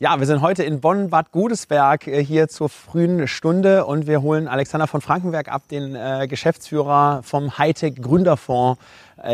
Ja, 0.00 0.18
wir 0.18 0.26
sind 0.26 0.40
heute 0.40 0.64
in 0.64 0.80
Bonn-Bad 0.80 1.30
Godesberg 1.30 2.08
äh, 2.08 2.24
hier 2.24 2.48
zur 2.48 2.68
frühen 2.68 3.28
Stunde. 3.28 3.86
Und 3.86 4.08
wir 4.08 4.22
holen 4.22 4.48
Alexander 4.48 4.88
von 4.88 5.00
Frankenberg 5.00 5.46
ab, 5.46 5.68
den 5.68 5.94
äh, 5.94 6.26
Geschäftsführer 6.26 7.22
vom 7.22 7.58
Hightech 7.58 8.02
Gründerfonds 8.02 8.80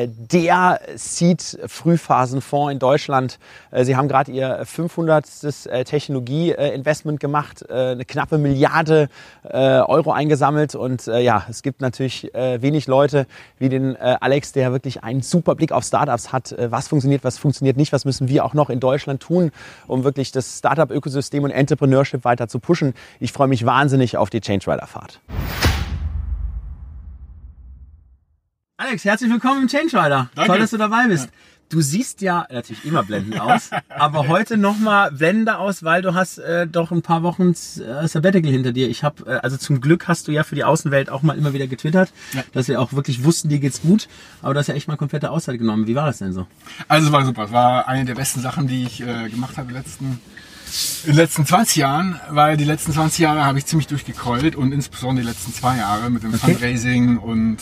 der 0.06 0.80
Seed-Frühphasenfonds 0.94 2.72
in 2.72 2.78
Deutschland. 2.78 3.38
Äh, 3.70 3.84
Sie 3.84 3.96
haben 3.96 4.08
gerade 4.08 4.30
Ihr 4.32 4.64
500. 4.64 5.24
Äh, 5.66 5.84
Technologie-Investment 5.84 7.20
gemacht, 7.20 7.68
eine 7.70 8.04
knappe 8.04 8.38
Milliarde 8.38 9.08
Euro 9.42 10.12
eingesammelt 10.12 10.74
und 10.74 11.06
ja, 11.06 11.44
es 11.48 11.62
gibt 11.62 11.80
natürlich 11.80 12.30
wenig 12.32 12.86
Leute 12.86 13.26
wie 13.58 13.68
den 13.68 13.96
Alex, 13.96 14.52
der 14.52 14.72
wirklich 14.72 15.02
einen 15.02 15.22
super 15.22 15.54
Blick 15.54 15.72
auf 15.72 15.84
Startups 15.84 16.32
hat. 16.32 16.54
Was 16.58 16.88
funktioniert, 16.88 17.24
was 17.24 17.38
funktioniert 17.38 17.76
nicht, 17.76 17.92
was 17.92 18.04
müssen 18.04 18.28
wir 18.28 18.44
auch 18.44 18.54
noch 18.54 18.70
in 18.70 18.80
Deutschland 18.80 19.22
tun, 19.22 19.50
um 19.86 20.04
wirklich 20.04 20.32
das 20.32 20.58
Startup-Ökosystem 20.58 21.44
und 21.44 21.50
Entrepreneurship 21.50 22.24
weiter 22.24 22.48
zu 22.48 22.58
pushen. 22.58 22.94
Ich 23.18 23.32
freue 23.32 23.48
mich 23.48 23.64
wahnsinnig 23.66 24.16
auf 24.16 24.30
die 24.30 24.40
Change 24.40 24.70
Rider-Fahrt. 24.70 25.20
Alex, 28.80 29.04
herzlich 29.04 29.30
willkommen 29.30 29.64
im 29.64 29.68
Change 29.68 29.94
Rider. 29.94 30.30
Danke. 30.34 30.52
Toll, 30.52 30.58
dass 30.58 30.70
du 30.70 30.78
dabei 30.78 31.06
bist. 31.06 31.26
Ja. 31.26 31.30
Du 31.68 31.82
siehst 31.82 32.22
ja 32.22 32.46
natürlich 32.50 32.86
immer 32.86 33.02
blendend 33.02 33.38
aus, 33.38 33.68
aber 33.90 34.26
heute 34.26 34.56
nochmal 34.56 35.12
blendender 35.12 35.58
aus, 35.58 35.82
weil 35.82 36.00
du 36.00 36.14
hast 36.14 36.38
äh, 36.38 36.66
doch 36.66 36.90
ein 36.90 37.02
paar 37.02 37.22
Wochen 37.22 37.50
äh, 37.50 38.08
Sabbatical 38.08 38.50
hinter 38.50 38.72
dir. 38.72 38.88
Ich 38.88 39.04
habe, 39.04 39.30
äh, 39.30 39.40
also 39.40 39.58
zum 39.58 39.82
Glück 39.82 40.08
hast 40.08 40.28
du 40.28 40.32
ja 40.32 40.44
für 40.44 40.54
die 40.54 40.64
Außenwelt 40.64 41.10
auch 41.10 41.20
mal 41.20 41.36
immer 41.36 41.52
wieder 41.52 41.66
getwittert, 41.66 42.10
ja. 42.32 42.42
dass 42.54 42.68
wir 42.68 42.80
auch 42.80 42.94
wirklich 42.94 43.22
wussten, 43.22 43.50
dir 43.50 43.58
geht's 43.58 43.82
gut, 43.82 44.08
aber 44.40 44.54
du 44.54 44.60
hast 44.60 44.68
ja 44.68 44.74
echt 44.74 44.88
mal 44.88 44.96
komplette 44.96 45.30
Auszeit 45.30 45.58
genommen. 45.58 45.86
Wie 45.86 45.94
war 45.94 46.06
das 46.06 46.16
denn 46.16 46.32
so? 46.32 46.46
Also 46.88 47.08
es 47.08 47.12
war 47.12 47.26
super. 47.26 47.44
Es 47.44 47.52
war 47.52 47.86
eine 47.86 48.06
der 48.06 48.14
besten 48.14 48.40
Sachen, 48.40 48.66
die 48.66 48.84
ich 48.84 49.02
äh, 49.02 49.28
gemacht 49.28 49.58
habe 49.58 49.68
in 49.68 49.74
den 49.74 49.82
letzten 49.82 50.20
in 51.04 51.10
den 51.10 51.16
letzten 51.16 51.44
20 51.44 51.76
Jahren, 51.76 52.18
weil 52.30 52.56
die 52.56 52.64
letzten 52.64 52.92
20 52.92 53.18
Jahre 53.18 53.44
habe 53.44 53.58
ich 53.58 53.66
ziemlich 53.66 53.88
durchgekeult 53.88 54.56
und 54.56 54.72
insbesondere 54.72 55.26
die 55.26 55.30
letzten 55.32 55.52
zwei 55.52 55.76
Jahre 55.76 56.08
mit 56.08 56.22
dem 56.22 56.32
okay. 56.32 56.52
Fundraising 56.52 57.18
und 57.18 57.58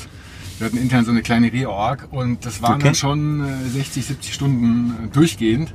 wir 0.59 0.67
hatten 0.67 0.77
intern 0.77 1.05
so 1.05 1.11
eine 1.11 1.23
kleine 1.23 1.53
Reorg 1.53 2.09
und 2.11 2.45
das 2.45 2.62
waren 2.62 2.75
okay. 2.75 2.84
dann 2.84 2.95
schon 2.95 3.47
60, 3.73 4.03
äh, 4.03 4.06
70 4.06 4.34
Stunden 4.34 5.05
äh, 5.05 5.09
durchgehend. 5.09 5.73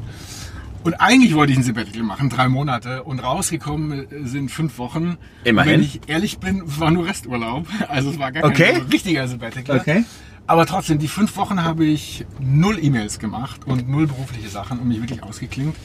Und 0.84 0.96
eigentlich 0.96 1.34
wollte 1.34 1.54
ich 1.54 1.58
ein 1.58 1.64
Sabbatical 1.64 2.04
machen, 2.04 2.30
drei 2.30 2.50
Monate. 2.50 3.04
Und 3.04 3.20
rausgekommen 3.20 4.12
äh, 4.12 4.28
sind 4.28 4.52
fünf 4.52 4.78
Wochen. 4.78 5.18
Immerhin. 5.46 5.76
Und 5.76 5.80
wenn 5.80 5.86
ich 5.86 6.02
ehrlich 6.08 6.40
bin, 6.40 6.64
war 6.66 6.92
nur 6.92 7.06
Resturlaub. 7.06 7.66
Also 7.88 8.10
es 8.10 8.20
war 8.20 8.32
gar 8.32 8.44
okay. 8.44 8.74
kein 8.74 8.82
richtiger 8.84 9.28
Sabbatical. 9.28 9.80
Okay. 9.80 10.04
Aber 10.46 10.66
trotzdem, 10.66 11.00
die 11.00 11.08
fünf 11.08 11.38
Wochen 11.38 11.64
habe 11.64 11.86
ich 11.86 12.26
null 12.40 12.78
E-Mails 12.84 13.20
gemacht 13.20 13.62
und 13.66 13.88
null 13.88 14.08
berufliche 14.08 14.50
Sachen 14.50 14.80
und 14.80 14.90
mich 14.90 15.00
wirklich 15.00 15.24
ausgeklingt 15.24 15.78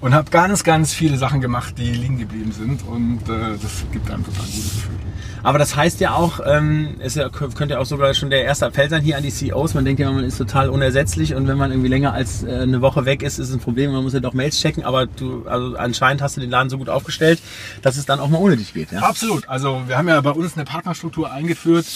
und 0.00 0.14
habe 0.14 0.30
ganz, 0.30 0.64
ganz 0.64 0.94
viele 0.94 1.18
Sachen 1.18 1.40
gemacht, 1.40 1.74
die 1.78 1.90
liegen 1.90 2.18
geblieben 2.18 2.52
sind 2.52 2.86
und 2.86 3.20
äh, 3.28 3.58
das 3.60 3.84
gibt 3.92 4.10
einem 4.10 4.24
total 4.24 4.46
gutes 4.46 4.74
Gefühl. 4.74 5.00
Aber 5.42 5.58
das 5.58 5.74
heißt 5.74 6.00
ja 6.00 6.14
auch, 6.14 6.40
ähm, 6.44 6.96
es 6.98 7.18
könnte 7.32 7.74
ja 7.74 7.78
auch 7.78 7.86
sogar 7.86 8.12
schon 8.14 8.30
der 8.30 8.44
erste 8.44 8.66
Appell 8.66 8.90
sein 8.90 9.02
hier 9.02 9.16
an 9.16 9.22
die 9.22 9.30
CEOs. 9.30 9.74
Man 9.74 9.84
denkt 9.84 10.00
ja, 10.00 10.10
man 10.10 10.24
ist 10.24 10.36
total 10.36 10.68
unersetzlich 10.68 11.34
und 11.34 11.48
wenn 11.48 11.56
man 11.56 11.70
irgendwie 11.70 11.88
länger 11.88 12.12
als 12.12 12.42
äh, 12.42 12.58
eine 12.60 12.82
Woche 12.82 13.06
weg 13.06 13.22
ist, 13.22 13.38
ist 13.38 13.48
es 13.48 13.54
ein 13.54 13.60
Problem. 13.60 13.92
Man 13.92 14.02
muss 14.02 14.12
ja 14.12 14.20
doch 14.20 14.34
Mails 14.34 14.60
checken, 14.60 14.84
aber 14.84 15.06
du, 15.06 15.46
also 15.46 15.76
anscheinend 15.76 16.22
hast 16.22 16.36
du 16.36 16.40
den 16.40 16.50
Laden 16.50 16.68
so 16.68 16.78
gut 16.78 16.88
aufgestellt, 16.88 17.40
dass 17.82 17.96
es 17.96 18.04
dann 18.04 18.20
auch 18.20 18.28
mal 18.28 18.38
ohne 18.38 18.56
dich 18.56 18.74
geht. 18.74 18.92
Ja? 18.92 19.00
Absolut. 19.00 19.48
Also 19.48 19.82
wir 19.86 19.96
haben 19.96 20.08
ja 20.08 20.20
bei 20.20 20.30
uns 20.30 20.56
eine 20.56 20.64
Partnerstruktur 20.64 21.32
eingeführt 21.32 21.86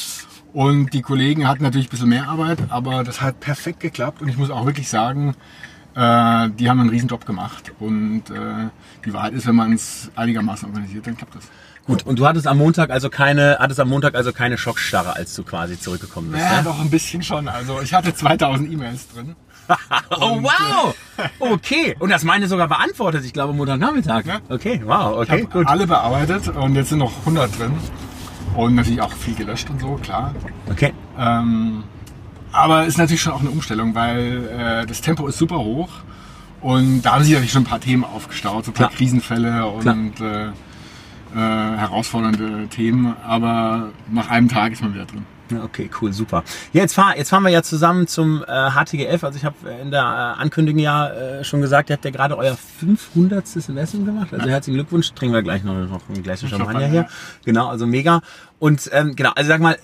und 0.53 0.94
die 0.94 1.03
Kollegen 1.03 1.47
hatten 1.47 1.65
natürlich 1.65 1.88
ein 1.88 1.91
bisschen 1.91 2.09
mehr 2.09 2.28
Arbeit, 2.28 2.59
aber 2.71 3.04
das 3.04 3.21
hat 3.21 3.41
perfekt 3.41 3.81
geklappt 3.81 4.22
und 4.22 4.28
ich 4.28 4.38
muss 4.38 4.50
auch 4.50 4.65
wirklich 4.65 4.88
sagen, 4.88 5.34
die 5.97 6.69
haben 6.69 6.81
einen 6.81 6.91
riesen 6.91 7.09
Job 7.09 7.25
gemacht 7.25 7.72
und 7.78 8.22
äh, 8.31 8.69
die 9.05 9.12
Wahrheit 9.12 9.32
ist, 9.34 9.47
wenn 9.47 9.55
man 9.55 9.72
es 9.72 10.10
einigermaßen 10.16 10.69
organisiert, 10.69 11.06
dann 11.06 11.16
klappt 11.16 11.37
das. 11.37 11.44
Gut, 11.87 12.06
und 12.06 12.19
du 12.19 12.27
hattest 12.27 12.47
am 12.47 12.59
Montag 12.59 12.91
also 12.91 13.10
keine, 13.10 13.59
hattest 13.60 13.78
am 13.78 13.91
Montag 13.91 14.15
also 14.15 14.33
keine 14.33 14.56
Schockstarre, 14.56 15.15
als 15.16 15.34
du 15.34 15.44
quasi 15.44 15.78
zurückgekommen 15.78 16.33
bist. 16.33 16.43
Ja, 16.43 16.59
ne? 16.59 16.65
doch 16.65 16.81
ein 16.81 16.88
bisschen 16.88 17.22
schon. 17.22 17.47
Also 17.47 17.81
ich 17.83 17.93
hatte 17.93 18.15
2000 18.15 18.72
E-Mails 18.72 19.09
drin. 19.09 19.37
oh 20.10 20.43
wow! 20.43 20.94
Okay. 21.38 21.94
Und 21.99 22.10
das 22.10 22.25
meine 22.25 22.49
sogar 22.49 22.69
beantwortet, 22.69 23.25
ich 23.25 23.33
glaube 23.33 23.53
Montagnachmittag. 23.53 24.25
Ja. 24.27 24.41
Okay, 24.49 24.83
wow, 24.84 25.19
okay, 25.19 25.43
ich 25.43 25.50
gut. 25.50 25.66
Alle 25.66 25.87
bearbeitet 25.87 26.49
und 26.49 26.75
jetzt 26.75 26.88
sind 26.88 26.99
noch 26.99 27.19
100 27.21 27.59
drin. 27.59 27.72
Und 28.54 28.75
natürlich 28.75 29.00
auch 29.00 29.12
viel 29.12 29.34
gelöscht 29.34 29.69
und 29.71 29.81
so, 29.81 29.94
klar. 29.97 30.34
Okay. 30.71 30.93
Ähm, 31.19 31.84
aber 32.54 32.87
ist 32.87 32.98
natürlich 32.98 33.20
schon 33.20 33.32
auch 33.32 33.41
eine 33.41 33.50
Umstellung, 33.50 33.94
weil 33.94 34.48
äh, 34.48 34.87
das 34.87 35.00
Tempo 35.00 35.26
ist 35.26 35.38
super 35.38 35.59
hoch 35.59 35.91
und 36.60 37.03
da 37.03 37.15
haben 37.15 37.25
sich 37.25 37.32
natürlich 37.32 37.53
schon 37.53 37.62
ein 37.62 37.66
paar 37.66 37.81
Themen 37.81 38.04
aufgestaut, 38.04 38.65
so 38.65 38.70
ein 38.70 38.75
paar 38.75 38.88
Klar. 38.88 38.97
Krisenfälle 38.97 39.66
und 39.66 40.20
äh, 40.20 40.47
äh, 40.47 40.53
herausfordernde 41.34 42.69
Themen, 42.69 43.16
aber 43.26 43.91
nach 44.10 44.31
einem 44.31 44.48
Tag 44.48 44.72
ist 44.72 44.82
man 44.82 44.94
wieder 44.94 45.04
drin. 45.04 45.26
Okay, 45.62 45.91
cool, 46.00 46.12
super. 46.12 46.42
Ja, 46.72 46.82
jetzt, 46.82 46.94
fahr, 46.94 47.16
jetzt 47.19 47.28
fahren 47.28 47.42
wir 47.42 47.50
ja 47.50 47.62
zusammen 47.62 48.06
zum 48.06 48.42
äh, 48.47 48.71
HTGF. 48.71 49.25
Also 49.25 49.36
ich 49.36 49.44
habe 49.44 49.56
in 49.82 49.91
der 49.91 50.00
äh, 50.00 50.41
Ankündigung 50.41 50.81
ja 50.81 51.09
äh, 51.09 51.44
schon 51.44 51.60
gesagt, 51.60 51.91
ihr 51.91 51.97
habt 51.97 52.04
ja 52.04 52.10
gerade 52.10 52.38
euer 52.38 52.56
500. 52.56 53.44
Investment 53.69 54.06
gemacht. 54.06 54.32
Also 54.32 54.48
herzlichen 54.48 54.76
Glückwunsch. 54.78 55.12
Trinken 55.12 55.34
wir 55.34 55.42
gleich 55.42 55.62
noch, 55.62 55.75
noch 55.75 56.09
ein 56.09 56.22
Gläschen 56.22 56.48
Champagner 56.48 56.86
hier. 56.86 57.09
Genau, 57.44 57.69
also 57.69 57.86
mega. 57.86 58.22
Und 58.59 58.88
ähm, 58.92 59.15
genau, 59.16 59.32
also 59.34 59.48
sag 59.48 59.60
mal, 59.60 59.76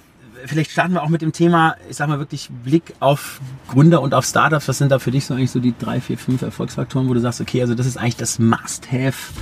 vielleicht 0.47 0.71
starten 0.71 0.95
wir 0.95 1.03
auch 1.03 1.09
mit 1.09 1.23
dem 1.23 1.33
Thema, 1.33 1.77
ich 1.89 1.97
sag 1.97 2.09
mal 2.09 2.19
wirklich 2.19 2.49
Blick 2.65 2.95
auf 3.01 3.41
Gründer 3.69 4.03
und 4.03 4.15
auf 4.15 4.25
Startups. 4.25 4.69
Was 4.69 4.79
sind 4.79 4.91
da 4.91 4.99
für 4.99 5.11
dich 5.11 5.27
so 5.27 5.35
eigentlich 5.35 5.51
so 5.51 5.61
die 5.61 5.75
drei, 5.79 6.01
vier, 6.01 6.19
fünf 6.19 6.43
Erfolgsfaktoren, 6.43 7.09
wo 7.09 7.15
du 7.15 7.21
sagst, 7.21 7.41
okay, 7.41 7.61
also 7.63 7.75
das 7.75 7.87
ist 7.87 7.97
eigentlich 7.97 8.17
das 8.17 8.39
Must-Have, 8.39 9.33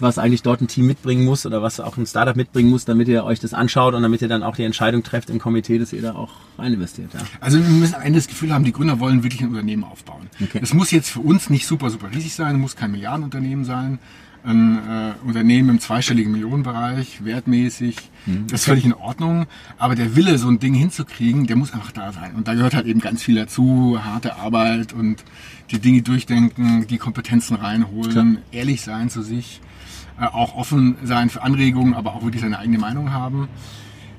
was 0.00 0.18
eigentlich 0.18 0.42
dort 0.42 0.60
ein 0.60 0.68
Team 0.68 0.86
mitbringen 0.86 1.24
muss 1.24 1.46
oder 1.46 1.62
was 1.62 1.80
auch 1.80 1.96
ein 1.96 2.06
Startup 2.06 2.36
mitbringen 2.36 2.70
muss, 2.70 2.84
damit 2.84 3.08
ihr 3.08 3.24
euch 3.24 3.40
das 3.40 3.54
anschaut 3.54 3.94
und 3.94 4.02
damit 4.02 4.22
ihr 4.22 4.28
dann 4.28 4.42
auch 4.42 4.56
die 4.56 4.64
Entscheidung 4.64 5.02
trefft 5.02 5.30
im 5.30 5.38
Komitee, 5.38 5.78
dass 5.78 5.92
ihr 5.92 6.02
da 6.02 6.14
auch 6.14 6.32
rein 6.58 6.72
investiert. 6.72 7.12
Ja. 7.14 7.20
Also 7.40 7.58
wir 7.58 7.68
müssen 7.68 7.94
am 7.94 8.02
Ende 8.02 8.18
das 8.18 8.28
Gefühl 8.28 8.52
haben, 8.52 8.64
die 8.64 8.72
Gründer 8.72 9.00
wollen 9.00 9.22
wirklich 9.22 9.40
ein 9.42 9.48
Unternehmen 9.48 9.84
aufbauen. 9.84 10.28
Okay. 10.42 10.60
Das 10.60 10.74
muss 10.74 10.90
jetzt 10.90 11.10
für 11.10 11.20
uns 11.20 11.50
nicht 11.50 11.66
super, 11.66 11.90
super 11.90 12.10
riesig 12.12 12.34
sein, 12.34 12.60
muss 12.60 12.76
kein 12.76 12.90
Milliardenunternehmen 12.90 13.64
sein 13.64 13.98
ein 14.46 14.78
äh, 14.78 15.12
Unternehmen 15.26 15.70
im 15.70 15.80
zweistelligen 15.80 16.32
Millionenbereich, 16.32 17.24
wertmäßig, 17.24 17.96
mhm. 18.26 18.46
das 18.48 18.60
ist 18.60 18.66
völlig 18.66 18.84
in 18.84 18.94
Ordnung. 18.94 19.46
Aber 19.78 19.94
der 19.94 20.16
Wille, 20.16 20.38
so 20.38 20.48
ein 20.48 20.58
Ding 20.58 20.74
hinzukriegen, 20.74 21.46
der 21.46 21.56
muss 21.56 21.72
einfach 21.72 21.92
da 21.92 22.12
sein. 22.12 22.34
Und 22.34 22.48
da 22.48 22.54
gehört 22.54 22.74
halt 22.74 22.86
eben 22.86 23.00
ganz 23.00 23.22
viel 23.22 23.34
dazu, 23.34 23.98
harte 24.02 24.36
Arbeit 24.36 24.92
und 24.92 25.24
die 25.70 25.78
Dinge 25.78 26.02
durchdenken, 26.02 26.86
die 26.86 26.98
Kompetenzen 26.98 27.56
reinholen, 27.56 28.12
Klar. 28.12 28.26
ehrlich 28.52 28.82
sein 28.82 29.10
zu 29.10 29.22
sich, 29.22 29.60
äh, 30.20 30.24
auch 30.24 30.54
offen 30.54 30.96
sein 31.02 31.28
für 31.28 31.42
Anregungen, 31.42 31.94
aber 31.94 32.14
auch 32.14 32.22
wirklich 32.22 32.42
seine 32.42 32.58
eigene 32.58 32.78
Meinung 32.78 33.12
haben 33.12 33.48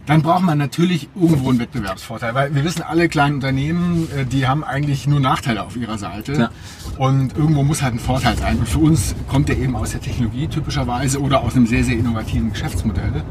dann 0.07 0.21
braucht 0.21 0.43
man 0.43 0.57
natürlich 0.57 1.09
irgendwo 1.15 1.49
einen 1.49 1.59
Wettbewerbsvorteil, 1.59 2.33
weil 2.33 2.55
wir 2.55 2.63
wissen, 2.63 2.81
alle 2.81 3.09
kleinen 3.09 3.35
Unternehmen, 3.35 4.07
äh, 4.15 4.25
die 4.25 4.47
haben 4.47 4.63
eigentlich 4.63 5.05
nur 5.05 5.19
Nachteile 5.19 5.63
auf 5.63 5.75
ihrer 5.75 5.97
Seite 5.97 6.33
ja. 6.33 6.49
und 6.97 7.37
irgendwo 7.37 7.61
muss 7.61 7.81
halt 7.81 7.93
ein 7.95 7.99
Vorteil 7.99 8.37
sein. 8.37 8.57
Und 8.57 8.67
für 8.67 8.79
uns 8.79 9.15
kommt 9.27 9.49
der 9.49 9.57
eben 9.57 9.75
aus 9.75 9.91
der 9.91 10.01
Technologie 10.01 10.47
typischerweise 10.47 11.19
oder 11.21 11.41
aus 11.41 11.55
einem 11.55 11.67
sehr, 11.67 11.83
sehr 11.83 11.97
innovativen 11.97 12.51
Geschäftsmodell. 12.51 13.23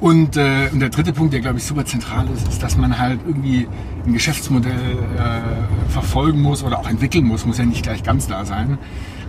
Und, 0.00 0.36
äh, 0.36 0.68
und 0.72 0.78
der 0.80 0.90
dritte 0.90 1.12
Punkt, 1.12 1.32
der 1.32 1.40
glaube 1.40 1.58
ich 1.58 1.64
super 1.64 1.84
zentral 1.84 2.28
ist, 2.34 2.46
ist, 2.46 2.62
dass 2.62 2.76
man 2.76 2.98
halt 2.98 3.20
irgendwie 3.26 3.66
ein 4.06 4.12
Geschäftsmodell 4.12 4.72
äh, 4.72 5.90
verfolgen 5.90 6.40
muss 6.40 6.62
oder 6.62 6.78
auch 6.78 6.88
entwickeln 6.88 7.24
muss, 7.24 7.46
muss 7.46 7.58
ja 7.58 7.64
nicht 7.64 7.82
gleich 7.82 8.02
ganz 8.02 8.28
da 8.28 8.44
sein, 8.44 8.78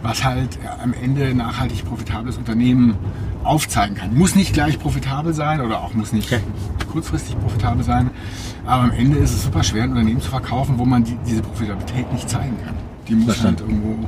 was 0.02 0.24
halt 0.24 0.58
am 0.82 0.94
Ende 0.94 1.34
nachhaltig 1.34 1.86
profitables 1.86 2.38
Unternehmen 2.38 2.96
aufzeigen 3.44 3.96
kann. 3.96 4.18
Muss 4.18 4.36
nicht 4.36 4.54
gleich 4.54 4.80
profitabel 4.80 5.34
sein 5.34 5.62
oder 5.62 5.82
auch 5.82 5.94
muss 5.94 6.14
nicht 6.14 6.30
kurzfristig 6.92 7.40
profitabel 7.40 7.84
sein, 7.84 8.10
aber 8.66 8.84
am 8.84 8.92
Ende 8.92 9.18
ist 9.18 9.32
es 9.32 9.44
super 9.44 9.64
schwer, 9.64 9.84
ein 9.84 9.92
Unternehmen 9.92 10.22
zu 10.22 10.30
verkaufen, 10.30 10.78
wo 10.78 10.86
man 10.86 11.04
die, 11.04 11.18
diese 11.26 11.42
Profitabilität 11.42 12.12
nicht 12.12 12.30
zeigen 12.30 12.58
kann. 12.66 12.76
Die 13.08 13.16
muss 13.16 13.44
halt 13.44 13.62
irgendwo, 13.62 14.08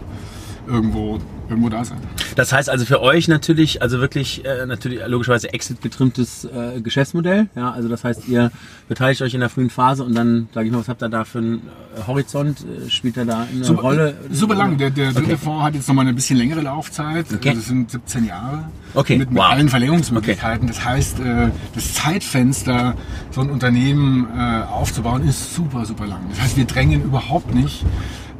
irgendwo, 0.67 1.19
irgendwo 1.51 1.69
da 1.69 1.85
sein. 1.85 1.99
Das 2.35 2.51
heißt 2.51 2.69
also 2.69 2.85
für 2.85 3.01
euch 3.01 3.27
natürlich, 3.27 3.81
also 3.81 3.99
wirklich 3.99 4.43
äh, 4.45 4.65
natürlich 4.65 4.99
logischerweise 5.05 5.53
Exit-getrimmtes 5.53 6.45
äh, 6.45 6.81
Geschäftsmodell. 6.81 7.49
Ja, 7.55 7.71
also 7.71 7.89
das 7.89 8.03
heißt, 8.03 8.27
ihr 8.27 8.51
beteiligt 8.87 9.21
euch 9.21 9.33
in 9.33 9.41
der 9.41 9.49
frühen 9.49 9.69
Phase 9.69 10.03
und 10.03 10.15
dann, 10.15 10.49
sage 10.53 10.67
ich 10.67 10.71
mal, 10.71 10.79
was 10.79 10.89
habt 10.89 11.03
ihr 11.03 11.09
da 11.09 11.23
für 11.25 11.39
einen 11.39 11.61
äh, 11.95 12.07
Horizont? 12.07 12.61
Äh, 12.61 12.89
spielt 12.89 13.17
er 13.17 13.25
da 13.25 13.47
eine 13.51 13.63
super, 13.63 13.81
Rolle? 13.81 14.15
Super 14.31 14.55
lang. 14.55 14.77
Der, 14.77 14.89
der 14.89 15.11
dritte 15.11 15.33
okay. 15.33 15.37
Fonds 15.37 15.63
hat 15.63 15.75
jetzt 15.75 15.87
nochmal 15.87 16.05
eine 16.05 16.13
bisschen 16.13 16.37
längere 16.37 16.61
Laufzeit. 16.61 17.25
Okay. 17.33 17.53
Das 17.53 17.67
sind 17.67 17.91
17 17.91 18.25
Jahre. 18.25 18.69
Okay. 18.93 19.17
Mit, 19.17 19.29
mit 19.29 19.39
wow. 19.39 19.51
allen 19.51 19.69
Verlängerungsmöglichkeiten. 19.69 20.69
Okay. 20.69 20.75
Das 20.75 20.85
heißt, 20.85 21.19
äh, 21.19 21.49
das 21.75 21.93
Zeitfenster, 21.93 22.95
so 23.31 23.41
ein 23.41 23.49
Unternehmen 23.49 24.27
äh, 24.35 24.63
aufzubauen, 24.63 25.27
ist 25.27 25.53
super, 25.53 25.85
super 25.85 26.07
lang. 26.07 26.21
Das 26.29 26.41
heißt, 26.41 26.57
wir 26.57 26.65
drängen 26.65 27.03
überhaupt 27.03 27.53
nicht 27.53 27.85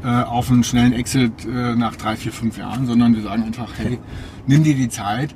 äh, 0.04 0.08
auf 0.08 0.52
einen 0.52 0.64
schnellen 0.64 0.94
Exit 0.94 1.46
äh, 1.46 1.76
nach 1.76 1.96
drei, 1.96 2.16
vier, 2.16 2.32
fünf 2.32 2.58
Jahren, 2.58 2.88
sondern 2.88 3.16
wir 3.16 3.24
sagen 3.24 3.44
einfach, 3.44 3.72
hey, 3.78 4.00
nimm 4.48 4.64
dir 4.64 4.76
die 4.76 4.90
Zeit. 4.90 5.36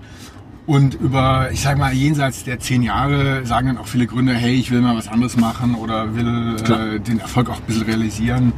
Und 0.65 0.95
über, 0.95 1.51
ich 1.51 1.61
sage 1.61 1.79
mal, 1.79 1.93
jenseits 1.93 2.43
der 2.43 2.59
zehn 2.59 2.81
Jahre 2.81 3.45
sagen 3.45 3.67
dann 3.67 3.77
auch 3.77 3.85
viele 3.85 4.07
Gründer, 4.07 4.33
hey, 4.33 4.55
ich 4.55 4.71
will 4.71 4.81
mal 4.81 4.97
was 4.97 5.07
anderes 5.07 5.37
machen 5.37 5.75
oder 5.75 6.15
will 6.15 6.55
äh, 6.55 6.99
den 6.99 7.19
Erfolg 7.19 7.49
auch 7.49 7.57
ein 7.57 7.65
bisschen 7.67 7.83
realisieren. 7.83 8.53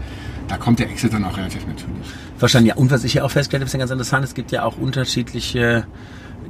Da 0.47 0.55
kommt 0.55 0.79
der 0.79 0.89
Exit 0.89 1.11
dann 1.11 1.25
auch 1.25 1.35
relativ 1.35 1.67
natürlich. 1.67 2.07
Verstanden, 2.37 2.69
ja. 2.69 2.75
Und 2.75 2.91
was 2.91 3.03
ich 3.03 3.15
ja 3.15 3.23
auch 3.23 3.31
festgestellt 3.31 3.61
habe, 3.61 3.67
ist 3.67 3.73
ja 3.73 3.79
ganz 3.79 3.91
interessant, 3.91 4.23
es 4.23 4.33
gibt 4.33 4.51
ja 4.53 4.63
auch 4.63 4.77
unterschiedliche 4.77 5.85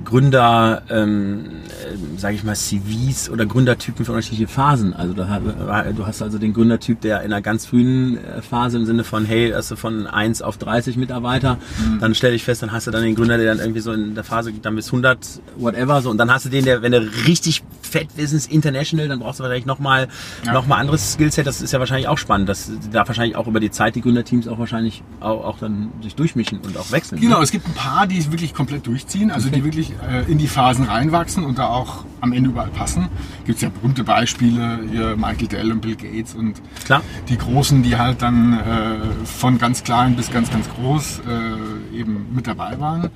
Gründer, 0.08 0.84
ähm, 0.90 1.44
äh, 1.68 2.18
sage 2.18 2.36
ich 2.36 2.46
mal, 2.46 2.56
CVs 2.56 3.30
oder 3.30 3.46
Gründertypen 3.46 4.06
für 4.06 4.14
unterschiedliche 4.14 4.48
Phasen. 4.48 4.94
Also 4.94 5.14
du, 5.14 5.26
du 5.26 6.08
hast 6.08 6.22
also 6.22 6.38
den 6.38 6.54
Gründertyp, 6.54 7.02
der 7.02 7.24
in 7.24 7.34
einer 7.34 7.42
ganz 7.42 7.66
frühen 7.66 8.18
äh, 8.24 8.42
Phase 8.42 8.78
im 8.78 8.86
Sinne 8.86 9.04
von, 9.04 9.26
hey, 9.26 9.52
hast 9.54 9.70
du 9.70 9.76
von 9.76 10.08
1 10.08 10.42
auf 10.42 10.58
30 10.58 10.96
Mitarbeiter, 10.96 11.58
mhm. 11.78 12.00
dann 12.00 12.16
stell 12.16 12.32
dich 12.32 12.46
fest, 12.46 12.62
dann 12.62 12.72
hast 12.72 12.88
du 12.88 12.92
dann 12.92 13.04
den 13.04 13.16
Gründer, 13.16 13.38
der 13.38 13.48
dann 13.48 13.60
irgendwie 13.60 13.82
so 13.82 13.92
in 13.92 14.16
der 14.16 14.24
Phase 14.24 14.54
dann 14.54 14.78
bis 14.78 14.88
100, 14.88 15.42
whatever, 15.58 16.02
so 16.02 16.10
und 16.10 16.18
dann 16.18 16.32
hast 16.34 16.46
du 16.46 16.50
den, 16.50 16.64
der, 16.64 16.82
wenn 16.82 16.94
der 16.94 17.04
richtig 17.28 17.64
fett 17.88 18.16
Business 18.16 18.46
International, 18.46 19.08
dann 19.08 19.20
brauchst 19.20 19.40
du 19.40 19.44
wahrscheinlich 19.44 19.66
nochmal 19.66 20.08
ja. 20.46 20.54
noch 20.54 20.68
mal 20.68 20.78
anderes 20.78 21.14
Skillset, 21.14 21.48
das 21.48 21.62
ist 21.62 21.74
ja 21.74 21.80
wahrscheinlich 21.80 22.08
auch 22.08 22.18
spannend, 22.18 22.50
dass 22.50 22.72
da 22.92 23.08
wahrscheinlich 23.08 23.36
auch 23.36 23.48
über 23.48 23.60
die 23.60 23.72
Zeit 23.72 23.96
die 23.96 24.02
Gründerteams 24.02 24.48
auch 24.48 24.60
wahrscheinlich 24.60 25.04
auch, 25.20 25.44
auch 25.44 25.60
dann 25.60 25.92
sich 26.02 26.16
durchmischen 26.16 26.60
und 26.60 26.78
auch 26.78 26.92
wechseln. 26.92 27.20
Genau, 27.20 27.38
ne? 27.38 27.44
es 27.44 27.52
gibt 27.52 27.68
ein 27.68 27.74
paar, 27.74 28.08
die 28.08 28.18
es 28.18 28.32
wirklich 28.32 28.54
komplett 28.54 28.86
durchziehen, 28.88 29.32
also 29.32 29.48
okay. 29.48 29.58
die 29.58 29.64
wirklich 29.64 29.92
äh, 29.92 30.30
in 30.32 30.38
die 30.38 30.48
Phasen 30.48 30.86
reinwachsen 30.86 31.44
und 31.44 31.58
da 31.58 31.68
auch 31.68 32.06
am 32.22 32.34
Ende 32.34 32.50
überall 32.50 32.70
passen. 32.70 33.10
Gibt 33.46 33.58
es 33.58 33.62
ja 33.62 33.70
berühmte 33.70 34.04
Beispiele, 34.04 34.80
hier 34.92 35.16
Michael 35.16 35.48
Dell 35.48 35.72
und 35.72 35.82
Bill 35.82 35.96
Gates 35.96 36.34
und 36.34 36.62
Klar. 36.86 37.02
die 37.30 37.38
Großen, 37.38 37.84
die 37.84 37.98
halt 37.98 38.22
dann 38.22 38.54
äh, 38.54 39.26
von 39.26 39.58
ganz 39.58 39.84
klein 39.84 40.16
bis 40.16 40.32
ganz, 40.32 40.50
ganz 40.50 40.68
groß 40.70 41.22
äh, 41.28 41.98
eben 41.98 42.28
mit 42.34 42.48
dabei 42.48 42.80
waren. 42.80 43.10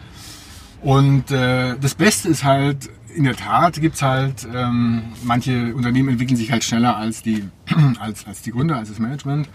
Und 0.81 1.29
äh, 1.29 1.75
das 1.79 1.93
Beste 1.95 2.29
ist 2.29 2.43
halt, 2.43 2.89
in 3.15 3.23
der 3.23 3.35
Tat 3.35 3.79
gibt 3.81 3.95
es 3.95 4.01
halt, 4.01 4.47
ähm, 4.53 5.03
manche 5.23 5.73
Unternehmen 5.75 6.09
entwickeln 6.09 6.37
sich 6.37 6.51
halt 6.51 6.63
schneller 6.63 6.97
als 6.97 7.21
die, 7.21 7.43
als, 7.99 8.25
als 8.27 8.41
die 8.41 8.51
Gründer, 8.51 8.77
als 8.77 8.89
das 8.89 8.99
Management. 8.99 9.49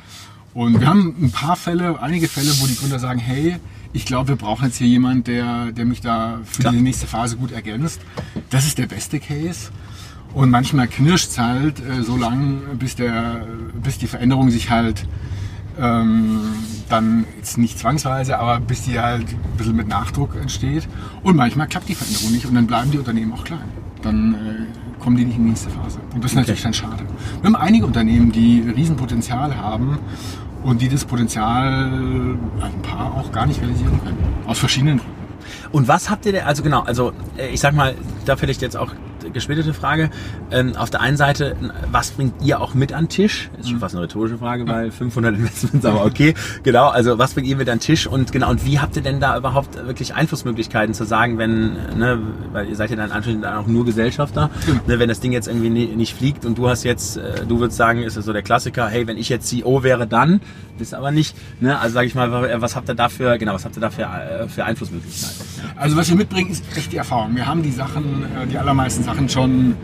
Und 0.55 0.81
wir 0.81 0.87
haben 0.87 1.14
ein 1.20 1.31
paar 1.31 1.56
Fälle, 1.56 2.00
einige 2.00 2.29
Fälle, 2.29 2.50
wo 2.61 2.67
die 2.67 2.76
Gründer 2.76 2.99
sagen, 2.99 3.19
hey, 3.19 3.56
ich 3.93 4.06
glaube, 4.06 4.31
wir 4.31 4.37
brauchen 4.37 4.64
jetzt 4.64 4.79
hier 4.79 4.87
jemanden, 4.87 5.25
der, 5.25 5.73
der 5.73 5.85
mich 5.85 6.00
da 6.00 6.41
für 6.44 6.62
Klar. 6.62 6.73
die 6.73 6.81
nächste 6.81 7.06
Phase 7.06 7.37
gut 7.37 7.53
ergänzt. 7.53 8.00
Das 8.50 8.67
ist 8.67 8.79
der 8.79 8.87
beste 8.87 9.20
Case. 9.20 9.70
Und 10.32 10.50
manchmal 10.50 10.88
knirscht 10.88 11.31
es 11.31 11.38
halt 11.38 11.81
äh, 11.81 12.03
so 12.03 12.17
lang, 12.17 12.61
bis, 12.79 12.94
der, 12.97 13.47
bis 13.82 13.99
die 13.99 14.06
Veränderung 14.06 14.50
sich 14.50 14.70
halt 14.70 15.06
ähm, 15.78 16.40
dann 16.88 17.25
jetzt 17.37 17.58
nicht 17.58 17.78
zwangsweise, 17.78 18.38
aber 18.38 18.61
bis 18.61 18.82
die 18.82 18.99
halt 18.99 19.28
ein 19.28 19.56
bisschen 19.56 19.76
mit 19.76 19.88
Nachdruck 19.88 20.37
entsteht. 20.37 20.88
Und 21.23 21.37
manchmal 21.37 21.67
klappt 21.69 21.88
die 21.88 21.94
Veränderung 21.94 22.32
nicht 22.32 22.46
und 22.46 22.55
dann 22.55 22.67
bleiben 22.67 22.90
die 22.90 22.99
Unternehmen 22.99 23.32
auch 23.32 23.44
klein. 23.44 23.69
Dann 24.02 24.34
äh, 24.34 25.02
kommen 25.02 25.17
die 25.17 25.25
nicht 25.25 25.37
in 25.37 25.44
die 25.44 25.50
nächste 25.50 25.70
Phase. 25.70 25.99
Und 26.14 26.23
das 26.23 26.32
ist 26.32 26.37
okay. 26.37 26.40
natürlich 26.40 26.62
dann 26.62 26.75
schade. 26.75 27.05
Wir 27.40 27.46
haben 27.46 27.56
einige 27.56 27.87
Unternehmen, 27.87 28.32
die 28.32 28.61
Riesenpotenzial 28.61 29.56
haben 29.56 29.99
und 30.62 30.81
die 30.81 30.88
das 30.88 31.05
Potenzial, 31.05 31.90
ein 32.61 32.82
paar 32.82 33.14
auch 33.14 33.31
gar 33.32 33.46
nicht 33.46 33.61
realisieren 33.61 34.00
können. 34.02 34.19
Aus 34.46 34.58
verschiedenen 34.58 34.99
Gründen. 34.99 35.17
Und 35.72 35.88
was 35.88 36.11
habt 36.11 36.26
ihr 36.26 36.32
denn, 36.32 36.44
also 36.44 36.62
genau, 36.62 36.82
also 36.82 37.12
äh, 37.37 37.49
ich 37.49 37.61
sag 37.61 37.75
mal, 37.75 37.94
da 38.25 38.37
vielleicht 38.37 38.62
jetzt 38.62 38.76
auch 38.76 38.93
gesplittete 39.32 39.75
Frage. 39.75 40.11
Ähm, 40.50 40.76
auf 40.76 40.90
der 40.90 41.00
einen 41.00 41.17
Seite, 41.17 41.56
was 41.90 42.11
bringt 42.11 42.34
ihr 42.43 42.61
auch 42.61 42.75
mit 42.75 42.93
an 42.93 43.08
Tisch? 43.08 43.50
Ist 43.58 43.69
schon 43.69 43.76
mhm. 43.76 43.81
fast 43.81 43.94
eine 43.94 44.05
rhetorische 44.05 44.38
Frage, 44.38 44.67
weil 44.67 44.90
500 44.90 45.34
Investments, 45.37 45.87
aber 45.87 46.05
okay. 46.05 46.34
Genau, 46.62 46.88
also 46.88 47.19
was 47.19 47.34
bringt 47.34 47.46
ihr 47.46 47.56
mit 47.56 47.69
an 47.69 47.81
Tisch? 47.81 48.06
Und 48.06 48.32
genau, 48.32 48.50
und 48.50 48.64
wie 48.64 48.81
habt 48.81 48.96
ihr 48.96 49.02
denn 49.02 49.20
da 49.20 49.37
überhaupt 49.37 49.76
wirklich 49.87 50.14
Einflussmöglichkeiten 50.14 50.94
zu 50.94 51.05
sagen, 51.05 51.38
wenn, 51.38 51.75
ne, 51.96 52.19
weil 52.52 52.69
ihr 52.69 52.76
seid 52.76 52.90
ja 52.90 52.96
dann 52.96 53.12
anschließend 53.12 53.46
auch 53.46 53.67
nur 53.67 53.84
Gesellschafter, 53.84 54.50
mhm. 54.67 54.81
ne, 54.87 54.99
wenn 54.99 55.08
das 55.08 55.20
Ding 55.20 55.32
jetzt 55.32 55.49
irgendwie 55.49 55.70
nicht 55.70 56.14
fliegt 56.14 56.44
und 56.44 56.58
du 56.58 56.69
hast 56.69 56.84
jetzt, 56.84 57.17
äh, 57.17 57.44
du 57.46 57.61
würdest 57.61 57.76
sagen, 57.76 58.02
ist 58.02 58.17
das 58.17 58.25
so 58.25 58.32
der 58.32 58.43
Klassiker, 58.43 58.88
hey, 58.88 59.06
wenn 59.06 59.17
ich 59.17 59.29
jetzt 59.29 59.49
CEO 59.49 59.82
wäre, 59.82 60.06
dann, 60.06 60.40
bist 60.79 60.94
aber 60.94 61.11
nicht, 61.11 61.37
ne, 61.61 61.79
also 61.79 61.94
sage 61.94 62.06
ich 62.06 62.14
mal, 62.14 62.61
was 62.61 62.76
habt 62.76 62.88
ihr 62.88 62.94
dafür, 62.94 63.38
genau, 63.38 63.55
was 63.55 63.64
habt 63.64 63.76
ihr 63.76 63.81
da 63.81 63.90
für, 63.90 64.02
äh, 64.02 64.49
für 64.49 64.64
Einflussmöglichkeiten? 64.64 65.46
Also 65.76 65.96
was 65.96 66.08
wir 66.08 66.17
mitbringen, 66.17 66.50
ist 66.50 66.64
echt 66.76 66.93
die 66.93 66.96
Erfahrung. 66.96 67.34
Wir 67.34 67.46
haben 67.46 67.62
die 67.62 67.70
Sachen, 67.70 68.25
äh, 68.25 68.46
die 68.46 68.58
allermeisten 68.58 69.02
Sachen 69.02 69.15
Sachen 69.16 69.28
schon 69.30 69.76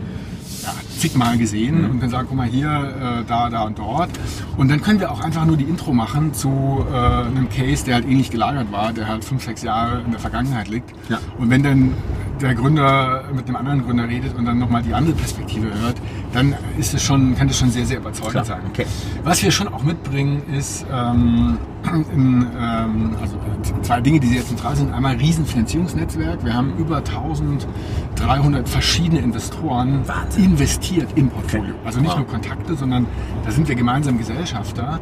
ja, 0.63 0.73
zigmal 0.97 1.37
gesehen 1.37 1.79
mhm. 1.79 1.91
und 1.91 1.99
können 1.99 2.11
sagen, 2.11 2.27
guck 2.29 2.37
mal 2.37 2.47
hier, 2.47 2.69
äh, 2.69 3.27
da, 3.27 3.49
da 3.49 3.63
und 3.63 3.77
dort. 3.77 4.09
Und 4.57 4.69
dann 4.69 4.81
können 4.81 4.99
wir 4.99 5.11
auch 5.11 5.19
einfach 5.21 5.45
nur 5.45 5.57
die 5.57 5.65
Intro 5.65 5.93
machen 5.93 6.33
zu 6.33 6.85
äh, 6.91 6.95
einem 6.95 7.49
Case, 7.49 7.85
der 7.85 7.95
halt 7.95 8.05
ähnlich 8.05 8.31
gelagert 8.31 8.71
war, 8.71 8.93
der 8.93 9.07
halt 9.07 9.23
fünf, 9.23 9.43
sechs 9.43 9.61
Jahre 9.61 10.01
in 10.01 10.11
der 10.11 10.19
Vergangenheit 10.19 10.67
liegt. 10.69 10.91
Ja. 11.09 11.19
Und 11.37 11.49
wenn 11.49 11.63
dann 11.63 11.93
der 12.41 12.55
Gründer 12.55 13.23
mit 13.33 13.47
einem 13.47 13.55
anderen 13.55 13.85
Gründer 13.85 14.07
redet 14.07 14.35
und 14.35 14.45
dann 14.45 14.59
nochmal 14.59 14.81
die 14.81 14.93
andere 14.93 15.15
Perspektive 15.15 15.67
hört, 15.81 15.95
dann 16.33 16.55
ist 16.77 16.93
es 16.93 17.03
schon, 17.03 17.35
kann 17.35 17.47
das 17.47 17.57
schon 17.57 17.71
sehr, 17.71 17.85
sehr 17.85 17.97
überzeugend 17.97 18.31
Klar. 18.31 18.45
sein. 18.45 18.61
Okay. 18.69 18.85
Was 19.23 19.43
wir 19.43 19.51
schon 19.51 19.67
auch 19.67 19.83
mitbringen, 19.83 20.41
ist 20.53 20.85
ähm, 20.91 21.57
in, 22.13 22.47
ähm, 22.59 23.15
also 23.21 23.37
zwei 23.81 24.01
Dinge, 24.01 24.19
die 24.19 24.27
sehr 24.27 24.45
zentral 24.45 24.75
sind. 24.75 24.93
Einmal 24.93 25.13
ein 25.13 25.19
Riesenfinanzierungsnetzwerk. 25.19 26.43
Wir 26.43 26.53
haben 26.53 26.73
über 26.77 26.97
1300 26.97 28.67
verschiedene 28.67 29.21
Investoren 29.21 30.07
Wahnsinn. 30.07 30.52
Investiert 30.53 31.09
im 31.15 31.29
Portfolio. 31.29 31.73
Also 31.83 31.99
nicht 31.99 32.11
wow. 32.11 32.19
nur 32.19 32.27
Kontakte, 32.27 32.75
sondern 32.75 33.07
da 33.43 33.51
sind 33.51 33.67
wir 33.67 33.75
gemeinsam 33.75 34.19
Gesellschafter. 34.19 34.99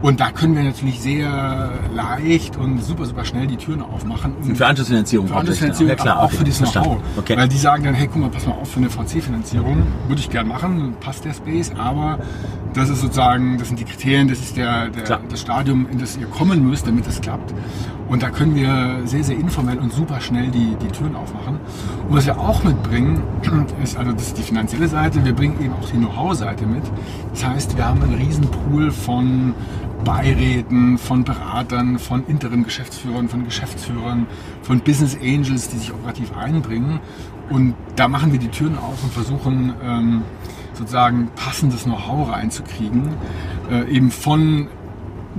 Und 0.00 0.20
da 0.20 0.30
können 0.30 0.54
wir 0.54 0.62
natürlich 0.62 1.00
sehr 1.00 1.72
leicht 1.92 2.56
und 2.56 2.80
super, 2.80 3.04
super 3.04 3.24
schnell 3.24 3.48
die 3.48 3.56
Türen 3.56 3.82
aufmachen. 3.82 4.32
Und 4.36 4.56
für 4.56 4.64
Anschlussfinanzierung. 4.64 5.26
Für 5.26 5.34
Anschlussfinanzierung, 5.38 5.88
ja, 5.88 5.96
klar, 5.96 6.20
auch 6.20 6.26
okay. 6.26 6.36
für 6.36 6.44
das 6.44 6.58
Know-how. 6.58 6.98
Okay. 7.16 7.36
Weil 7.36 7.48
die 7.48 7.58
sagen 7.58 7.82
dann, 7.82 7.94
hey, 7.94 8.06
guck 8.06 8.20
mal, 8.22 8.30
pass 8.30 8.46
mal 8.46 8.52
auf, 8.52 8.70
für 8.70 8.78
eine 8.78 8.90
VC-Finanzierung 8.90 9.82
würde 10.06 10.20
ich 10.20 10.30
gerne 10.30 10.48
machen, 10.48 10.94
passt 11.00 11.24
der 11.24 11.34
Space, 11.34 11.72
aber 11.76 12.20
das 12.74 12.90
ist 12.90 13.00
sozusagen, 13.00 13.58
das 13.58 13.66
sind 13.66 13.80
die 13.80 13.84
Kriterien, 13.84 14.28
das 14.28 14.38
ist 14.38 14.56
der, 14.56 14.90
der 14.90 15.18
das 15.28 15.40
Stadium, 15.40 15.88
in 15.90 15.98
das 15.98 16.16
ihr 16.16 16.26
kommen 16.26 16.64
müsst, 16.64 16.86
damit 16.86 17.04
es 17.08 17.20
klappt. 17.20 17.52
Und 18.08 18.22
da 18.22 18.30
können 18.30 18.54
wir 18.54 19.02
sehr, 19.04 19.22
sehr 19.22 19.36
informell 19.36 19.78
und 19.78 19.92
super 19.92 20.20
schnell 20.20 20.48
die, 20.48 20.76
die 20.76 20.88
Türen 20.88 21.14
aufmachen. 21.14 21.58
Und 22.08 22.16
was 22.16 22.26
wir 22.26 22.38
auch 22.38 22.64
mitbringen, 22.64 23.22
ist, 23.82 23.98
also 23.98 24.12
das 24.12 24.28
ist 24.28 24.38
die 24.38 24.42
finanzielle 24.42 24.88
Seite, 24.88 25.24
wir 25.24 25.34
bringen 25.34 25.62
eben 25.62 25.74
auch 25.74 25.88
die 25.88 25.98
Know-how-Seite 25.98 26.66
mit. 26.66 26.84
Das 27.32 27.46
heißt, 27.46 27.76
wir 27.76 27.86
haben 27.86 28.02
einen 28.02 28.14
riesen 28.14 28.48
Pool 28.48 28.90
von 28.90 29.54
Beiräten, 30.04 30.96
von 30.96 31.24
Beratern, 31.24 31.98
von 31.98 32.24
interim 32.26 32.64
Geschäftsführern, 32.64 33.28
von 33.28 33.44
Geschäftsführern, 33.44 34.26
von 34.62 34.80
Business 34.80 35.16
Angels, 35.20 35.68
die 35.68 35.76
sich 35.76 35.92
operativ 35.92 36.34
einbringen. 36.34 37.00
Und 37.50 37.74
da 37.96 38.08
machen 38.08 38.32
wir 38.32 38.38
die 38.38 38.48
Türen 38.48 38.78
auf 38.78 39.02
und 39.02 39.12
versuchen 39.12 39.74
ähm, 39.82 40.22
sozusagen 40.72 41.28
passendes 41.34 41.84
Know-how 41.84 42.30
reinzukriegen. 42.30 43.10
Äh, 43.70 43.90
eben 43.90 44.10
von 44.10 44.68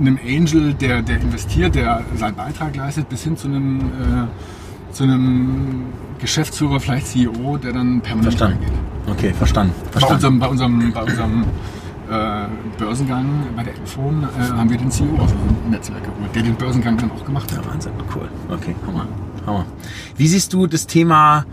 einem 0.00 0.18
Angel, 0.26 0.74
der, 0.74 1.02
der 1.02 1.20
investiert, 1.20 1.74
der 1.74 2.02
seinen 2.16 2.34
Beitrag 2.34 2.76
leistet, 2.76 3.08
bis 3.08 3.24
hin 3.24 3.36
zu 3.36 3.48
einem, 3.48 3.80
äh, 3.80 4.92
zu 4.92 5.04
einem 5.04 5.86
Geschäftsführer, 6.18 6.80
vielleicht 6.80 7.08
CEO, 7.08 7.56
der 7.58 7.72
dann 7.72 8.00
permanent 8.00 8.34
verstanden. 8.34 8.64
reingeht. 8.64 8.80
Okay, 9.06 9.34
verstanden. 9.34 9.72
verstanden. 9.90 10.38
Bei 10.38 10.46
unserem, 10.48 10.72
bei 10.78 10.82
unserem, 10.82 10.92
bei 10.92 11.02
unserem 11.02 11.44
äh, 12.10 12.46
Börsengang 12.78 13.26
bei 13.56 13.62
der 13.62 13.74
Elfon 13.74 14.24
äh, 14.24 14.52
haben 14.52 14.68
wir 14.68 14.78
den 14.78 14.90
CEO 14.90 15.16
aus 15.18 15.30
dem 15.30 15.70
Netzwerk 15.70 16.02
geholt, 16.02 16.34
der 16.34 16.42
den 16.42 16.56
Börsengang 16.56 16.96
dann 16.98 17.10
auch 17.12 17.24
gemacht 17.24 17.50
hat. 17.52 17.64
Ja, 17.64 17.70
Wahnsinn, 17.72 17.92
cool. 18.14 18.28
Okay, 18.48 18.74
Hammer. 18.86 19.06
Hammer. 19.46 19.64
Wie 20.16 20.26
siehst 20.26 20.52
du 20.52 20.66
das 20.66 20.86
Thema 20.86 21.46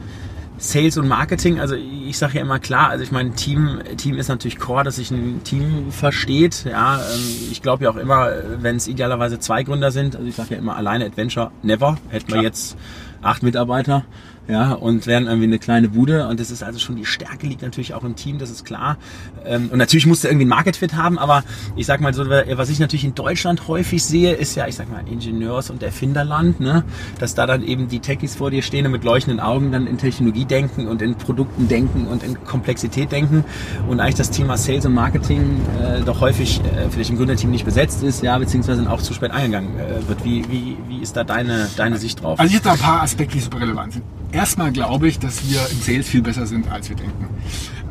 Sales 0.57 0.97
und 0.97 1.07
Marketing? 1.07 1.59
Also 1.59 1.75
ich 1.75 2.17
sage 2.17 2.35
ja 2.35 2.41
immer 2.41 2.59
klar, 2.59 2.89
also 2.89 3.03
ich 3.03 3.11
meine, 3.11 3.31
Team, 3.31 3.81
Team 3.97 4.17
ist 4.17 4.27
natürlich 4.27 4.59
core, 4.59 4.83
dass 4.83 4.95
sich 4.97 5.11
ein 5.11 5.43
Team 5.43 5.91
versteht. 5.91 6.65
Ja, 6.65 6.97
ähm, 6.97 7.21
ich 7.51 7.61
glaube 7.61 7.85
ja 7.85 7.91
auch 7.91 7.95
immer, 7.95 8.31
wenn 8.59 8.75
es 8.75 8.87
idealerweise 8.87 9.39
zwei 9.39 9.63
Gründer 9.63 9.91
sind, 9.91 10.15
also 10.15 10.27
ich 10.27 10.35
sage 10.35 10.55
ja 10.55 10.57
immer 10.57 10.75
alleine 10.75 11.05
Adventure 11.05 11.51
never. 11.63 11.97
Hätten 12.09 12.33
wir 12.33 12.41
jetzt 12.41 12.77
acht 13.21 13.43
Mitarbeiter, 13.43 14.05
ja, 14.47 14.73
und 14.73 15.07
werden 15.07 15.27
irgendwie 15.27 15.47
eine 15.47 15.59
kleine 15.59 15.89
Bude 15.89 16.27
und 16.27 16.39
das 16.39 16.51
ist 16.51 16.63
also 16.63 16.79
schon 16.79 16.95
die 16.95 17.05
Stärke 17.05 17.47
liegt 17.47 17.61
natürlich 17.61 17.93
auch 17.93 18.03
im 18.03 18.15
Team, 18.15 18.37
das 18.37 18.49
ist 18.49 18.65
klar. 18.65 18.97
Ähm, 19.45 19.69
und 19.71 19.77
natürlich 19.77 20.05
musst 20.05 20.23
du 20.23 20.27
irgendwie 20.27 20.45
ein 20.45 20.49
Market 20.49 20.77
Fit 20.77 20.95
haben, 20.95 21.19
aber 21.19 21.43
ich 21.75 21.85
sag 21.85 21.99
mal 21.99 22.13
so, 22.13 22.27
was 22.29 22.69
ich 22.69 22.79
natürlich 22.79 23.03
in 23.03 23.15
Deutschland 23.15 23.67
häufig 23.67 24.03
sehe, 24.03 24.33
ist 24.33 24.55
ja, 24.55 24.67
ich 24.67 24.75
sag 24.75 24.89
mal, 24.89 25.03
Ingenieurs- 25.07 25.69
und 25.69 25.83
Erfinderland, 25.83 26.59
ne? 26.59 26.83
dass 27.19 27.35
da 27.35 27.45
dann 27.45 27.63
eben 27.63 27.87
die 27.87 27.99
Techies 27.99 28.35
vor 28.35 28.51
dir 28.51 28.61
stehen 28.61 28.85
und 28.85 28.91
mit 28.93 29.03
leuchtenden 29.03 29.39
Augen 29.39 29.71
dann 29.71 29.85
in 29.85 29.97
Technologie 29.97 30.45
denken 30.45 30.87
und 30.87 31.01
in 31.01 31.15
Produkten 31.15 31.67
denken 31.67 32.07
und 32.07 32.23
in 32.23 32.43
Komplexität 32.45 33.11
denken 33.11 33.43
und 33.87 33.99
eigentlich 33.99 34.15
das 34.15 34.31
Thema 34.31 34.57
Sales 34.57 34.85
und 34.85 34.93
Marketing 34.93 35.61
äh, 35.81 36.01
doch 36.01 36.21
häufig 36.21 36.61
äh, 36.61 36.89
vielleicht 36.89 37.09
im 37.09 37.17
Gründerteam 37.17 37.51
nicht 37.51 37.65
besetzt 37.65 38.03
ist, 38.03 38.23
ja, 38.23 38.37
beziehungsweise 38.37 38.89
auch 38.89 39.01
zu 39.01 39.13
spät 39.13 39.31
eingegangen 39.31 39.77
äh, 39.77 40.07
wird. 40.07 40.23
Wie, 40.23 40.45
wie, 40.49 40.77
wie 40.87 41.01
ist 41.01 41.17
da 41.17 41.23
deine, 41.23 41.67
deine 41.75 41.97
Sicht 41.97 42.23
drauf? 42.23 42.39
Also 42.39 42.49
ich 42.49 42.55
habe 42.55 42.63
da 42.63 42.71
ein 42.73 42.79
paar 42.79 43.01
Aspekte, 43.01 43.35
die 43.35 43.41
super 43.41 43.59
relevant 43.59 43.93
sind. 43.93 44.05
Erstmal 44.37 44.71
glaube 44.71 45.07
ich, 45.07 45.17
dass 45.17 45.49
wir 45.49 45.59
im 45.71 45.81
Sales 45.81 46.07
viel 46.07 46.21
besser 46.21 46.45
sind, 46.45 46.69
als 46.69 46.89
wir 46.89 46.95
denken. 46.95 47.27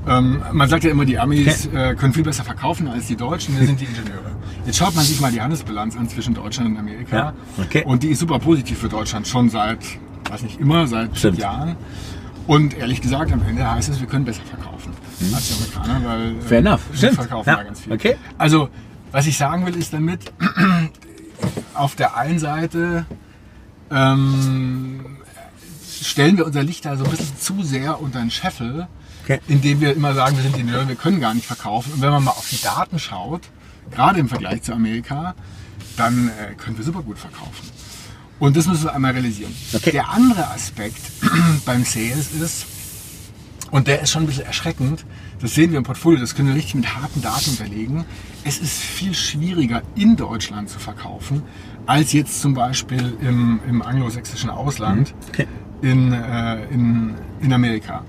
Ähm, 0.07 0.41
man 0.53 0.69
sagt 0.69 0.85
ja 0.85 0.91
immer, 0.91 1.05
die 1.05 1.19
Amis 1.19 1.67
äh, 1.67 1.97
können 1.97 2.13
viel 2.13 2.23
besser 2.23 2.45
verkaufen 2.45 2.87
als 2.87 3.09
die 3.09 3.17
Deutschen, 3.17 3.59
wir 3.59 3.67
sind 3.67 3.81
die 3.81 3.87
Ingenieure. 3.87 4.31
Jetzt 4.65 4.79
schaut 4.79 4.95
man 4.95 5.05
sich 5.05 5.21
mal 5.21 5.33
die 5.33 5.41
Handelsbilanz 5.41 5.97
an 5.97 6.09
zwischen 6.09 6.35
Deutschland 6.35 6.71
und 6.71 6.77
Amerika. 6.77 7.17
Ja. 7.17 7.33
Okay. 7.59 7.83
Und 7.85 8.05
die 8.05 8.11
ist 8.11 8.21
super 8.21 8.39
positiv 8.39 8.79
für 8.79 8.89
Deutschland, 8.89 9.27
schon 9.27 9.51
seit, 9.51 9.81
weiß 10.31 10.43
nicht 10.43 10.61
immer, 10.61 10.87
seit 10.87 11.19
Stimmt. 11.19 11.39
Jahren. 11.39 11.75
Und 12.47 12.79
ehrlich 12.79 13.01
gesagt, 13.01 13.33
am 13.33 13.43
Ende 13.43 13.69
heißt 13.69 13.89
es, 13.89 13.99
wir 13.99 14.07
können 14.07 14.25
besser 14.25 14.43
verkaufen 14.43 14.93
hm. 15.19 15.35
als 15.35 15.49
die 15.49 15.55
Amerikaner, 15.55 16.09
weil 16.09 16.37
äh, 16.37 16.41
Fair 16.43 16.59
enough. 16.59 16.83
wir 16.91 16.97
Stimmt. 16.97 17.15
verkaufen 17.15 17.49
ja. 17.49 17.57
da 17.57 17.63
ganz 17.65 17.81
viel. 17.81 17.93
Okay. 17.93 18.15
Also, 18.39 18.69
was 19.11 19.27
ich 19.27 19.37
sagen 19.37 19.67
will, 19.67 19.75
ist 19.75 19.93
damit, 19.93 20.33
auf 21.75 21.97
der 21.97 22.17
einen 22.17 22.39
Seite 22.39 23.05
ähm, 23.91 25.16
stellen 26.07 26.37
wir 26.37 26.47
unser 26.47 26.63
Licht 26.63 26.85
da 26.85 26.97
so 26.97 27.05
ein 27.05 27.11
bisschen 27.11 27.39
zu 27.39 27.63
sehr 27.63 28.01
unter 28.01 28.21
den 28.21 28.31
Scheffel, 28.31 28.87
okay. 29.25 29.41
indem 29.49 29.81
wir 29.81 29.95
immer 29.95 30.15
sagen, 30.15 30.37
wir 30.37 30.43
sind 30.43 30.57
Ingenieure, 30.57 30.89
wir 30.89 30.95
können 30.95 31.21
gar 31.21 31.35
nicht 31.35 31.47
verkaufen. 31.47 31.93
Und 31.95 32.01
wenn 32.01 32.11
man 32.11 32.25
mal 32.25 32.31
auf 32.31 32.49
die 32.49 32.63
Daten 32.63 32.99
schaut, 32.99 33.43
gerade 33.91 34.21
im 34.21 34.29
Vergleich 34.29 34.63
zu 34.63 34.73
Amerika, 34.73 35.35
dann 35.97 36.29
äh, 36.29 36.55
können 36.55 36.77
wir 36.79 36.85
super 36.85 37.03
gut 37.03 37.19
verkaufen. 37.19 37.69
Und 38.39 38.57
das 38.57 38.67
müssen 38.67 38.85
wir 38.85 38.95
einmal 38.95 39.13
realisieren. 39.13 39.55
Okay. 39.73 39.93
Der 39.93 40.11
andere 40.11 40.49
Aspekt 40.49 41.01
beim 41.65 41.85
Sales 41.85 42.33
ist, 42.33 42.67
und 43.71 43.89
der 43.89 44.01
ist 44.03 44.13
schon 44.13 44.23
ein 44.23 44.27
bisschen 44.27 44.47
erschreckend, 44.47 45.05
das 45.41 45.55
sehen 45.55 45.71
wir 45.71 45.79
im 45.79 45.85
Portfolio, 45.85 46.21
das 46.21 46.35
können 46.35 46.49
wir 46.49 46.55
richtig 46.55 46.77
mit 46.77 46.95
harten 46.95 47.21
Daten 47.21 47.51
unterlegen. 47.51 48.05
Es 48.45 48.59
ist 48.59 48.79
viel 48.79 49.13
schwieriger 49.13 49.83
in 49.97 50.17
Deutschland 50.17 50.71
zu 50.71 50.79
verkaufen, 50.79 51.43
als 51.85 52.13
jetzt 52.13 52.41
zum 52.41 52.55
Beispiel 52.55 53.17
im, 53.21 53.61
im 53.69 53.83
anglosächsischen 53.83 54.51
Ausland 54.51 55.15
okay. 55.29 55.47
In, 55.83 56.13
äh, 56.13 56.65
in, 56.71 57.15
in 57.41 57.53
Amerika. 57.53 58.05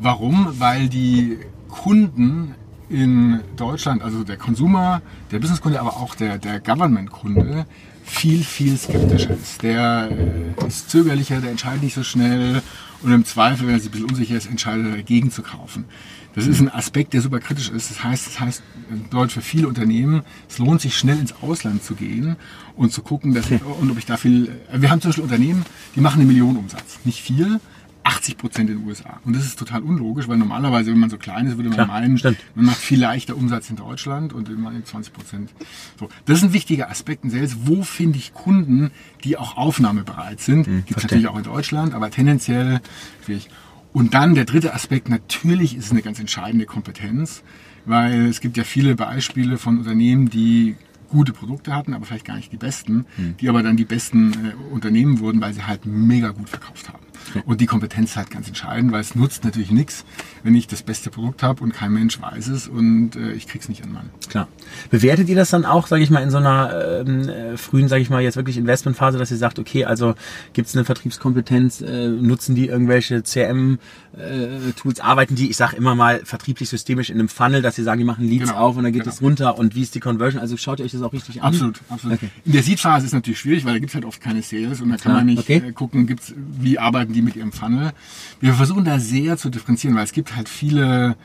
Warum? 0.00 0.48
Weil 0.58 0.88
die 0.88 1.38
Kunden 1.68 2.54
in 2.88 3.40
Deutschland, 3.56 4.02
also 4.02 4.24
der 4.24 4.36
Consumer, 4.36 5.00
der 5.30 5.38
Businesskunde, 5.38 5.80
aber 5.80 5.96
auch 5.96 6.14
der, 6.14 6.38
der 6.38 6.60
Government-Kunde, 6.60 7.66
viel, 8.04 8.42
viel 8.44 8.76
skeptischer 8.76 9.30
ist. 9.30 9.62
Der 9.62 10.10
äh, 10.10 10.66
ist 10.66 10.90
zögerlicher, 10.90 11.40
der 11.40 11.50
entscheidet 11.50 11.82
nicht 11.82 11.94
so 11.94 12.02
schnell 12.02 12.62
und 13.02 13.12
im 13.12 13.24
Zweifel, 13.24 13.66
wenn 13.66 13.74
er 13.74 13.80
sich 13.80 13.88
ein 13.88 13.92
bisschen 13.92 14.10
unsicher 14.10 14.36
ist, 14.36 14.46
entscheidet 14.46 14.86
er 14.86 14.96
dagegen 14.96 15.30
zu 15.30 15.42
kaufen. 15.42 15.84
Das 16.34 16.46
ist 16.46 16.60
ein 16.60 16.70
Aspekt, 16.70 17.12
der 17.12 17.20
super 17.20 17.40
kritisch 17.40 17.68
ist. 17.70 17.90
Das 17.90 18.02
heißt, 18.02 18.26
das 18.26 18.40
heißt, 18.40 18.62
Deutsch 19.10 19.34
für 19.34 19.42
viele 19.42 19.68
Unternehmen, 19.68 20.22
es 20.48 20.58
lohnt 20.58 20.80
sich 20.80 20.96
schnell 20.96 21.18
ins 21.18 21.34
Ausland 21.42 21.82
zu 21.82 21.94
gehen 21.94 22.36
und 22.76 22.92
zu 22.92 23.02
gucken, 23.02 23.34
dass, 23.34 23.50
und 23.50 23.90
ob 23.90 23.98
ich 23.98 24.06
da 24.06 24.16
viel, 24.16 24.48
äh, 24.70 24.80
wir 24.80 24.90
haben 24.90 25.00
zum 25.00 25.10
Beispiel 25.10 25.24
Unternehmen, 25.24 25.64
die 25.94 26.00
machen 26.00 26.20
eine 26.20 26.26
Million 26.26 26.56
Umsatz. 26.56 26.98
Nicht 27.04 27.20
viel, 27.20 27.60
80 28.04 28.36
Prozent 28.36 28.70
in 28.70 28.78
den 28.78 28.86
USA. 28.86 29.20
Und 29.24 29.36
das 29.36 29.44
ist 29.44 29.58
total 29.58 29.82
unlogisch, 29.82 30.28
weil 30.28 30.36
normalerweise, 30.36 30.90
wenn 30.90 30.98
man 30.98 31.10
so 31.10 31.18
klein 31.18 31.46
ist, 31.46 31.56
würde 31.56 31.68
man 31.68 31.76
Klar, 31.76 31.86
meinen, 31.86 32.18
stimmt. 32.18 32.38
man 32.54 32.66
macht 32.66 32.78
viel 32.78 33.00
leichter 33.00 33.36
Umsatz 33.36 33.70
in 33.70 33.76
Deutschland 33.76 34.32
und 34.32 34.48
immer 34.48 34.72
20 34.82 35.12
Prozent. 35.12 35.50
So. 35.98 36.08
Das 36.24 36.38
ist 36.38 36.44
ein 36.44 36.52
wichtiger 36.52 36.90
Aspekt 36.90 37.24
in 37.24 37.30
Sales. 37.30 37.56
Wo 37.64 37.82
finde 37.82 38.18
ich 38.18 38.34
Kunden, 38.34 38.90
die 39.24 39.36
auch 39.36 39.56
aufnahmebereit 39.56 40.40
sind? 40.40 40.66
Hm, 40.66 40.84
Gibt 40.84 40.98
es 40.98 41.04
natürlich 41.04 41.28
auch 41.28 41.36
in 41.36 41.44
Deutschland, 41.44 41.94
aber 41.94 42.10
tendenziell 42.10 42.80
schwierig. 43.24 43.48
Und 43.92 44.14
dann 44.14 44.34
der 44.34 44.44
dritte 44.44 44.74
Aspekt, 44.74 45.08
natürlich 45.08 45.76
ist 45.76 45.86
es 45.86 45.90
eine 45.90 46.02
ganz 46.02 46.18
entscheidende 46.18 46.66
Kompetenz, 46.66 47.42
weil 47.84 48.26
es 48.26 48.40
gibt 48.40 48.56
ja 48.56 48.64
viele 48.64 48.94
Beispiele 48.94 49.58
von 49.58 49.78
Unternehmen, 49.78 50.30
die 50.30 50.76
gute 51.10 51.32
Produkte 51.32 51.74
hatten, 51.74 51.92
aber 51.92 52.06
vielleicht 52.06 52.24
gar 52.24 52.36
nicht 52.36 52.52
die 52.52 52.56
besten, 52.56 53.04
hm. 53.16 53.36
die 53.38 53.48
aber 53.50 53.62
dann 53.62 53.76
die 53.76 53.84
besten 53.84 54.32
äh, 54.32 54.72
Unternehmen 54.72 55.20
wurden, 55.20 55.42
weil 55.42 55.52
sie 55.52 55.66
halt 55.66 55.84
mega 55.84 56.30
gut 56.30 56.48
verkauft 56.48 56.88
haben. 56.88 57.04
Und 57.44 57.60
die 57.60 57.66
Kompetenz 57.66 58.10
ist 58.10 58.16
halt 58.16 58.30
ganz 58.30 58.48
entscheidend, 58.48 58.92
weil 58.92 59.00
es 59.00 59.14
nutzt 59.14 59.44
natürlich 59.44 59.70
nichts, 59.70 60.04
wenn 60.42 60.54
ich 60.54 60.66
das 60.66 60.82
beste 60.82 61.10
Produkt 61.10 61.42
habe 61.42 61.62
und 61.62 61.72
kein 61.72 61.92
Mensch 61.92 62.20
weiß 62.20 62.48
es 62.48 62.68
und 62.68 63.16
äh, 63.16 63.32
ich 63.32 63.46
krieg's 63.46 63.68
nicht 63.68 63.82
an 63.84 63.92
Mann. 63.92 64.10
Klar. 64.28 64.48
Bewertet 64.90 65.28
ihr 65.28 65.36
das 65.36 65.50
dann 65.50 65.64
auch, 65.64 65.86
sage 65.86 66.02
ich 66.02 66.10
mal, 66.10 66.22
in 66.22 66.30
so 66.30 66.38
einer 66.38 67.02
ähm, 67.06 67.28
äh, 67.28 67.56
frühen, 67.56 67.88
sage 67.88 68.02
ich 68.02 68.10
mal, 68.10 68.22
jetzt 68.22 68.36
wirklich 68.36 68.56
Investmentphase, 68.56 69.18
dass 69.18 69.30
ihr 69.30 69.36
sagt, 69.36 69.58
okay, 69.58 69.84
also 69.84 70.14
gibt's 70.52 70.74
eine 70.74 70.84
Vertriebskompetenz, 70.84 71.80
äh, 71.80 72.08
nutzen 72.08 72.54
die 72.54 72.68
irgendwelche 72.68 73.22
CRM-Tools, 73.22 74.98
äh, 74.98 75.02
arbeiten 75.02 75.34
die, 75.34 75.50
ich 75.50 75.56
sage 75.56 75.76
immer 75.76 75.94
mal, 75.94 76.22
vertrieblich 76.24 76.68
systemisch 76.68 77.10
in 77.10 77.18
einem 77.18 77.28
Funnel, 77.28 77.62
dass 77.62 77.76
sie 77.76 77.82
sagen, 77.82 77.98
die 77.98 78.04
machen 78.04 78.26
Leads 78.26 78.50
genau, 78.50 78.58
auf 78.58 78.76
und 78.76 78.84
dann 78.84 78.92
geht 78.92 79.06
es 79.06 79.18
genau. 79.18 79.28
runter 79.28 79.58
und 79.58 79.74
wie 79.74 79.82
ist 79.82 79.94
die 79.94 80.00
Conversion? 80.00 80.40
Also 80.40 80.56
schaut 80.56 80.80
ihr 80.80 80.84
euch 80.84 80.92
das 80.92 81.02
auch 81.02 81.12
richtig 81.12 81.42
an? 81.42 81.48
Absolut, 81.48 81.80
absolut. 81.88 82.18
Okay. 82.18 82.30
In 82.44 82.52
der 82.52 82.62
Seed-Phase 82.62 83.06
ist 83.06 83.12
natürlich 83.12 83.40
schwierig, 83.40 83.64
weil 83.64 83.74
da 83.74 83.78
gibt's 83.78 83.94
halt 83.94 84.04
oft 84.04 84.20
keine 84.20 84.42
Sales 84.42 84.80
und 84.80 84.90
da 84.90 84.96
kann 84.96 85.12
ah, 85.12 85.16
man 85.16 85.26
nicht 85.26 85.38
okay. 85.38 85.62
Äh, 85.68 85.72
gucken, 85.72 86.06
gibt's, 86.06 86.34
wie 86.36 86.78
arbeiten 86.78 87.01
die 87.10 87.22
mit 87.22 87.36
ihrem 87.36 87.52
Funnel. 87.52 87.92
Wir 88.40 88.54
versuchen 88.54 88.84
da 88.84 88.98
sehr 88.98 89.36
zu 89.36 89.50
differenzieren, 89.50 89.96
weil 89.96 90.04
es 90.04 90.12
gibt 90.12 90.36
halt 90.36 90.48
viele, 90.48 91.16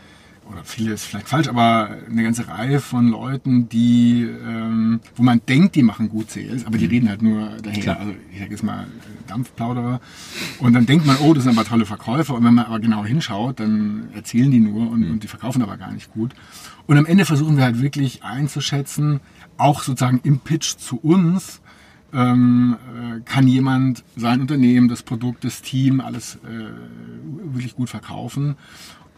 oder 0.50 0.64
viele 0.64 0.94
ist 0.94 1.06
vielleicht 1.06 1.28
falsch, 1.28 1.48
aber 1.48 1.98
eine 2.10 2.24
ganze 2.24 2.48
Reihe 2.48 2.80
von 2.80 3.10
Leuten, 3.10 3.70
die, 3.70 4.24
ähm, 4.24 5.00
wo 5.16 5.24
man 5.24 5.42
denkt, 5.48 5.76
die 5.76 5.84
machen 5.84 6.10
gut 6.10 6.32
Sales, 6.32 6.66
aber 6.66 6.78
die 6.78 6.86
mhm. 6.86 6.92
reden 6.92 7.10
halt 7.10 7.22
nur 7.22 7.50
daher. 7.62 7.82
Klar. 7.82 8.00
Also 8.00 8.14
ich 8.32 8.40
sage 8.40 8.52
jetzt 8.52 8.64
mal 8.64 8.88
Dampfplauderer. 9.28 10.00
Und 10.60 10.74
dann 10.74 10.86
denkt 10.86 11.06
man, 11.06 11.18
oh, 11.18 11.34
das 11.34 11.44
sind 11.44 11.58
aber 11.58 11.68
tolle 11.68 11.86
Verkäufer. 11.86 12.36
Und 12.36 12.44
wenn 12.46 12.54
man 12.54 12.66
aber 12.66 12.80
genau 12.80 13.06
hinschaut, 13.06 13.60
dann 13.60 14.10
erzählen 14.14 14.50
die 14.50 14.60
nur 14.60 14.90
und, 14.90 15.02
mhm. 15.02 15.12
und 15.12 15.24
die 15.24 15.28
verkaufen 15.28 15.62
aber 15.62 15.78
gar 15.78 15.92
nicht 15.92 16.12
gut. 16.12 16.34
Und 16.88 16.98
am 16.98 17.06
Ende 17.06 17.26
versuchen 17.26 17.58
wir 17.58 17.66
halt 17.66 17.82
wirklich 17.82 18.24
einzuschätzen, 18.24 19.20
auch 19.58 19.84
sozusagen 19.84 20.22
im 20.24 20.40
Pitch 20.40 20.78
zu 20.78 20.98
uns, 20.98 21.62
ähm, 22.14 22.78
äh, 22.96 23.20
kann 23.22 23.48
jemand 23.48 24.04
sein 24.16 24.42
Unternehmen, 24.42 24.88
das 24.88 25.04
Produkt, 25.04 25.44
das 25.44 25.62
Team, 25.62 26.00
alles 26.00 26.36
äh, 26.38 27.54
wirklich 27.54 27.76
gut 27.76 27.90
verkaufen 27.90 28.56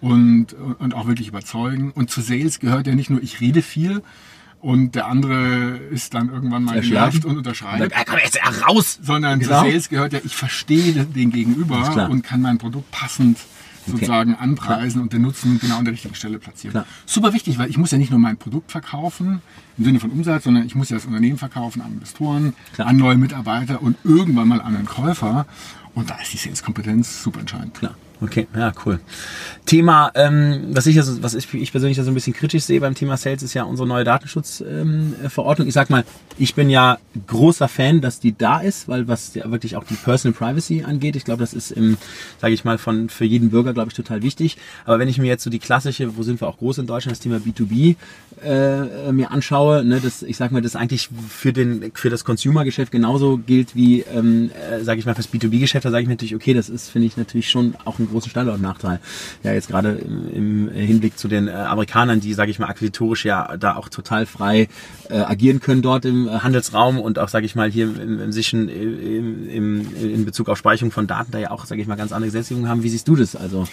und, 0.02 0.54
und 0.54 0.94
auch 0.94 1.08
wirklich 1.08 1.28
überzeugen. 1.28 1.92
Und 1.92 2.10
zu 2.10 2.22
Sales 2.22 2.60
gehört 2.60 2.88
ja 2.88 2.96
nicht 2.96 3.10
nur, 3.10 3.22
ich 3.22 3.42
rede 3.42 3.62
viel, 3.62 4.02
und 4.62 4.96
der 4.96 5.08
andere 5.08 5.78
ist 5.90 6.14
dann 6.14 6.30
irgendwann 6.30 6.64
mal 6.64 6.82
genervt 6.82 7.24
und 7.24 7.38
unterschreibt. 7.38 7.82
Und 7.82 7.94
dann, 7.94 8.04
komm 8.06 8.20
jetzt 8.22 8.40
raus! 8.68 9.00
Sondern 9.02 9.40
genau. 9.40 9.64
zu 9.64 9.70
Sales 9.70 9.90
gehört 9.90 10.12
ja, 10.12 10.20
ich 10.24 10.36
verstehe 10.36 11.06
den 11.06 11.32
Gegenüber 11.32 12.10
und 12.10 12.24
kann 12.24 12.42
mein 12.42 12.58
Produkt 12.58 12.92
passend 12.92 13.38
sozusagen 13.90 14.34
okay. 14.34 14.44
anpreisen 14.44 15.02
und 15.02 15.14
den 15.14 15.22
Nutzen 15.22 15.60
genau 15.60 15.78
an 15.78 15.86
der 15.86 15.94
richtigen 15.94 16.16
Stelle 16.16 16.40
platzieren. 16.40 16.72
Klar. 16.72 16.86
Super 17.06 17.34
wichtig, 17.34 17.58
weil 17.58 17.70
ich 17.70 17.78
muss 17.78 17.92
ja 17.92 17.98
nicht 17.98 18.12
nur 18.12 18.20
mein 18.20 18.38
Produkt 18.38 18.72
verkaufen 18.72 19.42
im 19.78 19.84
Sinne 19.84 20.00
von 20.00 20.12
Umsatz, 20.12 20.44
sondern 20.44 20.66
ich 20.66 20.76
muss 20.76 20.90
ja 20.90 20.98
das 20.98 21.06
Unternehmen 21.06 21.38
verkaufen 21.38 21.82
an 21.82 21.94
Investoren, 21.94 22.54
Klar. 22.74 22.88
an 22.88 22.98
neue 22.98 23.18
Mitarbeiter 23.18 23.82
und 23.82 23.98
irgendwann 24.04 24.48
mal 24.48 24.62
an 24.62 24.76
einen 24.76 24.86
Käufer. 24.86 25.46
Und 25.96 26.10
da 26.10 26.16
ist 26.16 26.34
die 26.34 26.38
Sales-Kompetenz 26.38 27.24
super 27.24 27.40
entscheidend. 27.40 27.74
Klar. 27.76 27.96
Okay, 28.22 28.48
ja, 28.54 28.74
cool. 28.86 29.00
Thema, 29.66 30.12
ähm, 30.16 30.68
was 30.72 30.88
ich 30.88 30.98
also, 30.98 31.24
was 31.24 31.36
ich, 31.36 31.54
ich 31.54 31.72
persönlich 31.72 31.96
da 31.96 32.04
so 32.04 32.12
ein 32.12 32.16
bisschen 32.16 32.34
kritisch 32.34 32.64
sehe 32.64 32.82
beim 32.82 32.94
Thema 32.94 33.16
Sales, 33.16 33.44
ist 33.44 33.54
ja 33.54 33.64
unsere 33.64 33.88
neue 33.88 34.04
Datenschutzverordnung. 34.04 35.66
Ähm, 35.66 35.68
ich 35.68 35.74
sag 35.74 35.90
mal, 35.90 36.04
ich 36.38 36.54
bin 36.54 36.70
ja 36.70 36.98
großer 37.28 37.70
Fan, 37.70 38.02
dass 38.02 38.20
die 38.20 38.38
da 38.38 38.60
ist, 38.60 38.90
weil 38.90 39.08
was 39.08 39.36
ja 39.36 39.50
wirklich 39.50 39.78
auch 39.78 39.86
die 39.86 39.94
Personal 39.94 40.38
Privacy 40.38 40.84
angeht, 40.84 41.16
ich 41.16 41.24
glaube, 41.24 41.40
das 41.40 41.54
ist 41.54 41.72
im, 41.72 41.98
sage 42.42 42.54
ich 42.54 42.66
mal, 42.66 42.78
von 42.78 43.08
für 43.08 43.26
jeden 43.26 43.52
Bürger, 43.52 43.74
glaube 43.74 43.90
ich, 43.90 43.96
total 43.96 44.22
wichtig. 44.22 44.58
Aber 44.86 45.00
wenn 45.00 45.08
ich 45.08 45.18
mir 45.18 45.28
jetzt 45.28 45.44
so 45.44 45.50
die 45.50 45.60
klassische, 45.60 46.18
wo 46.18 46.24
sind 46.24 46.42
wir 46.42 46.48
auch 46.50 46.58
groß 46.58 46.80
in 46.80 46.88
Deutschland, 46.88 47.16
das 47.16 47.22
Thema 47.22 47.38
B2B 47.38 47.96
äh, 48.44 49.12
mir 49.14 49.32
anschaue, 49.32 49.86
ne, 49.86 50.02
das, 50.02 50.24
ich 50.24 50.36
sag 50.36 50.52
mal, 50.52 50.62
das 50.62 50.76
eigentlich 50.76 51.10
für 51.30 51.54
den 51.54 51.92
für 51.94 52.10
das 52.10 52.26
Consumer-Geschäft 52.26 52.92
genauso 52.92 53.38
gilt 53.38 53.76
wie, 53.76 54.02
ähm, 54.02 54.52
äh, 54.72 54.84
sage 54.84 55.00
ich 55.00 55.06
mal, 55.06 55.16
fürs 55.16 55.32
B2B-Geschäft. 55.32 55.86
Da 55.86 55.92
sage 55.92 56.02
ich 56.02 56.08
mir 56.08 56.16
natürlich, 56.16 56.36
okay, 56.36 56.54
das 56.54 56.70
ist, 56.70 56.90
finde 56.90 57.08
ich 57.08 57.16
natürlich 57.16 57.50
schon 57.50 57.76
auch 57.86 58.00
ein 58.00 58.09
großen 58.10 58.30
Standortnachteil. 58.30 59.00
Ja, 59.44 59.54
jetzt 59.54 59.68
gerade 59.68 59.92
im, 59.92 60.70
Hinblick 60.70 61.18
zu 61.18 61.28
den 61.28 61.48
äh, 61.48 61.52
Amerikanern, 61.52 62.20
die, 62.20 62.34
sage 62.34 62.52
ich 62.52 62.60
mal, 62.60 62.68
akquisitorisch 62.68 63.26
ja 63.26 63.58
da 63.58 63.76
auch 63.76 63.90
total 63.90 64.26
frei 64.26 64.68
äh, 65.10 65.20
agieren 65.20 65.60
können 65.60 65.82
dort 65.82 66.06
im 66.06 66.28
äh, 66.28 66.32
Handelsraum 66.32 67.00
und 67.00 67.20
auch, 67.20 67.30
sage 67.30 67.46
ich 67.46 67.56
mal, 67.56 67.70
hier 67.70 67.86
im, 67.86 68.20
im, 68.20 68.32
Sischen, 68.32 68.70
im, 68.70 69.50
im, 69.50 69.96
in 69.96 70.26
Bezug 70.26 70.50
auf 70.50 70.58
Speicherung 70.58 70.92
von 70.92 71.08
Daten 71.08 71.32
da 71.32 71.40
ja 71.40 71.52
auch, 71.52 71.66
sage 71.66 71.82
ich 71.82 71.88
mal, 71.88 71.96
ganz 71.96 72.12
andere 72.12 72.28
Gesetzgebungen 72.28 72.70
haben. 72.70 72.84
Wie 72.84 72.90
siehst 72.90 73.08
du 73.08 73.16
das? 73.16 73.36
Also 73.36 73.66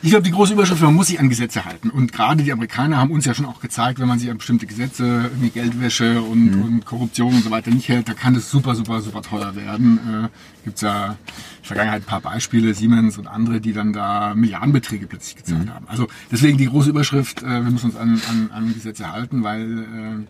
Ich 0.00 0.10
glaube, 0.10 0.22
die 0.22 0.30
große 0.30 0.52
Überschrift, 0.52 0.80
man 0.80 0.94
muss 0.94 1.08
sich 1.08 1.18
an 1.18 1.28
Gesetze 1.28 1.64
halten. 1.64 1.90
Und 1.90 2.12
gerade 2.12 2.44
die 2.44 2.52
Amerikaner 2.52 2.98
haben 2.98 3.10
uns 3.10 3.24
ja 3.24 3.34
schon 3.34 3.46
auch 3.46 3.60
gezeigt, 3.60 3.98
wenn 3.98 4.06
man 4.06 4.20
sich 4.20 4.30
an 4.30 4.38
bestimmte 4.38 4.66
Gesetze, 4.66 5.28
wie 5.40 5.50
Geldwäsche 5.50 6.22
und, 6.22 6.56
mhm. 6.56 6.62
und 6.62 6.84
Korruption 6.84 7.34
und 7.34 7.42
so 7.42 7.50
weiter 7.50 7.72
nicht 7.72 7.88
hält, 7.88 8.08
da 8.08 8.14
kann 8.14 8.36
es 8.36 8.48
super, 8.48 8.76
super, 8.76 9.00
super 9.00 9.22
teuer 9.22 9.56
werden. 9.56 9.98
Äh, 10.24 10.64
Gibt 10.64 10.82
ja 10.82 11.06
in 11.06 11.12
der 11.12 11.18
Vergangenheit 11.62 12.02
ein 12.02 12.06
paar 12.06 12.20
Beispiele, 12.20 12.74
Siemens 12.74 13.18
und 13.18 13.26
andere, 13.26 13.60
die 13.60 13.72
dann 13.72 13.92
da 13.92 14.34
Milliardenbeträge 14.36 15.08
plötzlich 15.08 15.36
gezahlt 15.36 15.66
mhm. 15.66 15.74
haben. 15.74 15.86
Also 15.88 16.06
deswegen 16.30 16.58
die 16.58 16.66
große 16.66 16.90
Überschrift, 16.90 17.42
äh, 17.42 17.46
wir 17.46 17.70
müssen 17.70 17.86
uns 17.86 17.96
an, 17.96 18.20
an, 18.30 18.50
an 18.52 18.74
Gesetze 18.74 19.10
halten, 19.10 19.42
weil 19.42 19.80
äh, 19.80 20.26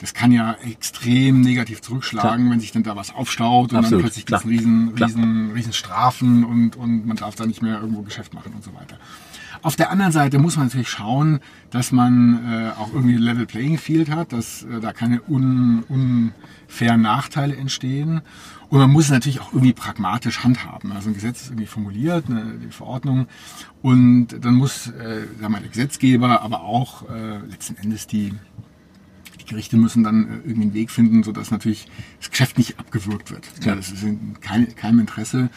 das 0.00 0.14
kann 0.14 0.32
ja 0.32 0.56
extrem 0.64 1.40
negativ 1.40 1.80
zurückschlagen, 1.82 2.44
klar. 2.44 2.52
wenn 2.52 2.60
sich 2.60 2.72
dann 2.72 2.82
da 2.82 2.96
was 2.96 3.14
aufstaut 3.14 3.72
und 3.72 3.78
Absolut, 3.78 3.92
dann 3.92 4.00
plötzlich 4.00 4.26
gibt 4.26 4.40
es 4.40 4.46
riesen, 4.46 4.94
riesen, 4.94 5.52
riesen 5.52 5.72
Strafen 5.72 6.44
und, 6.44 6.76
und 6.76 7.06
man 7.06 7.16
darf 7.16 7.34
da 7.34 7.46
nicht 7.46 7.62
mehr 7.62 7.80
irgendwo 7.80 8.02
Geschäft 8.02 8.34
machen 8.34 8.52
und 8.54 8.62
so 8.62 8.72
weiter. 8.74 8.98
Auf 9.62 9.76
der 9.76 9.90
anderen 9.90 10.12
Seite 10.12 10.38
muss 10.38 10.56
man 10.56 10.66
natürlich 10.66 10.88
schauen, 10.88 11.40
dass 11.70 11.90
man 11.90 12.44
äh, 12.46 12.70
auch 12.78 12.92
irgendwie 12.92 13.16
Level 13.16 13.46
Playing 13.46 13.78
Field 13.78 14.10
hat, 14.10 14.32
dass 14.32 14.62
äh, 14.62 14.80
da 14.80 14.92
keine 14.92 15.20
un, 15.28 15.82
unfairen 15.88 17.00
Nachteile 17.00 17.56
entstehen. 17.56 18.20
Und 18.68 18.78
man 18.78 18.90
muss 18.90 19.06
es 19.06 19.10
natürlich 19.10 19.40
auch 19.40 19.52
irgendwie 19.52 19.72
pragmatisch 19.72 20.44
handhaben. 20.44 20.92
Also 20.92 21.10
ein 21.10 21.14
Gesetz 21.14 21.42
ist 21.42 21.48
irgendwie 21.48 21.66
formuliert, 21.66 22.26
eine, 22.28 22.44
die 22.62 22.70
Verordnung. 22.70 23.26
Und 23.82 24.28
dann 24.42 24.54
muss 24.54 24.88
äh, 24.88 25.26
sagen 25.40 25.52
wir, 25.54 25.60
der 25.60 25.70
Gesetzgeber, 25.70 26.42
aber 26.42 26.62
auch 26.62 27.08
äh, 27.10 27.38
letzten 27.38 27.76
Endes 27.78 28.06
die, 28.06 28.34
Gerichte 29.48 29.76
müssen 29.76 30.04
dann 30.04 30.24
äh, 30.24 30.34
irgendwie 30.44 30.62
einen 30.62 30.74
Weg 30.74 30.90
finden, 30.90 31.22
sodass 31.22 31.50
natürlich 31.50 31.86
das 32.20 32.30
Geschäft 32.30 32.58
nicht 32.58 32.78
abgewürgt 32.78 33.30
wird. 33.30 33.46
Ja. 33.64 33.74
Das 33.74 33.90
ist 33.90 34.02
in 34.02 34.36
kein, 34.40 34.74
keinem 34.76 35.00
Interesse. 35.00 35.50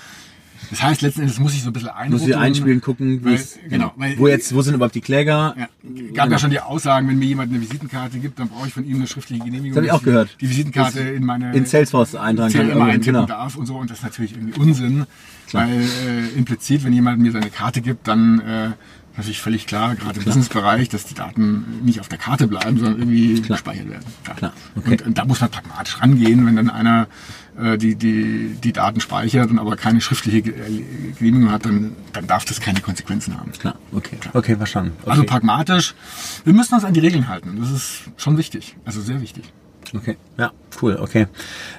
Das 0.70 0.84
heißt, 0.84 1.02
letzten 1.02 1.22
Endes 1.22 1.40
muss 1.40 1.54
ich 1.54 1.64
so 1.64 1.70
ein 1.70 1.74
bisschen 1.74 1.90
einrufen. 1.90 2.12
Muss 2.12 2.28
ich 2.28 2.38
einspielen, 2.38 2.82
gucken, 2.82 3.24
weil, 3.26 3.40
genau, 3.68 3.94
weil, 3.96 4.18
wo 4.18 4.28
jetzt, 4.28 4.54
wo 4.54 4.62
sind 4.62 4.76
überhaupt 4.76 4.96
die 4.96 5.02
Kläger? 5.02 5.56
Ja, 5.58 5.66
gab 5.66 5.70
genau. 5.84 6.26
ja 6.28 6.40
schon 6.40 6.52
die 6.52 6.60
Aussagen, 6.60 7.10
wenn 7.10 7.18
mir 7.18 7.26
jemand 7.26 7.52
eine 7.52 7.62
Visitenkarte 7.62 8.20
gibt, 8.20 8.40
dann 8.40 8.48
brauche 8.48 8.68
ich 8.68 8.74
von 8.74 8.86
ihm 8.86 8.98
eine 8.98 9.08
schriftliche 9.08 9.44
Genehmigung. 9.44 9.72
Das 9.72 9.78
habe 9.78 9.86
ich 9.88 9.92
auch 9.92 10.04
gehört. 10.04 10.38
Die 10.40 10.50
Visitenkarte 10.50 11.00
in 11.00 11.26
meine 11.26 11.54
in 11.54 11.66
Salesforce 11.66 12.16
eintragen 12.16 12.54
kann. 12.54 12.70
Immer 12.70 12.86
eintippen 12.86 13.14
genau. 13.14 13.26
darf 13.26 13.56
und 13.56 13.66
so 13.66 13.78
und 13.78 13.90
das 13.90 14.00
ist 14.00 14.04
natürlich 14.04 14.34
irgendwie 14.34 14.60
Unsinn, 14.60 15.06
Klar. 15.48 15.68
weil 15.68 15.82
äh, 15.82 16.38
implizit, 16.38 16.84
wenn 16.84 16.94
jemand 16.94 17.20
mir 17.20 17.32
seine 17.32 17.50
Karte 17.50 17.82
gibt, 17.82 18.08
dann 18.08 18.40
äh, 18.40 18.70
natürlich 19.18 19.42
völlig 19.42 19.68
klar, 19.68 19.96
gerade 19.96 20.20
im 20.20 20.26
Businessbereich, 20.26 20.90
dass 20.90 21.06
die 21.06 21.14
Daten 21.14 21.84
nicht 21.84 22.00
auf 22.00 22.08
der 22.08 22.18
Karte 22.18 22.48
bleiben, 22.48 22.78
sondern 22.78 23.00
irgendwie 23.00 23.42
klar. 23.42 23.58
gespeichert 23.58 23.90
werden. 23.90 24.06
Klar. 24.24 24.38
Klar. 24.38 24.54
Okay. 24.76 24.92
Und, 24.92 25.02
und, 25.04 25.18
da 25.18 25.26
muss 25.26 25.42
man 25.42 25.50
pragmatisch 25.50 26.02
rangehen, 26.02 26.46
wenn 26.46 26.56
dann 26.56 26.70
einer 26.70 27.08
äh, 27.58 27.78
die, 27.78 27.96
die, 27.96 28.56
die 28.64 28.74
Daten 28.74 29.02
speichert 29.02 29.50
und 29.52 29.60
aber 29.60 29.76
keine 29.76 30.02
schriftliche 30.02 30.50
äh, 30.50 30.84
Genehmigung 31.20 31.52
hat, 31.52 31.66
dann, 31.66 31.96
dann 32.14 32.28
darf 32.28 32.46
das 32.46 32.62
keine 32.62 32.82
Konsequenzen 32.82 33.38
haben. 33.38 33.52
Klar, 33.52 33.76
okay. 33.92 34.16
Klar. 34.16 34.36
Okay, 34.36 34.56
verstanden. 34.56 34.94
Also 35.00 35.04
okay. 35.04 35.12
Also 35.12 35.24
pragmatisch, 35.24 35.96
wir 36.44 36.54
müssen 36.54 36.74
uns 36.76 36.86
an 36.86 36.94
die 36.94 37.02
Regeln 37.02 37.28
halten. 37.28 37.58
Das 37.60 37.72
ist 37.72 38.04
schon 38.18 38.38
wichtig, 38.38 38.76
also 38.86 39.02
sehr 39.02 39.22
wichtig. 39.22 39.52
Okay, 39.94 40.16
ja, 40.38 40.52
cool, 40.82 40.98
okay. 41.02 41.28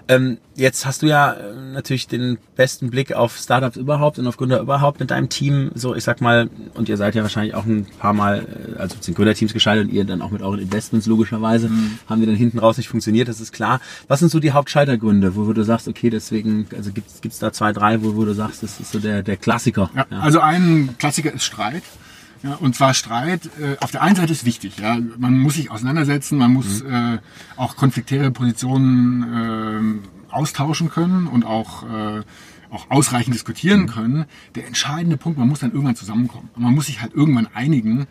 Ähm, 0.06 0.36
jetzt 0.54 0.84
hast 0.84 1.00
du 1.00 1.06
ja 1.06 1.32
äh, 1.32 1.54
natürlich 1.72 2.08
den 2.08 2.36
besten 2.56 2.90
Blick 2.90 3.14
auf 3.14 3.38
Startups 3.38 3.76
überhaupt 3.76 4.18
und 4.18 4.26
auf 4.26 4.36
Gründer 4.36 4.60
überhaupt 4.60 5.00
mit 5.00 5.10
deinem 5.10 5.30
Team. 5.30 5.70
So, 5.74 5.94
ich 5.94 6.04
sag 6.04 6.20
mal, 6.20 6.50
und 6.74 6.90
ihr 6.90 6.98
seid 6.98 7.14
ja 7.14 7.22
wahrscheinlich 7.22 7.54
auch 7.54 7.64
ein 7.64 7.86
paar 7.98 8.12
Mal, 8.12 8.46
äh, 8.76 8.78
also 8.78 8.96
sind 9.00 9.14
Gründerteams 9.14 9.54
geschaltet 9.54 9.88
und 9.88 9.94
ihr 9.94 10.04
dann 10.04 10.20
auch 10.20 10.30
mit 10.30 10.42
euren 10.42 10.60
Investments 10.60 11.06
logischerweise, 11.06 11.70
mhm. 11.70 11.98
haben 12.06 12.20
die 12.20 12.26
dann 12.26 12.36
hinten 12.36 12.58
raus 12.58 12.76
nicht 12.76 12.88
funktioniert, 12.88 13.28
das 13.28 13.40
ist 13.40 13.52
klar. 13.52 13.80
Was 14.08 14.20
sind 14.20 14.30
so 14.30 14.40
die 14.40 14.52
Hauptscheitergründe, 14.52 15.34
wo, 15.34 15.46
wo 15.46 15.54
du 15.54 15.64
sagst, 15.64 15.88
okay, 15.88 16.10
deswegen, 16.10 16.66
also 16.76 16.92
gibt's 16.92 17.22
gibt's 17.22 17.38
da 17.38 17.52
zwei, 17.52 17.72
drei, 17.72 18.02
wo, 18.02 18.16
wo 18.16 18.24
du 18.26 18.34
sagst, 18.34 18.62
das 18.62 18.78
ist 18.78 18.92
so 18.92 18.98
der, 18.98 19.22
der 19.22 19.38
Klassiker? 19.38 19.90
Ja, 19.96 20.06
ja. 20.10 20.20
Also 20.20 20.40
ein 20.40 20.96
Klassiker 20.98 21.32
ist 21.32 21.44
Streit. 21.44 21.82
Ja, 22.42 22.54
und 22.54 22.74
zwar 22.74 22.92
Streit, 22.94 23.46
äh, 23.60 23.76
auf 23.80 23.92
der 23.92 24.02
einen 24.02 24.16
Seite 24.16 24.32
ist 24.32 24.44
wichtig, 24.44 24.78
ja, 24.78 24.98
man 25.16 25.38
muss 25.38 25.54
sich 25.54 25.70
auseinandersetzen, 25.70 26.38
man 26.38 26.52
muss 26.52 26.82
mhm. 26.82 26.92
äh, 26.92 27.18
auch 27.56 27.76
konfliktäre 27.76 28.32
Positionen 28.32 30.00
äh, 30.02 30.34
austauschen 30.34 30.88
können 30.88 31.28
und 31.28 31.44
auch, 31.44 31.84
äh, 31.84 32.22
auch 32.70 32.90
ausreichend 32.90 33.34
diskutieren 33.34 33.82
mhm. 33.82 33.86
können. 33.86 34.24
Der 34.56 34.66
entscheidende 34.66 35.16
Punkt, 35.16 35.38
man 35.38 35.46
muss 35.46 35.60
dann 35.60 35.70
irgendwann 35.70 35.94
zusammenkommen. 35.94 36.50
Man 36.56 36.74
muss 36.74 36.86
sich 36.86 37.00
halt 37.00 37.14
irgendwann 37.14 37.46
einigen 37.54 38.06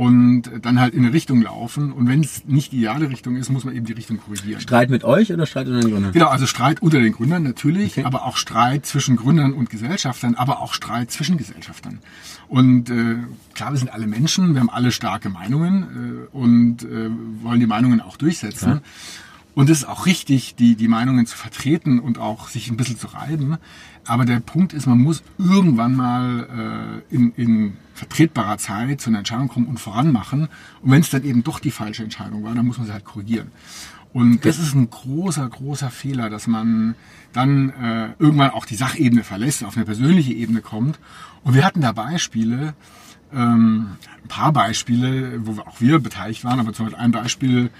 und 0.00 0.44
dann 0.62 0.80
halt 0.80 0.94
in 0.94 1.04
eine 1.04 1.12
Richtung 1.12 1.42
laufen. 1.42 1.92
Und 1.92 2.08
wenn 2.08 2.20
es 2.20 2.46
nicht 2.46 2.72
die 2.72 2.78
ideale 2.78 3.10
Richtung 3.10 3.36
ist, 3.36 3.50
muss 3.50 3.64
man 3.64 3.76
eben 3.76 3.84
die 3.84 3.92
Richtung 3.92 4.16
korrigieren. 4.16 4.58
Streit 4.58 4.88
mit 4.88 5.04
euch 5.04 5.30
oder 5.30 5.44
Streit 5.44 5.66
unter 5.66 5.80
den 5.80 5.90
Gründern? 5.90 6.12
Genau, 6.12 6.28
also 6.28 6.46
Streit 6.46 6.80
unter 6.80 7.00
den 7.00 7.12
Gründern 7.12 7.42
natürlich, 7.42 7.98
okay. 7.98 8.04
aber 8.04 8.24
auch 8.24 8.38
Streit 8.38 8.86
zwischen 8.86 9.16
Gründern 9.16 9.52
und 9.52 9.68
Gesellschaftern, 9.68 10.36
aber 10.36 10.60
auch 10.60 10.72
Streit 10.72 11.10
zwischen 11.10 11.36
Gesellschaftern. 11.36 11.98
Und 12.48 12.88
äh, 12.88 13.16
klar, 13.52 13.72
wir 13.72 13.76
sind 13.76 13.92
alle 13.92 14.06
Menschen, 14.06 14.54
wir 14.54 14.60
haben 14.60 14.70
alle 14.70 14.90
starke 14.90 15.28
Meinungen 15.28 16.28
äh, 16.32 16.34
und 16.34 16.82
äh, 16.82 17.10
wollen 17.42 17.60
die 17.60 17.66
Meinungen 17.66 18.00
auch 18.00 18.16
durchsetzen. 18.16 18.68
Ja. 18.68 18.80
Und 19.54 19.68
es 19.68 19.80
ist 19.82 19.84
auch 19.84 20.06
richtig, 20.06 20.54
die, 20.54 20.76
die 20.76 20.88
Meinungen 20.88 21.26
zu 21.26 21.36
vertreten 21.36 22.00
und 22.00 22.16
auch 22.16 22.48
sich 22.48 22.70
ein 22.70 22.78
bisschen 22.78 22.96
zu 22.96 23.08
reiben. 23.08 23.58
Aber 24.06 24.24
der 24.24 24.40
Punkt 24.40 24.72
ist, 24.72 24.86
man 24.86 24.98
muss 24.98 25.22
irgendwann 25.38 25.94
mal 25.94 27.02
äh, 27.10 27.14
in, 27.14 27.32
in 27.36 27.76
vertretbarer 27.94 28.58
Zeit 28.58 29.00
zu 29.00 29.10
einer 29.10 29.18
Entscheidung 29.18 29.48
kommen 29.48 29.66
und 29.66 29.78
voranmachen. 29.78 30.48
Und 30.82 30.90
wenn 30.90 31.00
es 31.00 31.10
dann 31.10 31.24
eben 31.24 31.44
doch 31.44 31.60
die 31.60 31.70
falsche 31.70 32.02
Entscheidung 32.02 32.42
war, 32.42 32.54
dann 32.54 32.66
muss 32.66 32.78
man 32.78 32.86
sie 32.86 32.92
halt 32.92 33.04
korrigieren. 33.04 33.48
Und 34.12 34.44
das 34.44 34.58
ist 34.58 34.74
ein 34.74 34.90
großer, 34.90 35.48
großer 35.48 35.90
Fehler, 35.90 36.30
dass 36.30 36.46
man 36.46 36.96
dann 37.32 37.70
äh, 37.70 38.08
irgendwann 38.18 38.50
auch 38.50 38.64
die 38.64 38.74
Sachebene 38.74 39.22
verlässt, 39.22 39.62
auf 39.64 39.76
eine 39.76 39.84
persönliche 39.84 40.32
Ebene 40.32 40.62
kommt. 40.62 40.98
Und 41.44 41.54
wir 41.54 41.64
hatten 41.64 41.80
da 41.80 41.92
Beispiele, 41.92 42.74
ähm, 43.32 43.96
ein 44.22 44.28
paar 44.28 44.52
Beispiele, 44.52 45.46
wo 45.46 45.60
auch 45.60 45.80
wir 45.80 46.00
beteiligt 46.00 46.44
waren, 46.44 46.58
aber 46.58 46.72
zum 46.72 46.86
Beispiel 46.86 47.00
ein 47.00 47.12
Beispiel, 47.12 47.70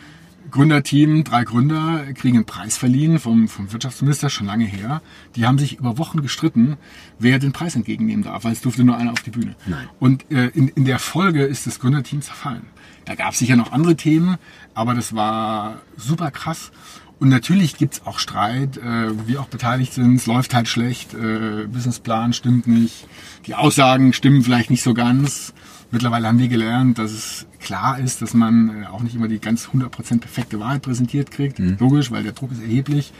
Gründerteam, 0.50 1.24
drei 1.24 1.44
Gründer 1.44 2.12
kriegen 2.14 2.38
einen 2.38 2.46
Preis 2.46 2.76
verliehen 2.76 3.18
vom, 3.18 3.48
vom 3.48 3.72
Wirtschaftsminister, 3.72 4.30
schon 4.30 4.46
lange 4.46 4.64
her. 4.64 5.00
Die 5.36 5.46
haben 5.46 5.58
sich 5.58 5.78
über 5.78 5.98
Wochen 5.98 6.22
gestritten, 6.22 6.76
wer 7.18 7.38
den 7.38 7.52
Preis 7.52 7.76
entgegennehmen 7.76 8.24
darf, 8.24 8.44
weil 8.44 8.52
es 8.52 8.60
durfte 8.60 8.84
nur 8.84 8.96
einer 8.96 9.12
auf 9.12 9.22
die 9.22 9.30
Bühne. 9.30 9.54
Nein. 9.66 9.88
Und 9.98 10.30
äh, 10.30 10.48
in, 10.48 10.68
in 10.68 10.84
der 10.84 10.98
Folge 10.98 11.44
ist 11.44 11.66
das 11.66 11.78
Gründerteam 11.78 12.22
zerfallen. 12.22 12.62
Da 13.04 13.14
gab 13.14 13.32
es 13.32 13.38
sicher 13.38 13.56
noch 13.56 13.72
andere 13.72 13.96
Themen, 13.96 14.36
aber 14.74 14.94
das 14.94 15.14
war 15.14 15.80
super 15.96 16.30
krass. 16.30 16.70
Und 17.18 17.28
natürlich 17.28 17.76
gibt's 17.76 18.06
auch 18.06 18.18
Streit, 18.18 18.78
äh, 18.78 19.10
wo 19.10 19.28
wir 19.28 19.40
auch 19.40 19.48
beteiligt 19.48 19.92
sind. 19.92 20.16
Es 20.16 20.26
läuft 20.26 20.54
halt 20.54 20.68
schlecht, 20.68 21.12
äh, 21.12 21.66
Businessplan 21.66 22.32
stimmt 22.32 22.66
nicht, 22.66 23.06
die 23.46 23.54
Aussagen 23.54 24.14
stimmen 24.14 24.42
vielleicht 24.42 24.70
nicht 24.70 24.82
so 24.82 24.94
ganz. 24.94 25.52
Mittlerweile 25.90 26.28
haben 26.28 26.38
wir 26.38 26.48
gelernt, 26.48 26.98
dass 26.98 27.10
es 27.10 27.46
klar 27.58 27.98
ist, 27.98 28.22
dass 28.22 28.32
man 28.34 28.82
äh, 28.82 28.86
auch 28.86 29.02
nicht 29.02 29.14
immer 29.14 29.28
die 29.28 29.40
ganz 29.40 29.68
100% 29.68 30.20
perfekte 30.20 30.60
Wahrheit 30.60 30.82
präsentiert 30.82 31.30
kriegt. 31.30 31.58
Mhm. 31.58 31.76
Logisch, 31.80 32.10
weil 32.10 32.22
der 32.22 32.32
Druck 32.32 32.52
ist 32.52 32.62
erheblich 32.62 33.12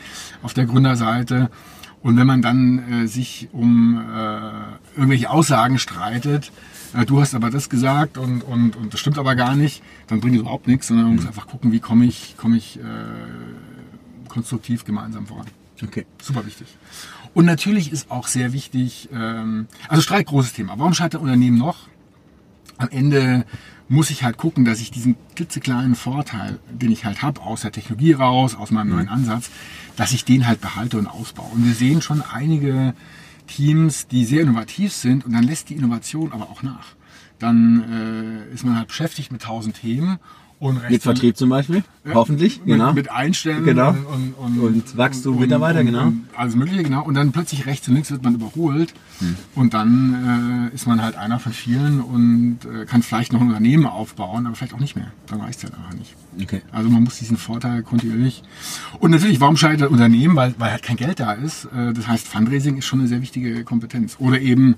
auf 0.43 0.55
der 0.55 0.67
Gründerseite. 0.67 1.51
Und 2.03 2.17
wenn 2.17 2.27
man 2.27 2.43
dann 2.43 3.03
äh, 3.03 3.07
sich 3.07 3.49
um 3.53 3.99
äh, 3.99 4.97
irgendwelche 4.97 5.31
Aussagen 5.31 5.79
streitet, 5.79 6.51
äh, 6.95 7.05
du 7.05 7.21
hast 7.21 7.35
aber 7.35 7.51
das 7.51 7.69
gesagt 7.69 8.17
und, 8.17 8.43
und, 8.43 8.77
und 8.77 8.93
das 8.93 9.01
stimmt 9.01 9.19
aber 9.19 9.35
gar 9.35 9.57
nicht, 9.57 9.83
dann 10.07 10.21
bringt 10.21 10.37
es 10.37 10.41
überhaupt 10.41 10.67
nichts, 10.67 10.89
sondern 10.89 11.07
man 11.07 11.15
mhm. 11.15 11.21
muss 11.21 11.29
einfach 11.29 11.47
gucken, 11.47 11.73
wie 11.73 11.81
komme 11.81 12.07
ich, 12.07 12.37
komme 12.37 12.57
ich 12.57 12.79
äh, 12.79 12.83
konstruktiv 14.29 14.85
gemeinsam 14.85 15.27
voran. 15.27 15.47
Okay. 15.83 16.07
Super 16.23 16.47
wichtig. 16.47 16.69
Und 17.35 17.45
natürlich 17.45 17.93
ist 17.93 18.11
auch 18.11 18.27
sehr 18.27 18.53
wichtig, 18.53 19.09
ähm, 19.13 19.67
also 19.89 20.03
Streit, 20.03 20.27
großes 20.27 20.53
Thema. 20.53 20.75
Warum 20.79 20.95
scheitert 20.95 21.21
Unternehmen 21.21 21.59
noch? 21.59 21.89
Am 22.81 22.89
Ende 22.91 23.45
muss 23.89 24.11
ich 24.11 24.23
halt 24.23 24.37
gucken, 24.37 24.65
dass 24.65 24.81
ich 24.81 24.91
diesen 24.91 25.17
klitzekleinen 25.35 25.95
Vorteil, 25.95 26.61
den 26.71 26.93
ich 26.93 27.05
halt 27.05 27.23
habe, 27.23 27.41
aus 27.43 27.63
der 27.63 27.73
Technologie 27.73 28.13
raus, 28.13 28.55
aus 28.55 28.71
meinem 28.71 28.91
neuen 28.91 29.07
mhm. 29.07 29.13
Ansatz, 29.13 29.51
dass 29.97 30.13
ich 30.13 30.25
den 30.25 30.47
halt 30.47 30.61
behalte 30.61 30.99
und 30.99 31.07
ausbaue. 31.07 31.51
Und 31.53 31.65
wir 31.65 31.75
sehen 31.75 32.01
schon 32.01 32.23
einige 32.23 32.95
Teams, 33.49 34.07
die 34.07 34.25
sehr 34.25 34.43
innovativ 34.43 34.93
sind 34.93 35.27
und 35.27 35.33
dann 35.33 35.43
lässt 35.43 35.71
die 35.71 35.75
Innovation 35.75 36.33
aber 36.33 36.51
auch 36.51 36.63
nach. 36.63 36.95
Dann 37.41 38.47
äh, 38.51 38.55
ist 38.55 38.65
man 38.65 38.77
halt 38.77 38.89
beschäftigt 38.89 39.33
mit 39.33 39.43
tausend 39.43 39.77
Themen 39.77 40.19
mit 40.61 41.03
Vertrieb 41.03 41.37
zum 41.37 41.49
Beispiel, 41.49 41.83
ja, 42.05 42.15
hoffentlich, 42.15 42.59
mit, 42.59 42.67
genau. 42.67 42.93
Mit 42.93 43.11
Einstellen 43.11 43.65
genau. 43.65 43.91
und, 43.91 44.35
und, 44.39 44.61
und 44.61 44.97
Wachstum 44.97 45.37
und, 45.37 45.41
Mitarbeiter, 45.41 45.83
genau. 45.83 46.13
Alles 46.37 46.55
Mögliche, 46.55 46.83
genau. 46.83 47.03
Und 47.03 47.15
dann 47.15 47.33
plötzlich 47.33 47.67
rechts 47.67 47.89
und 47.89 47.95
links 47.95 48.11
wird 48.11 48.23
man 48.23 48.35
überholt 48.35 48.93
hm. 49.21 49.37
und 49.55 49.73
dann 49.73 50.71
äh, 50.71 50.75
ist 50.75 50.87
man 50.87 51.03
halt 51.03 51.17
einer 51.17 51.39
von 51.39 51.53
vielen 51.53 52.01
und 52.01 52.59
äh, 52.65 52.85
kann 52.85 53.03
vielleicht 53.03 53.33
noch 53.33 53.41
ein 53.41 53.49
Unternehmen 53.49 53.87
aufbauen, 53.87 54.47
aber 54.47 54.55
vielleicht 54.55 54.75
auch 54.75 54.81
nicht 54.81 54.97
mehr. 54.97 55.13
Dann 55.29 55.41
reicht 55.41 55.59
es 55.59 55.65
halt 55.65 55.75
einfach 55.75 55.95
nicht. 55.95 56.15
Okay. 56.41 56.61
Also 56.73 56.91
man 56.91 57.05
muss 57.05 57.19
diesen 57.19 57.39
Vorteil 57.39 57.83
kontinuierlich. 57.83 58.43
Und 58.99 59.13
natürlich, 59.13 59.41
warum 59.41 59.57
scheitert 59.57 59.91
Unternehmen? 59.91 60.37
Weil, 60.37 60.55
weil 60.59 60.73
halt 60.73 60.83
kein 60.83 60.97
Geld 60.97 61.21
da 61.21 61.33
ist. 61.33 61.67
Äh, 61.67 61.95
das 61.95 62.07
heißt, 62.07 62.29
Fundraising 62.29 62.77
ist 62.77 62.85
schon 62.85 63.01
eine 63.01 63.09
sehr 63.09 63.23
wichtige 63.23 63.65
Kompetenz. 63.65 64.17
Oder 64.19 64.41
eben, 64.41 64.77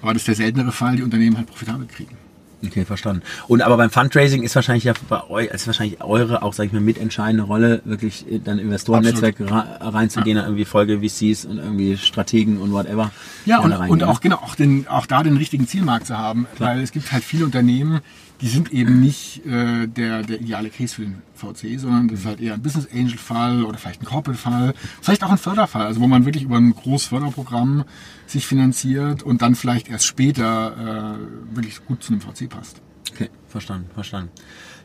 aber 0.00 0.14
das 0.14 0.24
der 0.24 0.36
seltenere 0.36 0.70
Fall, 0.70 0.96
die 0.96 1.02
Unternehmen 1.02 1.36
halt 1.36 1.48
profitabel 1.48 1.86
kriegen. 1.86 2.16
Okay, 2.64 2.84
verstanden. 2.84 3.22
Und 3.46 3.62
aber 3.62 3.76
beim 3.76 3.90
Fundraising 3.90 4.42
ist 4.42 4.56
wahrscheinlich 4.56 4.84
ja 4.84 4.92
bei 5.08 5.28
euch, 5.30 5.46
ist 5.46 5.68
wahrscheinlich 5.68 6.02
eure 6.02 6.42
auch, 6.42 6.52
sag 6.52 6.66
ich 6.66 6.72
mal, 6.72 6.80
mitentscheidende 6.80 7.44
Rolle, 7.44 7.82
wirklich 7.84 8.26
dann 8.44 8.58
Investorennetzwerk 8.58 9.36
reinzugehen, 9.40 10.36
ja. 10.36 10.44
irgendwie 10.44 10.64
Folge 10.64 10.98
VCs 10.98 11.44
und 11.44 11.58
irgendwie 11.58 11.96
Strategen 11.96 12.58
und 12.58 12.72
whatever. 12.72 13.12
Ja, 13.46 13.60
und, 13.60 13.72
und 13.72 14.02
auch 14.02 14.20
genau, 14.20 14.36
auch 14.36 14.56
den, 14.56 14.88
auch 14.88 15.06
da 15.06 15.22
den 15.22 15.36
richtigen 15.36 15.68
Zielmarkt 15.68 16.06
zu 16.06 16.18
haben, 16.18 16.48
Klar. 16.56 16.70
weil 16.70 16.82
es 16.82 16.90
gibt 16.90 17.12
halt 17.12 17.22
viele 17.22 17.44
Unternehmen, 17.44 18.00
die 18.40 18.48
sind 18.48 18.72
eben 18.72 19.00
nicht 19.00 19.44
äh, 19.46 19.86
der, 19.86 20.22
der 20.22 20.40
ideale 20.40 20.70
Case 20.70 20.94
für 20.94 21.02
den 21.02 21.22
VC, 21.34 21.78
sondern 21.78 22.08
das 22.08 22.20
ist 22.20 22.26
halt 22.26 22.40
eher 22.40 22.54
ein 22.54 22.62
Business 22.62 22.88
Angel 22.92 23.18
Fall 23.18 23.64
oder 23.64 23.78
vielleicht 23.78 24.02
ein 24.02 24.06
Corporate 24.06 24.40
Fall, 24.40 24.74
vielleicht 25.02 25.24
auch 25.24 25.30
ein 25.30 25.38
Förderfall, 25.38 25.86
also 25.86 26.00
wo 26.00 26.06
man 26.06 26.24
wirklich 26.24 26.44
über 26.44 26.56
ein 26.56 26.72
großes 26.72 27.08
Förderprogramm 27.08 27.84
sich 28.26 28.46
finanziert 28.46 29.22
und 29.22 29.42
dann 29.42 29.54
vielleicht 29.54 29.88
erst 29.88 30.06
später 30.06 31.16
äh, 31.16 31.56
wirklich 31.56 31.84
gut 31.84 32.02
zu 32.02 32.12
einem 32.12 32.20
VC 32.20 32.48
passt. 32.48 32.80
Okay, 33.12 33.30
verstanden, 33.48 33.90
verstanden. 33.94 34.30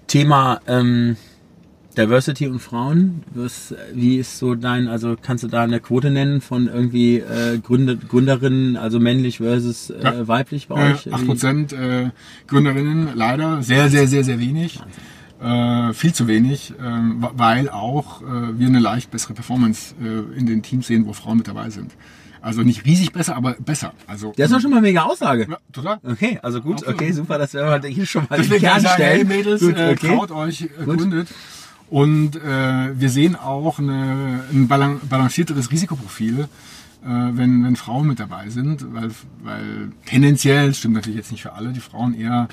Thema 0.08 0.60
ähm, 0.68 1.18
Diversity 1.94 2.48
und 2.48 2.60
Frauen, 2.60 3.24
was, 3.34 3.74
wie 3.94 4.18
ist 4.18 4.38
so 4.38 4.56
dein, 4.56 4.88
also 4.88 5.16
kannst 5.22 5.44
du 5.44 5.48
da 5.48 5.64
eine 5.64 5.80
Quote 5.80 6.10
nennen 6.10 6.42
von 6.42 6.68
irgendwie 6.68 7.20
äh, 7.20 7.60
Gründer, 7.60 7.96
Gründerinnen, 7.96 8.78
also 8.78 9.00
männlich 9.00 9.38
versus 9.38 9.90
äh, 9.90 10.04
ja. 10.04 10.28
weiblich 10.28 10.68
bei 10.68 10.90
äh, 10.90 10.94
euch? 10.94 11.08
8% 11.08 11.76
äh, 11.76 12.10
Gründerinnen, 12.48 13.10
leider, 13.16 13.62
sehr, 13.62 13.90
sehr, 13.90 14.08
sehr, 14.08 14.24
sehr 14.24 14.40
wenig. 14.40 14.80
Äh, 15.42 15.94
viel 15.94 16.14
zu 16.14 16.28
wenig, 16.28 16.72
äh, 16.72 16.74
weil 16.82 17.70
auch 17.70 18.22
äh, 18.22 18.58
wir 18.58 18.68
eine 18.68 18.80
leicht 18.80 19.12
bessere 19.12 19.34
Performance 19.34 19.94
äh, 20.02 20.40
in 20.40 20.46
den 20.46 20.64
Teams 20.64 20.88
sehen, 20.88 21.06
wo 21.06 21.14
Frauen 21.14 21.38
mit 21.38 21.48
dabei 21.48 21.70
sind. 21.70 21.92
Also 22.44 22.62
nicht 22.62 22.86
riesig 22.86 23.14
besser, 23.14 23.38
aber 23.38 23.54
besser. 23.54 23.94
Also, 24.06 24.34
das 24.36 24.48
ist 24.48 24.54
doch 24.54 24.60
schon 24.60 24.72
mal 24.72 24.78
eine 24.78 24.88
mega 24.88 25.04
Aussage. 25.04 25.48
Ja, 25.50 25.58
total. 25.72 26.00
Okay, 26.04 26.40
also 26.42 26.60
gut, 26.60 26.74
Absolut. 26.76 26.96
okay, 26.96 27.12
super, 27.14 27.38
dass 27.38 27.54
wir 27.54 27.82
hier 27.86 28.06
schon 28.06 28.28
mal 28.30 28.36
Deswegen 28.38 28.62
den 28.62 28.70
Kern 28.70 28.82
sagen, 28.82 28.96
stellen. 28.96 29.28
Hey 29.28 29.38
Mädels, 29.38 29.62
gut, 29.62 29.78
äh, 29.78 29.92
okay. 29.92 30.08
traut 30.08 30.32
euch, 30.32 30.62
äh, 30.64 30.68
gründet. 30.84 31.30
Und 31.94 32.38
äh, 32.38 33.00
wir 33.00 33.12
sehen 33.12 33.36
auch 33.36 33.78
eine, 33.78 34.46
ein 34.52 34.68
balancierteres 34.68 35.70
Risikoprofil, 35.70 36.40
äh, 36.40 36.48
wenn, 37.06 37.64
wenn 37.64 37.76
Frauen 37.76 38.08
mit 38.08 38.20
dabei 38.20 38.50
sind, 38.50 38.96
weil, 38.96 39.12
weil 39.44 39.92
tendenziell, 40.08 40.74
stimmt 40.74 40.96
natürlich 40.96 41.18
jetzt 41.18 41.32
nicht 41.32 41.44
für 41.44 41.54
alle, 41.54 41.72
die 41.72 41.80
Frauen 41.80 42.16
eher 42.16 42.48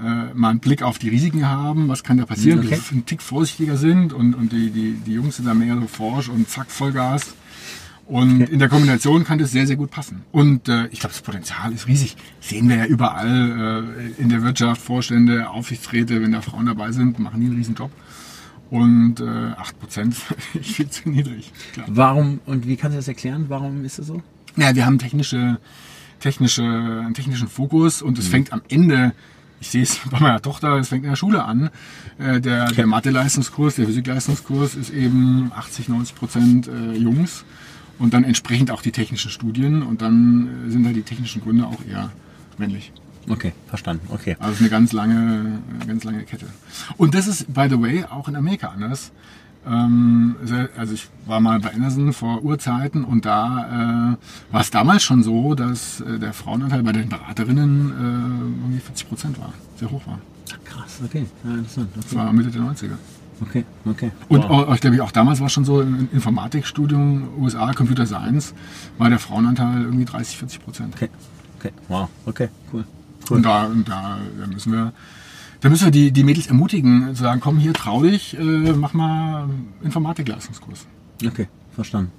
äh, 0.00 0.32
mal 0.32 0.48
einen 0.48 0.60
Blick 0.60 0.82
auf 0.82 0.98
die 0.98 1.10
Risiken 1.10 1.46
haben, 1.46 1.88
was 1.88 2.02
kann 2.02 2.16
da 2.16 2.24
passieren, 2.24 2.60
okay. 2.60 2.80
die 2.88 2.94
einen 2.94 3.04
Tick 3.04 3.20
vorsichtiger 3.20 3.76
sind 3.76 4.14
und, 4.14 4.32
und 4.32 4.50
die, 4.50 4.70
die, 4.70 4.92
die 4.92 5.12
Jungs 5.12 5.36
sind 5.36 5.44
da 5.44 5.52
mehr 5.52 5.74
so 5.74 5.86
forsch 5.86 6.30
und 6.30 6.48
zack, 6.48 6.70
Vollgas. 6.70 7.34
Und 8.06 8.48
in 8.48 8.60
der 8.60 8.70
Kombination 8.70 9.24
kann 9.24 9.38
das 9.38 9.50
sehr, 9.50 9.66
sehr 9.66 9.76
gut 9.76 9.90
passen. 9.90 10.22
Und 10.32 10.70
äh, 10.70 10.86
ich 10.86 11.00
glaube, 11.00 11.12
das 11.12 11.20
Potenzial 11.20 11.70
ist 11.74 11.86
riesig. 11.86 12.16
Sehen 12.40 12.70
wir 12.70 12.76
ja 12.76 12.86
überall 12.86 13.84
äh, 14.18 14.22
in 14.22 14.30
der 14.30 14.42
Wirtschaft, 14.42 14.80
Vorstände, 14.80 15.50
Aufsichtsräte, 15.50 16.22
wenn 16.22 16.32
da 16.32 16.40
Frauen 16.40 16.64
dabei 16.64 16.92
sind, 16.92 17.18
machen 17.18 17.42
die 17.42 17.46
einen 17.48 17.56
riesen 17.56 17.74
Job. 17.74 17.90
Und 18.70 19.20
äh, 19.20 19.24
8% 19.24 20.14
ist 20.54 20.66
viel 20.66 20.88
zu 20.88 21.08
niedrig. 21.08 21.52
Klar. 21.72 21.86
Warum 21.90 22.40
und 22.46 22.66
wie 22.66 22.76
kannst 22.76 22.94
du 22.94 22.98
das 22.98 23.08
erklären? 23.08 23.46
Warum 23.48 23.84
ist 23.84 23.98
das 23.98 24.06
so? 24.06 24.22
Ja, 24.56 24.74
wir 24.74 24.86
haben 24.86 24.98
technische, 24.98 25.58
technische, 26.20 26.62
einen 26.62 27.14
technischen 27.14 27.48
Fokus 27.48 28.02
und 28.02 28.18
es 28.18 28.26
mhm. 28.26 28.30
fängt 28.30 28.52
am 28.52 28.62
Ende 28.68 29.12
ich 29.60 29.68
sehe 29.68 29.82
es 29.82 30.00
bei 30.10 30.18
meiner 30.18 30.40
Tochter, 30.42 30.76
es 30.78 30.88
fängt 30.88 31.04
in 31.04 31.10
der 31.10 31.16
Schule 31.16 31.44
an. 31.44 31.70
Äh, 32.18 32.40
der, 32.40 32.72
der 32.72 32.86
Mathe-Leistungskurs, 32.86 33.76
der 33.76 33.86
Physik-Leistungskurs 33.86 34.74
ist 34.74 34.90
eben 34.90 35.52
80, 35.54 35.88
90 35.88 36.16
Prozent 36.16 36.68
äh, 36.68 36.94
Jungs 36.94 37.44
und 37.98 38.14
dann 38.14 38.24
entsprechend 38.24 38.70
auch 38.70 38.82
die 38.82 38.92
technischen 38.92 39.30
Studien 39.30 39.82
und 39.82 40.02
dann 40.02 40.66
äh, 40.66 40.70
sind 40.70 40.86
halt 40.86 40.96
die 40.96 41.02
technischen 41.02 41.42
Gründe 41.42 41.66
auch 41.66 41.84
eher 41.88 42.10
männlich. 42.58 42.92
Okay, 43.28 43.52
verstanden. 43.68 44.06
Okay. 44.10 44.36
Also 44.40 44.60
eine 44.60 44.70
ganz 44.70 44.92
lange, 44.92 45.60
ganz 45.86 46.04
lange 46.04 46.24
Kette. 46.24 46.46
Und 46.96 47.14
das 47.14 47.26
ist, 47.26 47.52
by 47.52 47.66
the 47.68 47.80
way, 47.80 48.04
auch 48.04 48.28
in 48.28 48.36
Amerika 48.36 48.68
anders. 48.68 49.12
Ähm, 49.66 50.36
also 50.76 50.94
ich 50.94 51.08
war 51.26 51.40
mal 51.40 51.60
bei 51.60 51.72
Anderson 51.74 52.12
vor 52.12 52.42
Urzeiten 52.42 53.04
und 53.04 53.26
da 53.26 54.16
äh, 54.16 54.52
war 54.52 54.60
es 54.60 54.70
damals 54.70 55.02
schon 55.02 55.22
so, 55.22 55.54
dass 55.54 56.00
äh, 56.00 56.18
der 56.18 56.32
Frauenanteil 56.32 56.82
bei 56.82 56.92
den 56.92 57.08
Beraterinnen 57.08 57.90
äh, 57.90 58.64
irgendwie 58.64 58.80
40 58.80 59.08
Prozent 59.08 59.38
war, 59.38 59.52
sehr 59.76 59.90
hoch 59.90 60.06
war. 60.06 60.18
Krass, 60.64 61.00
okay. 61.04 61.26
Ja, 61.44 61.50
interessant. 61.50 61.88
Okay. 61.92 62.00
Das 62.02 62.14
war 62.14 62.32
Mitte 62.32 62.50
der 62.50 62.62
90er. 62.62 62.96
Okay, 63.42 63.64
okay. 63.86 64.10
Und 64.28 64.48
wow. 64.48 64.74
ich 64.74 64.80
glaube, 64.80 65.02
auch 65.02 65.12
damals 65.12 65.40
war 65.40 65.48
schon 65.48 65.64
so 65.64 65.80
im 65.80 66.08
Informatikstudium 66.12 67.28
USA, 67.38 67.72
Computer 67.72 68.06
Science, 68.06 68.54
war 68.98 69.08
der 69.08 69.18
Frauenanteil 69.18 69.82
irgendwie 69.82 70.04
30, 70.04 70.36
40 70.38 70.62
Prozent. 70.62 70.94
Okay, 70.94 71.08
okay, 71.58 71.72
wow, 71.88 72.08
okay, 72.26 72.48
cool. 72.72 72.84
Und, 73.36 73.44
da, 73.44 73.66
und 73.66 73.88
da, 73.88 74.18
da 74.38 74.46
müssen 74.46 74.72
wir 74.72 74.92
da 75.60 75.68
müssen 75.68 75.84
wir 75.84 75.90
die, 75.90 76.10
die 76.10 76.24
Mädels 76.24 76.46
ermutigen, 76.46 77.14
zu 77.14 77.22
sagen, 77.22 77.40
komm 77.40 77.58
hier, 77.58 77.74
trau 77.74 78.02
dich, 78.02 78.38
äh, 78.38 78.42
mach 78.72 78.94
mal 78.94 79.48
Informatikleistungskurs. 79.82 80.86
Okay, 81.24 81.48
verstanden. 81.74 82.12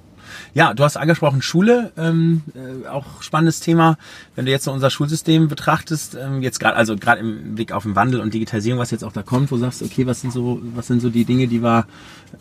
Ja, 0.54 0.74
du 0.74 0.84
hast 0.84 0.96
angesprochen 0.96 1.42
Schule, 1.42 1.92
ähm, 1.96 2.42
äh, 2.54 2.88
auch 2.88 3.22
spannendes 3.22 3.60
Thema. 3.60 3.96
Wenn 4.34 4.46
du 4.46 4.50
jetzt 4.50 4.64
so 4.64 4.72
unser 4.72 4.90
Schulsystem 4.90 5.48
betrachtest, 5.48 6.14
ähm, 6.14 6.42
jetzt 6.42 6.60
gerade 6.60 6.76
also 6.76 6.96
gerade 6.96 7.20
im 7.20 7.54
Blick 7.54 7.72
auf 7.72 7.84
den 7.84 7.96
Wandel 7.96 8.20
und 8.20 8.34
Digitalisierung, 8.34 8.80
was 8.80 8.90
jetzt 8.90 9.04
auch 9.04 9.12
da 9.12 9.22
kommt, 9.22 9.50
wo 9.50 9.56
du 9.56 9.62
sagst, 9.62 9.82
okay, 9.82 10.06
was 10.06 10.20
sind 10.20 10.32
so 10.32 10.60
was 10.74 10.86
sind 10.86 11.00
so 11.00 11.10
die 11.10 11.24
Dinge, 11.24 11.48
die 11.48 11.62
wir 11.62 11.86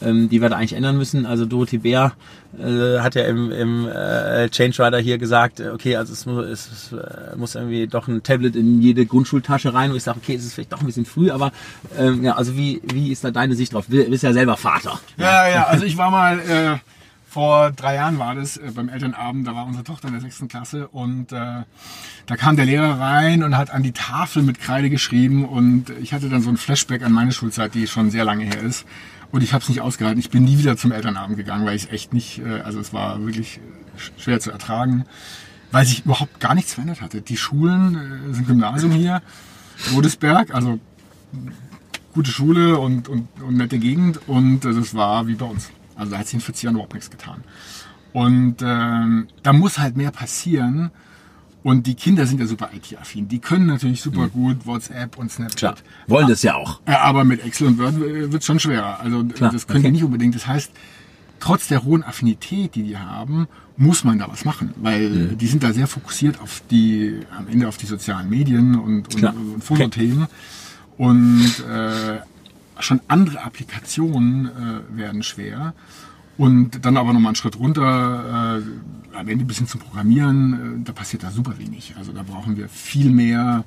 ähm, 0.01 0.29
die 0.29 0.41
wir 0.41 0.49
da 0.49 0.57
eigentlich 0.57 0.73
ändern 0.73 0.97
müssen? 0.97 1.25
Also 1.25 1.45
Dorothee 1.45 1.79
Bär 1.79 2.13
äh, 2.57 2.99
hat 2.99 3.15
ja 3.15 3.23
im, 3.23 3.51
im 3.51 3.87
äh, 3.87 4.49
Change 4.49 4.83
Rider 4.83 4.99
hier 4.99 5.17
gesagt, 5.17 5.59
äh, 5.59 5.69
okay, 5.69 5.95
also 5.95 6.13
es 6.13 6.25
muss, 6.25 6.45
es 6.45 6.93
äh, 6.93 7.35
muss 7.35 7.55
irgendwie 7.55 7.87
doch 7.87 8.07
ein 8.07 8.23
Tablet 8.23 8.55
in 8.55 8.81
jede 8.81 9.05
Grundschultasche 9.05 9.73
rein, 9.73 9.91
wo 9.91 9.95
ich 9.95 10.03
sage, 10.03 10.19
okay, 10.21 10.35
es 10.35 10.45
ist 10.45 10.53
vielleicht 10.53 10.73
doch 10.73 10.79
ein 10.79 10.85
bisschen 10.85 11.05
früh, 11.05 11.31
aber 11.31 11.51
ähm, 11.97 12.23
ja, 12.23 12.35
also 12.35 12.55
wie 12.55 12.81
wie 12.93 13.11
ist 13.11 13.23
da 13.23 13.31
deine 13.31 13.55
Sicht 13.55 13.73
drauf? 13.73 13.85
Du 13.87 14.03
bist 14.03 14.23
ja 14.23 14.33
selber 14.33 14.57
Vater. 14.57 14.99
Ja, 15.17 15.47
ja, 15.47 15.65
also 15.65 15.85
ich 15.85 15.97
war 15.97 16.11
mal 16.11 16.39
äh, 16.39 16.77
vor 17.31 17.71
drei 17.71 17.95
Jahren 17.95 18.19
war 18.19 18.35
das 18.35 18.57
äh, 18.57 18.71
beim 18.75 18.89
Elternabend, 18.89 19.47
da 19.47 19.55
war 19.55 19.65
unsere 19.65 19.85
Tochter 19.85 20.09
in 20.09 20.13
der 20.13 20.21
sechsten 20.21 20.49
Klasse 20.49 20.89
und 20.89 21.31
äh, 21.31 21.63
da 22.25 22.35
kam 22.35 22.57
der 22.57 22.65
Lehrer 22.65 22.99
rein 22.99 23.41
und 23.43 23.55
hat 23.55 23.69
an 23.69 23.83
die 23.83 23.93
Tafel 23.93 24.43
mit 24.43 24.59
Kreide 24.59 24.89
geschrieben 24.89 25.45
und 25.45 25.91
ich 26.01 26.13
hatte 26.13 26.27
dann 26.27 26.41
so 26.41 26.49
ein 26.49 26.57
Flashback 26.57 27.03
an 27.03 27.13
meine 27.13 27.31
Schulzeit, 27.31 27.73
die 27.73 27.87
schon 27.87 28.11
sehr 28.11 28.25
lange 28.25 28.43
her 28.43 28.61
ist 28.61 28.85
und 29.31 29.43
ich 29.43 29.53
habe 29.53 29.63
es 29.63 29.69
nicht 29.69 29.79
ausgehalten. 29.79 30.19
Ich 30.19 30.29
bin 30.29 30.43
nie 30.43 30.57
wieder 30.57 30.75
zum 30.75 30.91
Elternabend 30.91 31.37
gegangen, 31.37 31.65
weil 31.65 31.77
ich 31.77 31.89
echt 31.93 32.13
nicht, 32.13 32.39
äh, 32.39 32.59
also 32.65 32.81
es 32.81 32.91
war 32.91 33.23
wirklich 33.25 33.61
schwer 34.17 34.41
zu 34.41 34.51
ertragen, 34.51 35.05
weil 35.71 35.85
sich 35.85 36.03
überhaupt 36.03 36.41
gar 36.41 36.53
nichts 36.53 36.73
verändert 36.73 36.99
hatte. 36.99 37.21
Die 37.21 37.37
Schulen, 37.37 38.29
äh, 38.29 38.33
sind 38.33 38.45
Gymnasium 38.45 38.91
hier, 38.91 39.21
Rodesberg, 39.93 40.53
also 40.53 40.81
gute 42.13 42.29
Schule 42.29 42.77
und, 42.77 43.07
und, 43.07 43.29
und 43.41 43.55
nette 43.55 43.79
Gegend 43.79 44.19
und 44.27 44.65
äh, 44.65 44.73
das 44.73 44.93
war 44.93 45.27
wie 45.27 45.35
bei 45.35 45.45
uns. 45.45 45.71
Also 45.95 46.11
da 46.11 46.17
hat 46.17 46.27
sich 46.27 46.35
in 46.35 46.41
40 46.41 46.63
Jahren 46.63 46.75
überhaupt 46.75 46.93
nichts 46.93 47.09
getan. 47.09 47.43
Und 48.13 48.57
ähm, 48.61 49.27
da 49.43 49.53
muss 49.53 49.79
halt 49.79 49.95
mehr 49.97 50.11
passieren. 50.11 50.91
Und 51.63 51.85
die 51.85 51.93
Kinder 51.93 52.25
sind 52.25 52.39
ja 52.39 52.47
super 52.47 52.71
IT-affin. 52.75 53.27
Die 53.27 53.39
können 53.39 53.67
natürlich 53.67 54.01
super 54.01 54.25
mhm. 54.27 54.31
gut 54.31 54.65
WhatsApp 54.65 55.17
und 55.17 55.31
Snapchat. 55.31 55.57
Klar. 55.57 55.75
Wollen 56.07 56.27
das 56.27 56.41
ja 56.41 56.55
auch. 56.55 56.81
Aber 56.85 57.23
mit 57.23 57.45
Excel 57.45 57.67
und 57.67 57.77
Word 57.77 57.99
wird 57.99 58.33
es 58.33 58.45
schon 58.45 58.59
schwerer. 58.59 58.99
Also 58.99 59.23
Klar. 59.25 59.51
das 59.51 59.67
können 59.67 59.79
okay. 59.79 59.87
die 59.89 59.91
nicht 59.93 60.03
unbedingt. 60.03 60.33
Das 60.33 60.47
heißt, 60.47 60.71
trotz 61.39 61.67
der 61.67 61.83
hohen 61.83 62.03
Affinität, 62.03 62.73
die 62.73 62.83
die 62.83 62.97
haben, 62.97 63.47
muss 63.77 64.03
man 64.03 64.17
da 64.19 64.27
was 64.27 64.43
machen, 64.43 64.73
weil 64.77 65.09
mhm. 65.09 65.37
die 65.37 65.47
sind 65.47 65.63
da 65.63 65.71
sehr 65.71 65.87
fokussiert 65.87 66.39
auf 66.41 66.63
die, 66.71 67.19
am 67.37 67.47
Ende 67.47 67.67
auf 67.67 67.77
die 67.77 67.85
sozialen 67.85 68.29
Medien 68.29 68.75
und, 68.79 69.15
und, 69.15 69.23
und 69.23 69.63
Fotothemen. 69.63 70.23
Okay. 70.23 70.31
Und 70.97 71.63
äh, 71.69 72.19
schon 72.81 73.01
andere 73.07 73.43
Applikationen 73.43 74.47
äh, 74.47 74.97
werden 74.97 75.23
schwer. 75.23 75.73
Und 76.37 76.85
dann 76.85 76.97
aber 76.97 77.13
nochmal 77.13 77.29
einen 77.29 77.35
Schritt 77.35 77.59
runter, 77.59 78.59
äh, 78.59 79.15
am 79.15 79.27
Ende 79.27 79.43
ein 79.43 79.47
bisschen 79.47 79.67
zum 79.67 79.81
Programmieren, 79.81 80.81
äh, 80.81 80.83
da 80.85 80.93
passiert 80.93 81.23
da 81.23 81.31
super 81.31 81.57
wenig. 81.57 81.93
Also 81.97 82.13
da 82.13 82.23
brauchen 82.23 82.57
wir 82.57 82.69
viel 82.69 83.11
mehr 83.11 83.63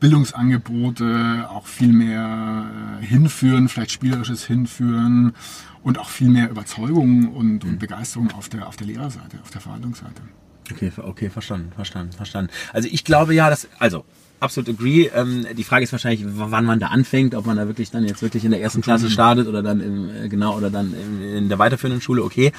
Bildungsangebote, 0.00 1.48
auch 1.48 1.66
viel 1.66 1.92
mehr 1.92 2.66
äh, 3.00 3.04
hinführen, 3.04 3.68
vielleicht 3.68 3.92
spielerisches 3.92 4.44
Hinführen 4.46 5.32
und 5.82 5.98
auch 5.98 6.08
viel 6.08 6.28
mehr 6.28 6.50
Überzeugung 6.50 7.32
und, 7.32 7.64
und 7.64 7.78
Begeisterung 7.78 8.30
auf 8.32 8.48
der, 8.48 8.66
auf 8.66 8.76
der 8.76 8.86
Lehrerseite, 8.88 9.38
auf 9.42 9.50
der 9.50 9.60
Verhandlungsseite. 9.60 10.22
Okay, 10.72 10.90
okay, 10.96 11.30
verstanden, 11.30 11.72
verstanden, 11.72 12.12
verstanden. 12.12 12.50
Also 12.72 12.88
ich 12.90 13.04
glaube 13.04 13.34
ja, 13.34 13.48
dass, 13.48 13.68
also 13.78 14.04
absolut 14.40 14.68
agree. 14.68 15.08
Ähm, 15.14 15.46
die 15.56 15.64
Frage 15.64 15.84
ist 15.84 15.92
wahrscheinlich, 15.92 16.24
wann 16.26 16.64
man 16.64 16.78
da 16.78 16.88
anfängt, 16.88 17.34
ob 17.34 17.46
man 17.46 17.56
da 17.56 17.66
wirklich 17.66 17.90
dann 17.90 18.04
jetzt 18.06 18.22
wirklich 18.22 18.44
in 18.44 18.50
der 18.50 18.60
ersten 18.60 18.80
Klasse 18.80 19.10
startet 19.10 19.46
oder 19.46 19.62
dann 19.62 19.80
im, 19.80 20.10
äh, 20.24 20.28
genau 20.28 20.56
oder 20.56 20.70
dann 20.70 20.92
in, 20.94 21.22
in 21.22 21.48
der 21.48 21.58
weiterführenden 21.58 22.00
Schule, 22.00 22.22
okay. 22.22 22.52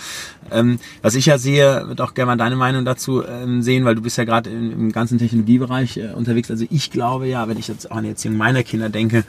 Ähm, 0.52 0.80
was 1.02 1.16
ich 1.16 1.26
ja 1.26 1.38
sehe, 1.38 1.88
wird 1.88 2.02
auch 2.02 2.14
gerne 2.14 2.32
mal 2.32 2.38
deine 2.38 2.56
Meinung 2.56 2.86
dazu 2.86 3.24
ähm, 3.26 3.62
sehen, 3.62 3.86
weil 3.86 3.96
du 3.96 4.02
bist 4.02 4.18
ja 4.18 4.24
gerade 4.24 4.50
im, 4.50 4.72
im 4.72 4.92
ganzen 4.92 5.18
Technologiebereich 5.18 5.98
äh, 5.98 6.14
unterwegs. 6.14 6.50
Also 6.50 6.66
ich 6.70 6.92
glaube 6.92 7.28
ja, 7.28 7.48
wenn 7.48 7.58
ich 7.58 7.68
jetzt 7.68 7.92
auch 7.92 7.98
an 7.98 8.04
die 8.04 8.10
Erziehung 8.10 8.38
meiner 8.38 8.64
Kinder 8.64 8.90
denke, 8.90 9.24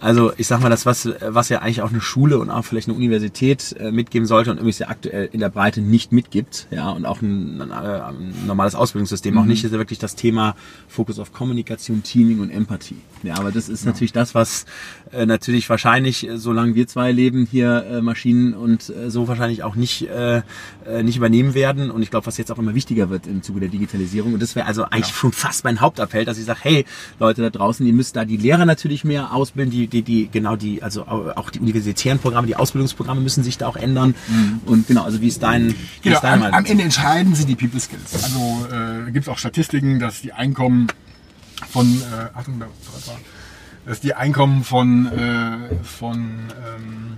Also 0.00 0.32
ich 0.36 0.46
sag 0.46 0.60
mal, 0.60 0.68
das, 0.68 0.84
was, 0.84 1.08
was 1.20 1.48
ja 1.48 1.60
eigentlich 1.60 1.82
auch 1.82 1.90
eine 1.90 2.00
Schule 2.00 2.38
und 2.38 2.50
auch 2.50 2.64
vielleicht 2.64 2.88
eine 2.88 2.96
Universität 2.96 3.74
äh, 3.78 3.90
mitgeben 3.90 4.26
sollte 4.26 4.50
und 4.50 4.58
irgendwie 4.58 4.76
ja 4.78 4.88
aktuell 4.88 5.28
in 5.32 5.40
der 5.40 5.48
Breite 5.48 5.80
nicht 5.80 6.12
mitgibt, 6.12 6.66
ja, 6.70 6.90
und 6.90 7.06
auch 7.06 7.22
ein, 7.22 7.60
ein, 7.60 7.72
ein 7.72 8.34
normales 8.46 8.74
Ausbildungssystem 8.74 9.34
mhm. 9.34 9.40
auch 9.40 9.44
nicht, 9.44 9.64
ist 9.64 9.72
ja 9.72 9.78
wirklich 9.78 9.98
das 9.98 10.14
Thema 10.14 10.54
Fokus 10.88 11.18
auf 11.18 11.32
Kommunikation, 11.32 12.02
Teaming 12.02 12.40
und 12.40 12.50
Empathie. 12.50 12.96
Ja, 13.22 13.38
aber 13.38 13.50
das 13.50 13.68
ist 13.68 13.84
ja. 13.84 13.90
natürlich 13.90 14.12
das, 14.12 14.34
was 14.34 14.66
äh, 15.12 15.26
natürlich 15.26 15.68
wahrscheinlich, 15.70 16.28
äh, 16.28 16.38
solange 16.38 16.74
wir 16.74 16.86
zwei 16.86 17.12
leben, 17.12 17.46
hier 17.50 17.84
äh, 17.90 18.00
Maschinen 18.02 18.54
und 18.54 18.90
äh, 18.90 19.10
so 19.10 19.28
wahrscheinlich 19.28 19.64
auch 19.64 19.74
nicht, 19.74 20.08
äh, 20.08 20.42
äh, 20.86 21.02
nicht 21.02 21.16
übernehmen 21.16 21.54
werden. 21.54 21.90
Und 21.90 22.02
ich 22.02 22.10
glaube, 22.10 22.26
was 22.26 22.36
jetzt 22.36 22.52
auch 22.52 22.58
immer 22.58 22.74
wichtiger 22.74 23.10
wird 23.10 23.26
im 23.26 23.42
Zuge 23.42 23.60
der 23.60 23.68
Digitalisierung. 23.68 24.34
Und 24.34 24.42
das 24.42 24.54
wäre 24.54 24.66
also 24.66 24.84
eigentlich 24.84 25.08
ja. 25.08 25.14
schon 25.14 25.32
fast 25.32 25.64
mein 25.64 25.80
Hauptappell, 25.80 26.24
dass 26.24 26.38
ich 26.38 26.44
sage, 26.44 26.60
hey, 26.62 26.84
Leute 27.18 27.42
da 27.42 27.50
draußen, 27.50 27.86
ihr 27.86 27.92
müsst 27.92 28.16
da 28.16 28.24
die 28.24 28.36
Lehrer 28.36 28.66
natürlich 28.66 29.04
mehr 29.04 29.32
ausbilden, 29.32 29.72
die 29.72 29.85
die, 29.86 30.02
die, 30.02 30.28
genau 30.30 30.56
die, 30.56 30.82
also 30.82 31.06
auch 31.06 31.50
die 31.50 31.60
universitären 31.60 32.18
Programme, 32.18 32.46
die 32.46 32.56
Ausbildungsprogramme 32.56 33.20
müssen 33.20 33.42
sich 33.42 33.58
da 33.58 33.66
auch 33.66 33.76
ändern. 33.76 34.14
Mhm. 34.28 34.60
Und 34.66 34.88
genau, 34.88 35.04
also 35.04 35.20
wie 35.20 35.28
ist 35.28 35.42
dein, 35.42 35.70
wie 35.70 35.76
genau, 36.02 36.16
ist 36.16 36.22
dein 36.22 36.42
am, 36.42 36.54
am 36.54 36.64
Ende 36.64 36.84
entscheiden 36.84 37.34
sie 37.34 37.44
die 37.44 37.56
People 37.56 37.80
Skills. 37.80 38.14
Also 38.14 38.66
äh, 38.70 39.10
gibt 39.10 39.26
es 39.26 39.28
auch 39.28 39.38
Statistiken, 39.38 39.98
dass 39.98 40.20
die 40.20 40.32
Einkommen 40.32 40.88
von, 41.70 41.86
äh, 41.86 42.36
Achtung, 42.38 42.60
da, 42.60 42.66
dass 43.86 44.00
die 44.00 44.14
Einkommen 44.14 44.64
von, 44.64 45.06
äh, 45.06 45.84
von 45.84 46.16
ähm, 46.16 47.16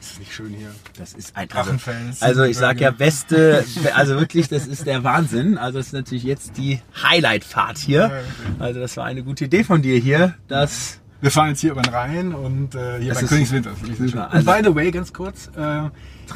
ist 0.00 0.18
nicht 0.18 0.34
schön 0.34 0.52
hier. 0.52 0.74
Das 0.98 1.12
ist 1.14 1.36
ein 1.36 1.48
also, 1.52 1.78
also 2.20 2.44
ich 2.44 2.56
sag 2.56 2.80
ja 2.80 2.90
beste, 2.90 3.64
also 3.94 4.16
wirklich, 4.16 4.48
das 4.48 4.66
ist 4.66 4.86
der 4.86 5.04
Wahnsinn. 5.04 5.58
Also 5.58 5.78
das 5.78 5.88
ist 5.88 5.92
natürlich 5.92 6.24
jetzt 6.24 6.56
die 6.56 6.80
Highlight-Fahrt 7.02 7.78
hier. 7.78 8.22
Also 8.58 8.80
das 8.80 8.96
war 8.96 9.04
eine 9.04 9.22
gute 9.22 9.44
Idee 9.44 9.64
von 9.64 9.82
dir 9.82 9.98
hier, 9.98 10.34
dass 10.48 11.00
wir 11.20 11.30
fahren 11.30 11.48
jetzt 11.48 11.60
hier 11.60 11.72
über 11.72 11.82
den 11.82 11.92
Rhein 11.92 12.34
und 12.34 12.74
äh, 12.74 13.00
hier 13.00 13.12
das 13.12 13.22
bei 13.22 13.28
Königswinter. 13.28 13.70
Und 13.70 14.16
also 14.16 14.50
by 14.50 14.60
the 14.62 14.74
way, 14.74 14.90
ganz 14.90 15.12
kurz, 15.12 15.50
äh, 15.56 15.90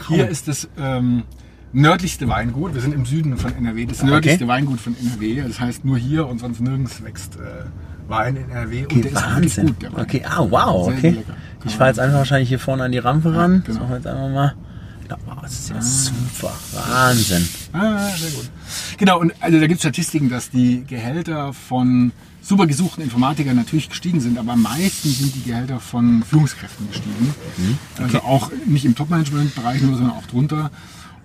hier 0.09 0.29
ist 0.29 0.49
das 0.49 0.69
ähm, 0.79 1.23
nördlichste 1.73 2.29
Weingut. 2.29 2.75
Wir 2.75 2.81
sind 2.81 2.95
im 2.95 3.07
Süden 3.07 3.37
von 3.37 3.55
NRW. 3.55 3.87
Das 3.87 4.03
nördlichste 4.03 4.45
okay. 4.45 4.53
Weingut 4.53 4.81
von 4.81 4.97
NRW. 4.97 5.43
Das 5.47 5.61
heißt, 5.61 5.85
nur 5.85 5.99
hier 5.99 6.27
und 6.27 6.39
sonst 6.39 6.61
nirgends 6.61 7.03
wächst 7.05 7.37
äh, 7.37 7.65
Wein 8.09 8.37
in 8.37 8.51
NRW. 8.51 8.85
Okay, 8.85 8.95
und 8.97 9.05
der 9.05 9.15
Wahnsinn. 9.15 9.69
ist 9.69 9.81
gut, 9.81 9.99
Okay, 9.99 10.23
ah, 10.29 10.47
wow, 10.49 10.89
sehr, 10.89 10.99
okay. 10.99 11.25
Ich 11.65 11.77
fahre 11.77 11.91
jetzt 11.91 12.01
einfach 12.01 12.19
wahrscheinlich 12.19 12.49
hier 12.49 12.59
vorne 12.59 12.85
an 12.85 12.93
die 12.93 12.99
Rampe 12.99 13.35
ran. 13.35 13.55
Ja, 13.55 13.61
genau. 13.61 13.67
Das 13.67 13.77
machen 13.77 13.91
wir 13.91 13.97
jetzt 13.97 14.07
einfach 14.07 14.29
mal. 14.29 14.55
Wow, 15.27 15.39
das 15.43 15.53
ist 15.53 15.71
ja 15.71 15.77
ah. 15.77 15.83
super. 15.83 16.53
Wahnsinn. 16.73 17.49
Ah, 17.73 18.09
sehr 18.17 18.31
gut. 18.31 18.51
Genau, 18.99 19.21
und 19.21 19.33
also 19.41 19.61
da 19.61 19.67
gibt 19.67 19.79
es 19.79 19.83
Statistiken, 19.83 20.29
dass 20.31 20.51
die 20.51 20.85
Gehälter 20.87 21.53
von 21.53 22.13
super 22.43 22.67
gesuchten 22.67 23.03
Informatikern 23.03 23.57
natürlich 23.57 23.89
gestiegen 23.89 24.21
sind, 24.21 24.37
aber 24.39 24.53
am 24.53 24.63
meisten 24.63 25.09
sind 25.09 25.35
die 25.35 25.43
Gehälter 25.43 25.81
von 25.81 26.23
Führungskräften 26.25 26.89
gestiegen. 26.89 27.35
Mhm. 27.57 27.79
Okay. 27.95 28.03
Also 28.03 28.19
auch 28.23 28.51
nicht 28.67 28.85
im 28.85 28.95
Top-Management-Bereich 28.95 29.81
nur, 29.83 29.97
sondern 29.97 30.17
auch 30.17 30.27
drunter. 30.27 30.71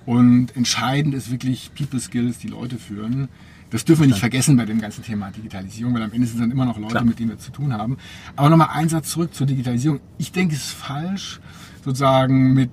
Und 0.05 0.55
entscheidend 0.55 1.13
ist 1.15 1.31
wirklich 1.31 1.71
People 1.75 1.99
Skills, 1.99 2.37
die 2.37 2.47
Leute 2.47 2.77
führen. 2.77 3.27
Das 3.71 3.83
dürfen 3.83 4.03
wir 4.03 4.07
nicht 4.07 4.19
vergessen 4.19 4.55
bei 4.55 4.65
dem 4.65 4.79
ganzen 4.79 5.03
Thema 5.03 5.29
Digitalisierung, 5.31 5.93
weil 5.93 6.03
am 6.03 6.13
Ende 6.13 6.25
sind 6.25 6.39
dann 6.39 6.51
immer 6.51 6.65
noch 6.65 6.77
Leute, 6.77 6.91
Klar. 6.93 7.03
mit 7.03 7.19
denen 7.19 7.31
wir 7.31 7.37
zu 7.39 7.51
tun 7.51 7.73
haben. 7.73 7.97
Aber 8.37 8.49
nochmal 8.49 8.69
ein 8.71 8.87
Satz 8.87 9.09
zurück 9.09 9.33
zur 9.33 9.45
Digitalisierung. 9.45 9.99
Ich 10.17 10.31
denke, 10.31 10.55
es 10.55 10.67
ist 10.67 10.71
falsch, 10.71 11.41
sozusagen 11.83 12.53
mit 12.53 12.69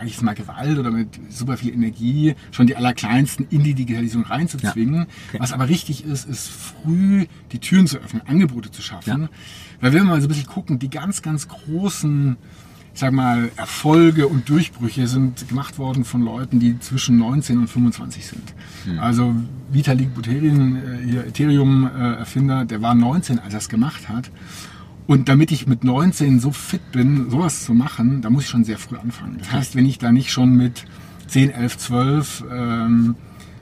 ja, 0.00 0.06
ich 0.06 0.20
mal 0.22 0.34
Gewalt 0.34 0.78
oder 0.78 0.90
mit 0.90 1.08
super 1.30 1.56
viel 1.56 1.72
Energie 1.72 2.34
schon 2.50 2.66
die 2.66 2.76
Allerkleinsten 2.76 3.46
in 3.50 3.62
die 3.62 3.74
Digitalisierung 3.74 4.26
reinzuzwingen. 4.26 4.94
Ja. 4.94 5.06
Okay. 5.28 5.38
Was 5.38 5.52
aber 5.52 5.68
richtig 5.68 6.04
ist, 6.04 6.28
ist 6.28 6.48
früh 6.48 7.26
die 7.52 7.58
Türen 7.58 7.86
zu 7.86 7.98
öffnen, 7.98 8.22
Angebote 8.26 8.70
zu 8.70 8.82
schaffen. 8.82 9.22
Ja. 9.22 9.28
Weil 9.80 9.92
wenn 9.92 10.04
wir 10.04 10.10
mal 10.10 10.20
so 10.20 10.26
ein 10.26 10.28
bisschen 10.28 10.46
gucken, 10.46 10.78
die 10.78 10.90
ganz, 10.90 11.22
ganz 11.22 11.48
großen 11.48 12.36
ich 12.92 12.98
sag 12.98 13.12
mal, 13.12 13.50
Erfolge 13.56 14.26
und 14.26 14.48
Durchbrüche 14.48 15.06
sind 15.06 15.48
gemacht 15.48 15.78
worden 15.78 16.04
von 16.04 16.22
Leuten, 16.22 16.58
die 16.58 16.78
zwischen 16.80 17.18
19 17.18 17.58
und 17.58 17.68
25 17.68 18.26
sind. 18.26 18.54
Mhm. 18.84 18.98
Also 18.98 19.34
Vitalik 19.70 20.12
Buterin, 20.12 20.76
äh, 20.76 21.06
hier 21.06 21.26
Ethereum-Erfinder, 21.26 22.64
der 22.64 22.82
war 22.82 22.96
19, 22.96 23.38
als 23.38 23.54
er 23.54 23.58
es 23.58 23.68
gemacht 23.68 24.08
hat. 24.08 24.30
Und 25.10 25.28
damit 25.28 25.50
ich 25.50 25.66
mit 25.66 25.82
19 25.82 26.38
so 26.38 26.52
fit 26.52 26.92
bin, 26.92 27.30
sowas 27.30 27.64
zu 27.64 27.74
machen, 27.74 28.22
da 28.22 28.30
muss 28.30 28.44
ich 28.44 28.48
schon 28.48 28.62
sehr 28.62 28.78
früh 28.78 28.96
anfangen. 28.96 29.38
Das 29.38 29.50
heißt, 29.50 29.74
wenn 29.74 29.84
ich 29.84 29.98
da 29.98 30.12
nicht 30.12 30.30
schon 30.30 30.54
mit 30.56 30.84
10, 31.26 31.50
11, 31.50 31.78
12 31.78 32.44
ähm, 32.48 33.16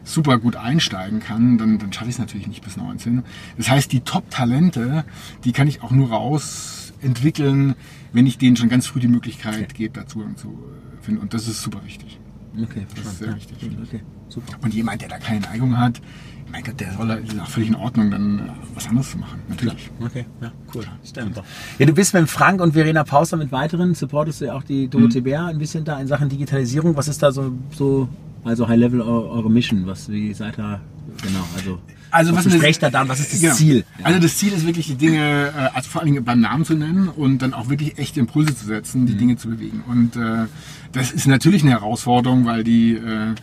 super 0.05 0.37
gut 0.37 0.57
einsteigen 0.57 1.21
kann, 1.21 1.57
dann, 1.57 1.79
dann 1.79 1.91
schaffe 1.91 2.11
ich 2.11 2.17
es 2.17 2.19
natürlich 2.19 2.49
nicht 2.49 2.63
bis 2.63 2.77
19. 2.77 3.23
Das 3.57 3.71
heißt, 3.71 3.91
die 3.91 4.01
Top-Talente, 4.01 5.07
die 5.45 5.53
kann 5.53 5.69
ich 5.69 5.83
auch 5.83 5.91
nur 5.91 6.11
rausentwickeln, 6.11 7.77
wenn 8.13 8.27
ich 8.27 8.37
denen 8.37 8.57
schon 8.57 8.69
ganz 8.69 8.87
früh 8.87 9.01
die 9.01 9.09
Möglichkeit 9.09 9.55
okay. 9.55 9.75
gebe, 9.75 9.99
da 9.99 10.07
Zugang 10.07 10.37
zu 10.37 10.63
finden. 11.01 11.23
Und 11.23 11.33
das 11.33 11.49
ist 11.49 11.63
super 11.63 11.81
wichtig. 11.87 12.21
Okay, 12.63 12.87
das 12.95 13.07
ist 13.07 13.19
sehr 13.21 13.35
wichtig. 13.35 13.57
Okay, 13.63 14.03
super. 14.29 14.53
Und 14.61 14.75
jemand, 14.75 15.01
der 15.01 15.09
da 15.09 15.19
keine 15.19 15.41
Neigung 15.41 15.79
hat, 15.79 16.03
mein 16.51 16.63
Gott, 16.63 16.81
der 16.81 16.93
soll, 16.93 17.11
ist 17.11 17.39
auch 17.41 17.49
völlig 17.49 17.69
in 17.69 17.75
Ordnung, 17.75 18.11
dann 18.11 18.39
äh, 18.39 18.43
was 18.75 18.89
anderes 18.89 19.11
zu 19.11 19.19
machen. 19.19 19.41
Natürlich. 19.49 19.91
Okay, 20.01 20.25
ja, 20.41 20.53
cool. 20.75 20.85
Stimmt. 21.05 21.43
Ja, 21.79 21.87
du 21.87 21.93
bist 21.93 22.15
mit 22.15 22.29
Frank 22.29 22.61
und 22.61 22.73
Verena 22.73 23.05
Pauster 23.05 23.37
mit 23.37 23.53
weiteren, 23.53 23.95
supportest 23.95 24.41
du 24.41 24.47
ja 24.47 24.55
auch 24.55 24.63
die 24.63 24.89
Dorothee 24.89 25.21
mhm. 25.21 25.25
Bär 25.25 25.47
ein 25.47 25.59
bisschen 25.59 25.85
da 25.85 26.01
in 26.01 26.07
Sachen 26.07 26.29
Digitalisierung. 26.29 26.97
Was 26.97 27.09
ist 27.09 27.23
da 27.23 27.33
so, 27.33 27.53
so 27.71 28.09
also 28.45 28.69
High 28.69 28.79
Level 28.79 29.03
eure 29.03 29.51
Mission? 29.51 29.87
Was, 29.87 30.09
wie 30.09 30.33
seid 30.33 30.59
ihr, 30.59 30.81
genau, 31.23 31.45
also 31.57 31.79
also 32.11 32.35
was, 32.35 32.47
was 32.47 32.79
da 32.79 32.91
dann? 32.91 33.09
Was 33.09 33.21
ist 33.21 33.33
das 33.35 33.41
genau. 33.41 33.55
Ziel? 33.55 33.85
Ja. 33.99 34.07
Also 34.07 34.21
das 34.21 34.37
Ziel 34.37 34.53
ist 34.53 34.67
wirklich 34.67 34.87
die 34.87 34.95
Dinge, 34.95 35.53
äh, 35.55 35.77
also 35.77 35.91
vor 35.91 36.01
allen 36.01 36.13
Dingen 36.13 36.25
beim 36.25 36.41
Namen 36.41 36.65
zu 36.65 36.75
nennen 36.75 37.09
und 37.09 37.43
dann 37.43 37.55
auch 37.55 37.69
wirklich 37.69 37.99
echte 37.99 38.21
Impulse 38.21 38.55
zu 38.57 38.65
setzen, 38.65 39.07
die 39.07 39.15
mhm. 39.15 39.19
Dinge 39.19 39.37
zu 39.37 39.49
bewegen. 39.49 39.85
Und 39.87 40.17
äh, 40.17 40.47
das 40.93 41.11
ist 41.11 41.27
natürlich 41.27 41.63
eine 41.63 41.73
Herausforderung, 41.73 42.47
weil 42.47 42.65
die 42.65 42.95
äh, 42.95 43.35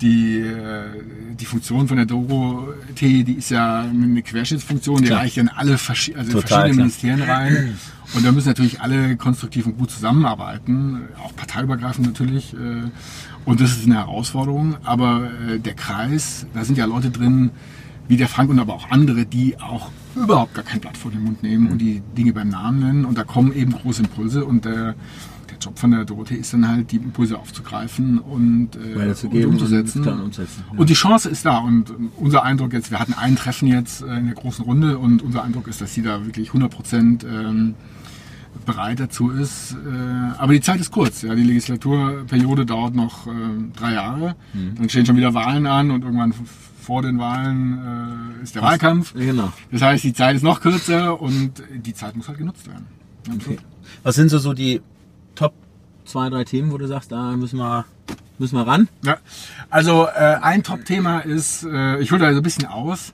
die, 0.00 0.38
äh, 0.38 0.84
die 1.38 1.44
Funktion 1.44 1.88
von 1.88 1.96
der 1.96 2.06
Doro-T, 2.06 3.24
die 3.24 3.34
ist 3.34 3.50
ja 3.50 3.80
eine 3.82 4.22
Querschnittsfunktion, 4.22 5.02
die 5.02 5.08
reicht 5.08 5.36
in 5.36 5.48
alle 5.48 5.72
also 5.72 5.72
in 5.72 5.78
verschiedene 5.78 6.42
klar. 6.42 6.68
Ministerien 6.68 7.22
rein. 7.22 7.78
Und 8.14 8.24
da 8.24 8.32
müssen 8.32 8.48
natürlich 8.48 8.80
alle 8.80 9.16
konstruktiv 9.16 9.66
und 9.66 9.78
gut 9.78 9.90
zusammenarbeiten, 9.90 11.02
auch 11.22 11.34
parteiübergreifend 11.36 12.06
natürlich. 12.06 12.54
Äh, 12.54 12.90
und 13.44 13.60
das 13.60 13.70
ist 13.72 13.86
eine 13.86 13.96
Herausforderung. 13.96 14.76
Aber 14.84 15.30
äh, 15.48 15.58
der 15.58 15.74
Kreis, 15.74 16.46
da 16.54 16.64
sind 16.64 16.78
ja 16.78 16.86
Leute 16.86 17.10
drin, 17.10 17.50
wie 18.08 18.16
der 18.16 18.28
Frank 18.28 18.50
und 18.50 18.58
aber 18.58 18.74
auch 18.74 18.90
andere, 18.90 19.26
die 19.26 19.60
auch 19.60 19.90
überhaupt 20.16 20.54
gar 20.54 20.64
kein 20.64 20.80
Blatt 20.80 20.96
vor 20.96 21.10
den 21.10 21.22
Mund 21.22 21.42
nehmen 21.42 21.68
und 21.68 21.78
die 21.78 22.02
Dinge 22.16 22.32
beim 22.32 22.48
Namen 22.48 22.80
nennen. 22.80 23.04
Und 23.04 23.16
da 23.16 23.24
kommen 23.24 23.52
eben 23.52 23.72
große 23.72 24.02
Impulse. 24.02 24.44
Und 24.44 24.64
der 24.64 24.96
Job 25.60 25.78
von 25.78 25.90
der 25.90 26.04
Dorothee 26.04 26.36
ist 26.36 26.52
dann 26.52 26.66
halt, 26.66 26.90
die 26.92 26.96
Impulse 26.96 27.38
aufzugreifen 27.38 28.18
und, 28.18 28.76
äh, 28.76 28.94
und 28.94 29.44
umzusetzen. 29.46 30.06
Und, 30.06 30.20
umsetzen 30.20 30.64
ja. 30.72 30.78
und, 30.78 30.88
die 30.88 30.94
Chance 30.94 31.28
ist 31.28 31.44
da. 31.44 31.58
Und 31.58 31.92
unser 32.16 32.42
Eindruck 32.42 32.72
jetzt, 32.72 32.90
wir 32.90 32.98
hatten 32.98 33.14
ein 33.14 33.36
Treffen 33.36 33.68
jetzt 33.68 34.02
äh, 34.02 34.16
in 34.16 34.26
der 34.26 34.34
großen 34.34 34.64
Runde 34.64 34.98
und 34.98 35.22
unser 35.22 35.44
Eindruck 35.44 35.68
ist, 35.68 35.80
dass 35.80 35.94
sie 35.94 36.02
da 36.02 36.24
wirklich 36.24 36.48
100 36.48 36.70
Prozent 36.70 37.24
ähm, 37.24 37.74
bereit 38.66 39.00
dazu 39.00 39.30
ist. 39.30 39.72
Äh, 39.72 40.38
aber 40.38 40.52
die 40.52 40.60
Zeit 40.60 40.80
ist 40.80 40.90
kurz. 40.90 41.22
Ja. 41.22 41.34
Die 41.34 41.42
Legislaturperiode 41.42 42.66
dauert 42.66 42.94
noch 42.94 43.26
äh, 43.26 43.30
drei 43.76 43.94
Jahre. 43.94 44.36
Mhm. 44.52 44.74
Dann 44.76 44.88
stehen 44.88 45.06
schon 45.06 45.16
wieder 45.16 45.34
Wahlen 45.34 45.66
an 45.66 45.90
und 45.90 46.02
irgendwann 46.02 46.34
vor 46.80 47.02
den 47.02 47.18
Wahlen 47.18 48.38
äh, 48.40 48.42
ist 48.42 48.54
der 48.54 48.62
Was? 48.62 48.70
Wahlkampf. 48.72 49.14
Genau. 49.14 49.52
Das 49.70 49.82
heißt, 49.82 50.04
die 50.04 50.12
Zeit 50.12 50.36
ist 50.36 50.42
noch 50.42 50.60
kürzer 50.60 51.20
und 51.20 51.62
die 51.74 51.94
Zeit 51.94 52.16
muss 52.16 52.28
halt 52.28 52.38
genutzt 52.38 52.66
werden. 52.66 52.86
Okay. 53.32 53.58
Was 54.02 54.14
sind 54.14 54.30
so, 54.30 54.38
so 54.38 54.54
die 54.54 54.80
zwei, 56.04 56.28
drei 56.30 56.44
Themen, 56.44 56.70
wo 56.72 56.78
du 56.78 56.86
sagst, 56.86 57.12
da 57.12 57.36
müssen 57.36 57.58
wir, 57.58 57.84
müssen 58.38 58.56
wir 58.56 58.66
ran? 58.66 58.88
Ja. 59.04 59.18
Also 59.68 60.06
äh, 60.06 60.38
ein 60.40 60.62
Top-Thema 60.62 61.18
ist, 61.20 61.64
äh, 61.64 62.00
ich 62.00 62.10
hole 62.12 62.20
da 62.20 62.32
so 62.32 62.38
ein 62.38 62.42
bisschen 62.42 62.64
aus, 62.66 63.12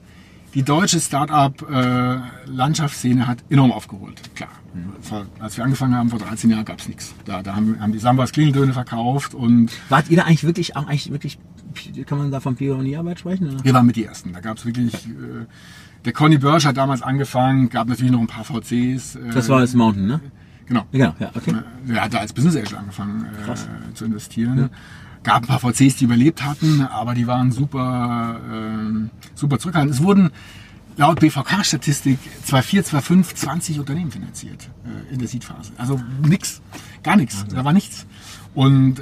die 0.53 0.63
deutsche 0.63 0.99
Start-up-Landschaftsszene 0.99 3.21
äh, 3.21 3.25
hat 3.25 3.39
enorm 3.49 3.71
aufgeholt. 3.71 4.21
Klar, 4.35 4.49
vor, 5.01 5.25
als 5.39 5.57
wir 5.57 5.63
angefangen 5.63 5.95
haben, 5.95 6.09
vor 6.09 6.19
13 6.19 6.49
Jahren 6.49 6.65
gab 6.65 6.79
es 6.79 6.87
nichts. 6.87 7.13
Da, 7.25 7.43
da 7.43 7.55
haben, 7.55 7.79
haben 7.79 7.91
die 7.91 7.99
Sambas 7.99 8.31
Klingeldöne 8.31 8.73
verkauft 8.73 9.35
und. 9.35 9.71
Wart 9.89 10.09
ihr 10.09 10.17
da 10.17 10.23
eigentlich 10.23 10.45
wirklich, 10.45 10.75
auch 10.75 10.87
eigentlich 10.87 11.11
wirklich, 11.11 11.37
kann 12.05 12.17
man 12.17 12.31
da 12.31 12.39
von 12.39 12.55
Pionierarbeit 12.55 13.19
sprechen? 13.19 13.49
Oder? 13.49 13.63
Wir 13.63 13.73
waren 13.73 13.85
mit 13.85 13.97
die 13.97 14.05
Ersten. 14.05 14.33
Da 14.33 14.39
gab 14.39 14.57
es 14.57 14.65
wirklich, 14.65 15.05
äh, 15.05 15.45
der 16.05 16.13
Conny 16.13 16.37
Börsch 16.37 16.65
hat 16.65 16.77
damals 16.77 17.01
angefangen, 17.01 17.69
gab 17.69 17.87
natürlich 17.87 18.11
noch 18.11 18.21
ein 18.21 18.27
paar 18.27 18.43
VCs. 18.43 19.15
Äh, 19.15 19.31
das 19.33 19.49
war 19.49 19.59
das 19.59 19.73
Mountain, 19.73 20.05
ne? 20.07 20.21
Genau. 20.67 20.85
Genau, 20.91 21.15
ja, 21.19 21.31
okay. 21.33 21.55
Äh, 21.87 21.93
er 21.93 22.03
hatte 22.03 22.19
als 22.19 22.33
Business 22.33 22.55
Angel 22.55 22.77
angefangen 22.77 23.25
äh, 23.25 23.93
zu 23.93 24.05
investieren. 24.05 24.57
Ja. 24.57 24.69
Gab 25.23 25.43
ein 25.43 25.47
paar 25.47 25.59
VCs, 25.59 25.97
die 25.97 26.05
überlebt 26.05 26.43
hatten, 26.43 26.81
aber 26.81 27.13
die 27.13 27.27
waren 27.27 27.51
super, 27.51 28.39
äh, 28.51 29.09
super 29.35 29.59
zurückhaltend. 29.59 29.93
Es 29.93 30.03
wurden 30.03 30.31
laut 30.97 31.19
BVK-Statistik 31.19 32.19
2004, 32.43 32.83
2005 32.83 33.35
20 33.35 33.79
Unternehmen 33.79 34.11
finanziert 34.11 34.69
äh, 34.85 35.13
in 35.13 35.19
der 35.19 35.27
Seed-Phase. 35.27 35.71
Also 35.77 35.99
nichts, 36.27 36.61
gar 37.03 37.15
nichts. 37.15 37.45
Da 37.49 37.63
war 37.63 37.73
nichts. 37.73 38.05
Und 38.53 39.01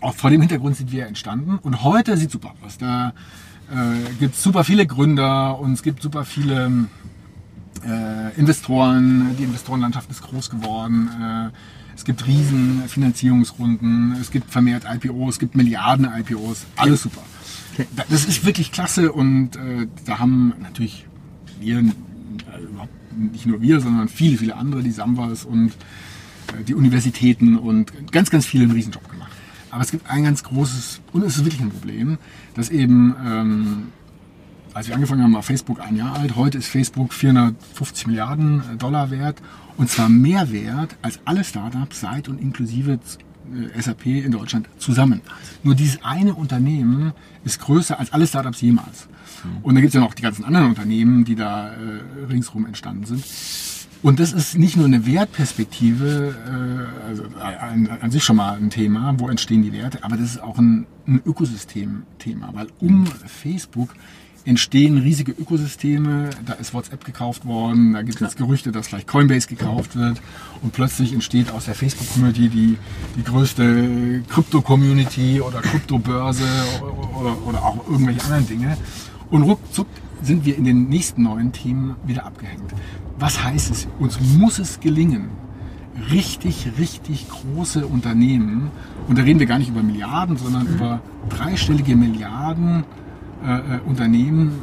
auch 0.00 0.14
vor 0.14 0.30
dem 0.30 0.40
Hintergrund 0.40 0.76
sind 0.76 0.92
wir 0.92 1.06
entstanden. 1.06 1.58
Und 1.58 1.82
heute 1.82 2.16
sieht 2.16 2.30
super 2.30 2.54
aus. 2.64 2.78
Da 2.78 3.12
äh, 3.70 4.12
gibt 4.18 4.34
es 4.34 4.42
super 4.42 4.64
viele 4.64 4.86
Gründer 4.86 5.58
und 5.58 5.72
es 5.72 5.82
gibt 5.82 6.02
super 6.02 6.24
viele 6.24 6.86
äh, 7.86 8.38
Investoren, 8.38 9.36
die 9.38 9.44
Investorenlandschaft 9.44 10.10
ist 10.10 10.22
groß 10.22 10.50
geworden. 10.50 11.50
Äh, 11.52 11.56
es 11.94 12.04
gibt 12.04 12.26
riesen 12.26 12.82
Finanzierungsrunden, 12.88 14.16
es 14.20 14.30
gibt 14.30 14.50
vermehrt 14.50 14.84
IPOs, 14.90 15.34
es 15.34 15.38
gibt 15.38 15.54
Milliarden 15.54 16.06
IPOs, 16.06 16.64
alles 16.76 17.02
super. 17.02 17.22
Das 18.08 18.24
ist 18.24 18.44
wirklich 18.44 18.72
klasse 18.72 19.12
und 19.12 19.56
äh, 19.56 19.86
da 20.06 20.18
haben 20.18 20.54
natürlich 20.60 21.06
wir, 21.60 21.78
äh, 21.78 21.82
nicht 23.16 23.46
nur 23.46 23.60
wir, 23.60 23.80
sondern 23.80 24.08
viele, 24.08 24.38
viele 24.38 24.56
andere, 24.56 24.82
die 24.82 24.90
Samwas 24.90 25.44
und 25.44 25.72
äh, 26.58 26.64
die 26.66 26.74
Universitäten 26.74 27.56
und 27.56 28.12
ganz, 28.12 28.30
ganz 28.30 28.46
viele 28.46 28.64
einen 28.64 28.72
Riesenjob 28.72 29.08
gemacht. 29.10 29.32
Aber 29.70 29.82
es 29.82 29.90
gibt 29.90 30.08
ein 30.10 30.24
ganz 30.24 30.42
großes, 30.42 31.00
und 31.12 31.22
es 31.22 31.36
ist 31.36 31.44
wirklich 31.44 31.60
ein 31.60 31.70
Problem, 31.70 32.18
dass 32.54 32.70
eben, 32.70 33.14
ähm, 33.24 33.82
als 34.74 34.88
wir 34.88 34.94
angefangen 34.94 35.22
haben, 35.22 35.34
war 35.34 35.42
Facebook 35.42 35.80
ein 35.80 35.96
Jahr 35.96 36.16
alt, 36.16 36.36
heute 36.36 36.58
ist 36.58 36.68
Facebook 36.68 37.12
450 37.12 38.06
Milliarden 38.06 38.62
Dollar 38.78 39.10
wert 39.10 39.42
und 39.76 39.90
zwar 39.90 40.08
mehr 40.08 40.52
wert 40.52 40.96
als 41.02 41.20
alle 41.24 41.44
Startups 41.44 42.00
seit 42.00 42.28
und 42.28 42.40
inklusive 42.40 42.98
äh, 43.52 43.80
SAP 43.80 44.06
in 44.06 44.30
Deutschland 44.30 44.68
zusammen. 44.78 45.22
Nur 45.62 45.74
dieses 45.74 46.04
eine 46.04 46.34
Unternehmen 46.34 47.12
ist 47.44 47.60
größer 47.60 47.98
als 47.98 48.12
alle 48.12 48.26
Startups 48.26 48.60
jemals. 48.60 49.08
Mhm. 49.42 49.58
Und 49.62 49.74
da 49.74 49.80
gibt 49.80 49.88
es 49.88 49.94
ja 49.94 50.00
noch 50.00 50.14
die 50.14 50.22
ganzen 50.22 50.44
anderen 50.44 50.68
Unternehmen, 50.68 51.24
die 51.24 51.34
da 51.34 51.70
äh, 51.70 52.24
ringsherum 52.28 52.66
entstanden 52.66 53.06
sind. 53.06 53.24
Und 54.02 54.18
das 54.18 54.32
ist 54.32 54.56
nicht 54.56 54.76
nur 54.76 54.86
eine 54.86 55.04
Wertperspektive, 55.04 56.34
äh, 56.46 57.08
also 57.08 57.24
an, 57.38 57.88
an, 58.00 58.10
sich 58.10 58.24
schon 58.24 58.36
mal 58.36 58.56
ein 58.56 58.70
Thema, 58.70 59.14
wo 59.18 59.28
entstehen 59.28 59.62
die 59.62 59.72
Werte, 59.72 60.04
aber 60.04 60.16
das 60.16 60.30
ist 60.30 60.42
auch 60.42 60.58
ein, 60.58 60.86
ein 61.06 61.20
Ökosystem-Thema, 61.24 62.50
weil 62.54 62.68
um 62.80 63.06
Facebook 63.26 63.94
entstehen 64.50 64.98
riesige 64.98 65.30
Ökosysteme. 65.30 66.30
Da 66.44 66.54
ist 66.54 66.74
WhatsApp 66.74 67.04
gekauft 67.04 67.46
worden, 67.46 67.92
da 67.92 68.02
gibt 68.02 68.20
es 68.20 68.34
Gerüchte, 68.34 68.72
dass 68.72 68.88
vielleicht 68.88 69.06
Coinbase 69.06 69.46
gekauft 69.46 69.94
wird 69.94 70.20
und 70.60 70.72
plötzlich 70.72 71.12
entsteht 71.12 71.52
aus 71.52 71.66
der 71.66 71.76
Facebook-Community 71.76 72.48
die, 72.48 72.76
die 73.16 73.22
größte 73.22 74.22
Krypto-Community 74.28 75.40
oder 75.40 75.60
Kryptobörse 75.60 76.42
oder, 77.20 77.46
oder 77.46 77.62
auch 77.62 77.88
irgendwelche 77.88 78.24
anderen 78.24 78.48
Dinge. 78.48 78.76
Und 79.30 79.44
ruckzuck 79.44 79.86
sind 80.20 80.44
wir 80.44 80.58
in 80.58 80.64
den 80.64 80.88
nächsten 80.88 81.22
neuen 81.22 81.52
Themen 81.52 81.94
wieder 82.04 82.26
abgehängt. 82.26 82.74
Was 83.20 83.44
heißt 83.44 83.70
es? 83.70 83.86
Uns 84.00 84.18
muss 84.36 84.58
es 84.58 84.80
gelingen, 84.80 85.28
richtig, 86.10 86.66
richtig 86.76 87.28
große 87.28 87.86
Unternehmen, 87.86 88.72
und 89.06 89.16
da 89.16 89.22
reden 89.22 89.38
wir 89.38 89.46
gar 89.46 89.60
nicht 89.60 89.70
über 89.70 89.84
Milliarden, 89.84 90.36
sondern 90.36 90.66
mhm. 90.66 90.74
über 90.74 91.00
dreistellige 91.28 91.94
Milliarden 91.94 92.84
äh, 93.44 93.76
äh, 93.76 93.80
Unternehmen 93.86 94.62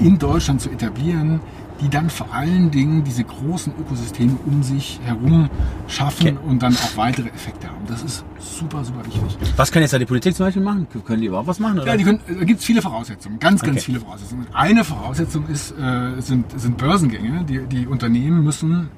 äh, 0.00 0.04
in 0.04 0.18
Deutschland 0.18 0.60
zu 0.60 0.70
etablieren, 0.70 1.40
die 1.80 1.88
dann 1.88 2.08
vor 2.08 2.32
allen 2.32 2.70
Dingen 2.70 3.04
diese 3.04 3.24
großen 3.24 3.72
Ökosysteme 3.78 4.36
um 4.46 4.62
sich 4.62 5.00
herum 5.04 5.50
schaffen 5.88 6.38
okay. 6.38 6.48
und 6.48 6.62
dann 6.62 6.74
auch 6.74 6.96
weitere 6.96 7.28
Effekte 7.28 7.68
haben. 7.68 7.84
Das 7.86 8.02
ist 8.02 8.24
super, 8.38 8.84
super 8.84 9.04
wichtig. 9.04 9.22
Was 9.56 9.70
kann 9.72 9.82
jetzt 9.82 9.92
da 9.92 9.98
die 9.98 10.06
Politik 10.06 10.34
zum 10.34 10.46
Beispiel 10.46 10.62
machen? 10.62 10.86
Können 11.04 11.20
die 11.20 11.26
überhaupt 11.26 11.48
was 11.48 11.58
machen? 11.58 11.78
Oder? 11.78 11.88
Ja, 11.88 11.96
die 11.96 12.04
können, 12.04 12.20
da 12.26 12.44
gibt 12.44 12.60
es 12.60 12.66
viele 12.66 12.80
Voraussetzungen, 12.80 13.38
ganz, 13.38 13.60
ganz 13.60 13.76
okay. 13.76 13.84
viele 13.84 14.00
Voraussetzungen. 14.00 14.46
Eine 14.52 14.84
Voraussetzung 14.84 15.48
ist, 15.48 15.72
äh, 15.72 16.20
sind, 16.20 16.58
sind 16.58 16.78
Börsengänge. 16.78 17.44
Die, 17.44 17.66
die 17.66 17.86
Unternehmen 17.86 18.44
müssen, 18.44 18.88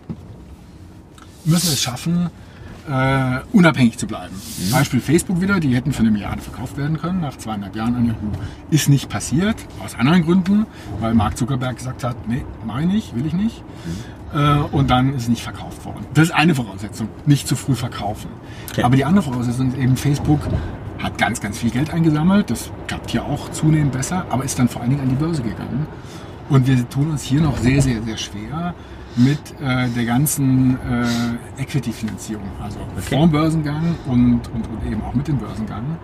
müssen 1.45 1.73
es 1.73 1.81
schaffen, 1.81 2.31
äh, 2.88 3.40
unabhängig 3.53 3.99
zu 3.99 4.07
bleiben. 4.07 4.35
Mhm. 4.35 4.70
Beispiel 4.70 5.01
Facebook 5.01 5.40
wieder, 5.40 5.61
die 5.61 5.75
hätten 5.75 5.92
für 5.92 6.01
eine 6.01 6.11
Milliarde 6.11 6.40
verkauft 6.40 6.77
werden 6.77 6.99
können, 6.99 7.20
nach 7.20 7.37
zweieinhalb 7.37 7.75
Jahren. 7.77 8.14
Ist 8.70 8.88
nicht 8.88 9.09
passiert, 9.09 9.57
aus 9.85 9.94
anderen 9.94 10.25
Gründen, 10.25 10.66
weil 11.01 11.14
Mark 11.14 11.37
Zuckerberg 11.37 11.77
gesagt 11.77 12.05
hat, 12.05 12.29
nee, 12.29 12.44
mach 12.64 12.81
ich 12.81 12.87
nicht, 12.87 13.14
will 13.16 13.27
ich 13.27 13.33
nicht. 13.33 13.62
Mhm. 14.33 14.38
Äh, 14.38 14.59
und 14.72 14.90
dann 14.90 15.14
ist 15.14 15.22
es 15.22 15.29
nicht 15.29 15.42
verkauft 15.42 15.85
worden. 15.85 16.05
Das 16.14 16.25
ist 16.29 16.35
eine 16.35 16.55
Voraussetzung, 16.55 17.09
nicht 17.27 17.49
zu 17.49 17.57
früh 17.57 17.75
verkaufen. 17.75 18.31
Okay. 18.70 18.83
Aber 18.83 18.96
die 18.96 19.05
andere 19.05 19.25
Voraussetzung 19.25 19.68
ist 19.68 19.79
eben, 19.79 19.96
Facebook 19.96 20.40
hat 20.99 21.18
ganz, 21.18 21.40
ganz 21.40 21.59
viel 21.59 21.70
Geld 21.70 21.92
eingesammelt, 21.92 22.51
das 22.51 22.70
klappt 22.87 23.11
hier 23.11 23.25
auch 23.25 23.51
zunehmend 23.51 23.92
besser, 23.92 24.27
aber 24.31 24.44
ist 24.44 24.59
dann 24.59 24.68
vor 24.68 24.83
allen 24.83 24.90
Dingen 24.90 25.03
an 25.03 25.09
die 25.09 25.14
Börse 25.14 25.42
gegangen. 25.42 25.87
Und 26.49 26.66
wir 26.66 26.88
tun 26.88 27.11
uns 27.11 27.22
hier 27.22 27.40
noch 27.40 27.57
sehr, 27.59 27.83
sehr, 27.83 28.03
sehr 28.03 28.16
schwer, 28.16 28.75
mit 29.16 29.38
äh, 29.61 29.88
der 29.88 30.05
ganzen 30.05 30.76
äh, 30.76 31.62
Equity-Finanzierung, 31.62 32.48
also 32.62 32.79
okay. 32.79 33.16
vor 33.16 33.29
Börsengang 33.29 33.94
und, 34.07 34.40
und, 34.55 34.68
und, 34.68 34.90
eben 34.90 35.02
auch 35.02 35.14
mit 35.14 35.26
dem 35.29 35.38
Börsengang. 35.38 35.98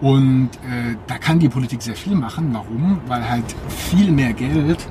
Und 0.00 0.50
äh, 0.56 0.96
da 1.06 1.18
kann 1.18 1.38
die 1.38 1.48
Politik 1.48 1.80
sehr 1.80 1.94
viel 1.94 2.14
machen. 2.14 2.50
Warum? 2.52 3.00
Weil 3.06 3.28
halt 3.28 3.44
viel 3.68 4.10
mehr 4.10 4.32
Geld 4.32 4.86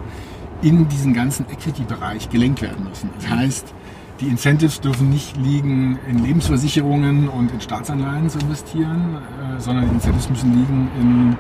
in 0.62 0.88
diesen 0.88 1.14
ganzen 1.14 1.46
Equity-Bereich 1.50 2.30
gelenkt 2.30 2.62
werden 2.62 2.88
müssen. 2.88 3.10
Das 3.16 3.30
heißt, 3.30 3.74
die 4.22 4.28
Incentives 4.28 4.80
dürfen 4.80 5.10
nicht 5.10 5.36
liegen 5.38 6.00
in 6.08 6.24
Lebensversicherungen 6.24 7.28
und 7.28 7.52
in 7.52 7.60
Staatsanleihen 7.60 8.30
zu 8.30 8.40
investieren, 8.40 9.18
äh, 9.18 9.60
sondern 9.60 9.90
die 9.90 9.96
Incentives 9.96 10.30
müssen 10.30 10.54
liegen 10.54 10.90
in, 11.00 11.38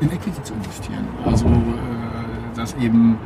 in 0.00 0.14
Equity 0.14 0.42
zu 0.42 0.54
investieren. 0.54 1.04
Also, 1.24 1.46
äh, 1.46 1.50
dass 2.54 2.74
eben 2.74 3.18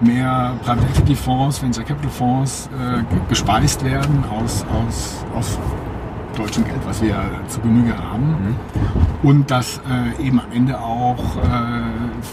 mehr 0.00 0.54
Private 0.64 0.86
Equity 0.86 1.14
Fonds, 1.14 1.62
Venture 1.62 1.84
Capital 1.84 2.10
Fonds 2.10 2.68
äh, 2.78 3.02
gespeist 3.28 3.84
werden 3.84 4.24
aus, 4.30 4.64
aus, 4.64 5.24
aus 5.34 5.58
deutschem 6.36 6.64
Geld, 6.64 6.80
was 6.84 7.02
wir 7.02 7.16
zu 7.48 7.60
Genüge 7.60 7.96
haben. 7.96 8.28
Mhm. 8.30 8.56
Und 9.22 9.50
dass 9.50 9.78
äh, 9.78 10.26
eben 10.26 10.40
am 10.40 10.50
Ende 10.52 10.80
auch 10.80 11.36
äh, 11.36 11.40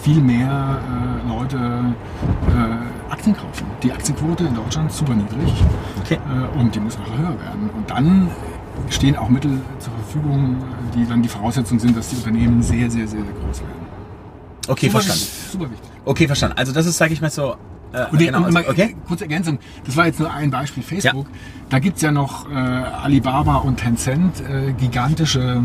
viel 0.03 0.21
mehr 0.21 0.79
äh, 0.79 1.27
Leute 1.27 1.57
äh, 1.57 3.11
Aktien 3.11 3.35
kaufen. 3.35 3.65
Die 3.83 3.91
Aktienquote 3.91 4.45
in 4.45 4.55
Deutschland 4.55 4.89
ist 4.89 4.97
super 4.97 5.15
niedrig 5.15 5.53
okay. 6.01 6.15
Äh, 6.15 6.59
und 6.59 6.73
die 6.73 6.79
muss 6.79 6.97
noch 6.97 7.09
höher 7.17 7.39
werden. 7.41 7.69
Und 7.75 7.89
dann 7.89 8.29
stehen 8.89 9.17
auch 9.17 9.27
Mittel 9.27 9.59
zur 9.79 9.91
Verfügung, 9.93 10.57
die 10.95 11.05
dann 11.05 11.21
die 11.21 11.29
Voraussetzung 11.29 11.77
sind, 11.79 11.97
dass 11.97 12.09
die 12.09 12.15
Unternehmen 12.15 12.61
sehr, 12.61 12.89
sehr, 12.89 13.07
sehr, 13.07 13.21
sehr 13.21 13.33
groß 13.43 13.61
werden. 13.61 13.87
Okay, 14.69 14.89
verstanden. 14.89 15.23
Super 15.57 15.71
wichtig. 15.71 15.89
Okay, 16.05 16.27
verstanden. 16.27 16.57
Also 16.57 16.71
das 16.71 16.85
ist, 16.85 16.97
sage 16.97 17.13
ich 17.13 17.21
mal 17.21 17.31
so. 17.31 17.55
Äh, 17.93 18.05
und 18.11 18.19
genau, 18.19 18.43
also, 18.43 18.59
okay. 18.59 18.95
Kurze 19.07 19.23
Ergänzung, 19.23 19.59
das 19.85 19.95
war 19.95 20.05
jetzt 20.05 20.19
nur 20.19 20.31
ein 20.31 20.51
Beispiel 20.51 20.83
Facebook. 20.83 21.27
Ja. 21.27 21.37
Da 21.69 21.79
gibt's 21.79 22.01
ja 22.01 22.11
noch 22.11 22.49
äh, 22.49 22.53
Alibaba 22.53 23.57
und 23.57 23.77
Tencent, 23.77 24.41
äh, 24.41 24.73
gigantische 24.73 25.61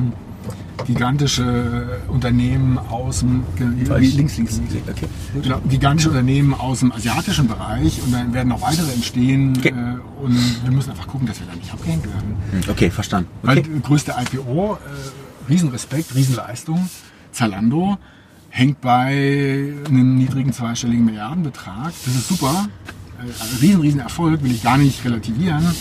gigantische 0.87 2.00
Unternehmen 2.09 2.76
aus 2.76 3.20
dem 3.20 3.44
links, 3.59 4.16
links, 4.16 4.37
links. 4.37 4.59
Okay. 4.90 5.07
Genau, 5.40 5.61
gigantische 5.68 6.09
Unternehmen 6.09 6.55
aus 6.55 6.81
dem 6.81 6.90
asiatischen 6.90 7.46
Bereich 7.46 8.02
und 8.02 8.12
dann 8.12 8.35
werden 8.35 8.48
noch 8.48 8.62
weitere 8.62 8.90
entstehen 8.92 9.55
okay. 9.59 9.68
äh, 9.68 10.24
und 10.24 10.64
wir 10.64 10.72
müssen 10.72 10.90
einfach 10.90 11.07
gucken, 11.07 11.28
dass 11.28 11.38
wir 11.38 11.46
da 11.46 11.55
nicht 11.55 11.72
abgehängt 11.72 12.05
werden. 12.05 12.37
Hm, 12.50 12.62
okay, 12.68 12.90
verstanden. 12.90 13.28
Okay. 13.44 13.64
Weil 13.70 13.81
größte 13.81 14.14
IPO, 14.18 14.74
äh, 14.74 15.48
Riesenrespekt, 15.48 16.14
Riesenleistung, 16.14 16.88
Zalando 17.31 17.98
hängt 18.52 18.82
bei 18.82 19.74
einem 19.88 20.16
niedrigen 20.18 20.52
zweistelligen 20.52 21.06
Milliardenbetrag. 21.06 21.92
Das 22.04 22.14
ist 22.14 22.28
super. 22.28 22.66
Also 23.18 23.56
riesen, 23.62 23.80
riesen 23.80 24.00
Erfolg, 24.00 24.42
will 24.44 24.52
ich 24.52 24.62
gar 24.62 24.76
nicht 24.76 25.02
relativieren. 25.04 25.74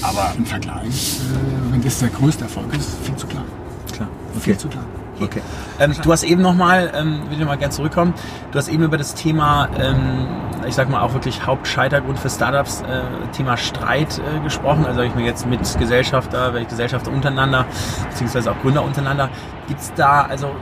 Aber 0.00 0.32
im 0.36 0.46
Vergleich, 0.46 1.18
äh, 1.20 1.72
wenn 1.72 1.82
das 1.82 1.98
der 1.98 2.08
größte 2.08 2.44
Erfolg 2.44 2.74
ist, 2.74 2.96
viel 3.04 3.16
zu 3.16 3.26
klein. 3.26 3.44
Klar. 3.92 4.08
Okay. 4.30 4.40
Viel 4.40 4.56
zu 4.56 4.68
klein. 4.68 4.84
Okay. 5.20 5.42
Ähm, 5.78 5.94
du 6.02 6.12
hast 6.12 6.22
eben 6.22 6.42
nochmal, 6.42 6.90
ähm, 6.94 7.20
will 7.28 7.38
ich 7.38 7.46
mal 7.46 7.56
gerne 7.56 7.72
zurückkommen, 7.72 8.14
du 8.50 8.58
hast 8.58 8.68
eben 8.68 8.82
über 8.82 8.98
das 8.98 9.14
Thema, 9.14 9.68
ähm, 9.78 10.26
ich 10.66 10.74
sag 10.74 10.90
mal 10.90 11.00
auch 11.00 11.12
wirklich 11.14 11.46
Hauptscheitergrund 11.46 12.18
für 12.18 12.28
Startups, 12.30 12.82
äh, 12.82 13.02
Thema 13.32 13.56
Streit 13.56 14.18
äh, 14.18 14.40
gesprochen. 14.40 14.84
Also 14.86 15.00
ich 15.00 15.14
mir 15.14 15.24
jetzt 15.24 15.46
mit 15.46 15.60
Gesellschafter, 15.78 16.54
welche 16.54 16.68
Gesellschafter 16.68 17.10
untereinander, 17.10 17.66
beziehungsweise 18.10 18.52
auch 18.52 18.60
Gründer 18.60 18.84
untereinander. 18.84 19.28
Gibt 19.68 19.80
es 19.80 19.92
da, 19.94 20.22
also 20.22 20.54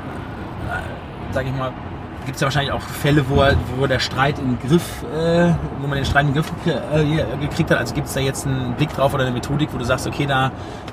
sage 1.34 1.48
ich 1.48 1.54
mal, 1.56 1.72
gibt 2.24 2.37
es 2.37 2.40
ja 2.40 2.46
wahrscheinlich 2.46 2.72
auch 2.72 2.82
Fälle, 2.82 3.28
wo, 3.28 3.44
wo 3.76 3.87
der 3.87 3.98
Streit 3.98 4.38
im 4.38 4.58
Griff, 4.58 5.02
äh, 5.14 5.52
wo 5.80 5.87
man 5.87 5.96
den 5.96 6.04
Streit 6.04 6.26
im 6.26 6.34
Griff 6.34 6.50
äh, 6.66 7.24
gekriegt 7.40 7.70
hat. 7.70 7.78
Also 7.78 7.94
gibt 7.94 8.08
es 8.08 8.14
da 8.14 8.20
jetzt 8.20 8.46
einen 8.46 8.74
Blick 8.74 8.92
drauf 8.94 9.14
oder 9.14 9.24
eine 9.24 9.32
Methodik, 9.32 9.72
wo 9.72 9.78
du 9.78 9.84
sagst, 9.84 10.06
okay, 10.06 10.26
da 10.26 10.50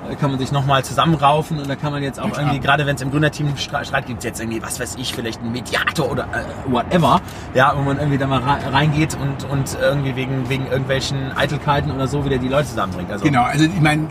äh, 0.08 0.16
kann 0.16 0.30
man 0.30 0.38
sich 0.38 0.52
nochmal 0.52 0.84
zusammenraufen 0.84 1.58
und 1.58 1.68
da 1.68 1.76
kann 1.76 1.92
man 1.92 2.02
jetzt 2.02 2.20
auch 2.20 2.36
irgendwie, 2.36 2.60
gerade 2.60 2.86
wenn 2.86 2.96
es 2.96 3.02
im 3.02 3.10
Gründerteam 3.10 3.56
Streit 3.56 4.06
gibt, 4.06 4.24
jetzt 4.24 4.40
irgendwie, 4.40 4.62
was 4.62 4.80
weiß 4.80 4.96
ich, 4.96 5.14
vielleicht 5.14 5.40
einen 5.40 5.52
Mediator 5.52 6.10
oder 6.10 6.24
äh, 6.24 6.72
whatever, 6.72 7.20
ja, 7.54 7.72
wo 7.76 7.82
man 7.82 7.98
irgendwie 7.98 8.18
da 8.18 8.26
mal 8.26 8.40
reingeht 8.40 9.16
und, 9.20 9.48
und 9.50 9.76
irgendwie 9.80 10.16
wegen, 10.16 10.48
wegen 10.48 10.66
irgendwelchen 10.66 11.36
Eitelkeiten 11.36 11.90
oder 11.90 12.08
so 12.08 12.24
wieder 12.24 12.38
die 12.38 12.48
Leute 12.48 12.68
zusammenbringt. 12.68 13.10
Also, 13.10 13.24
genau, 13.24 13.42
also 13.42 13.64
ich 13.64 13.80
meine, 13.80 14.08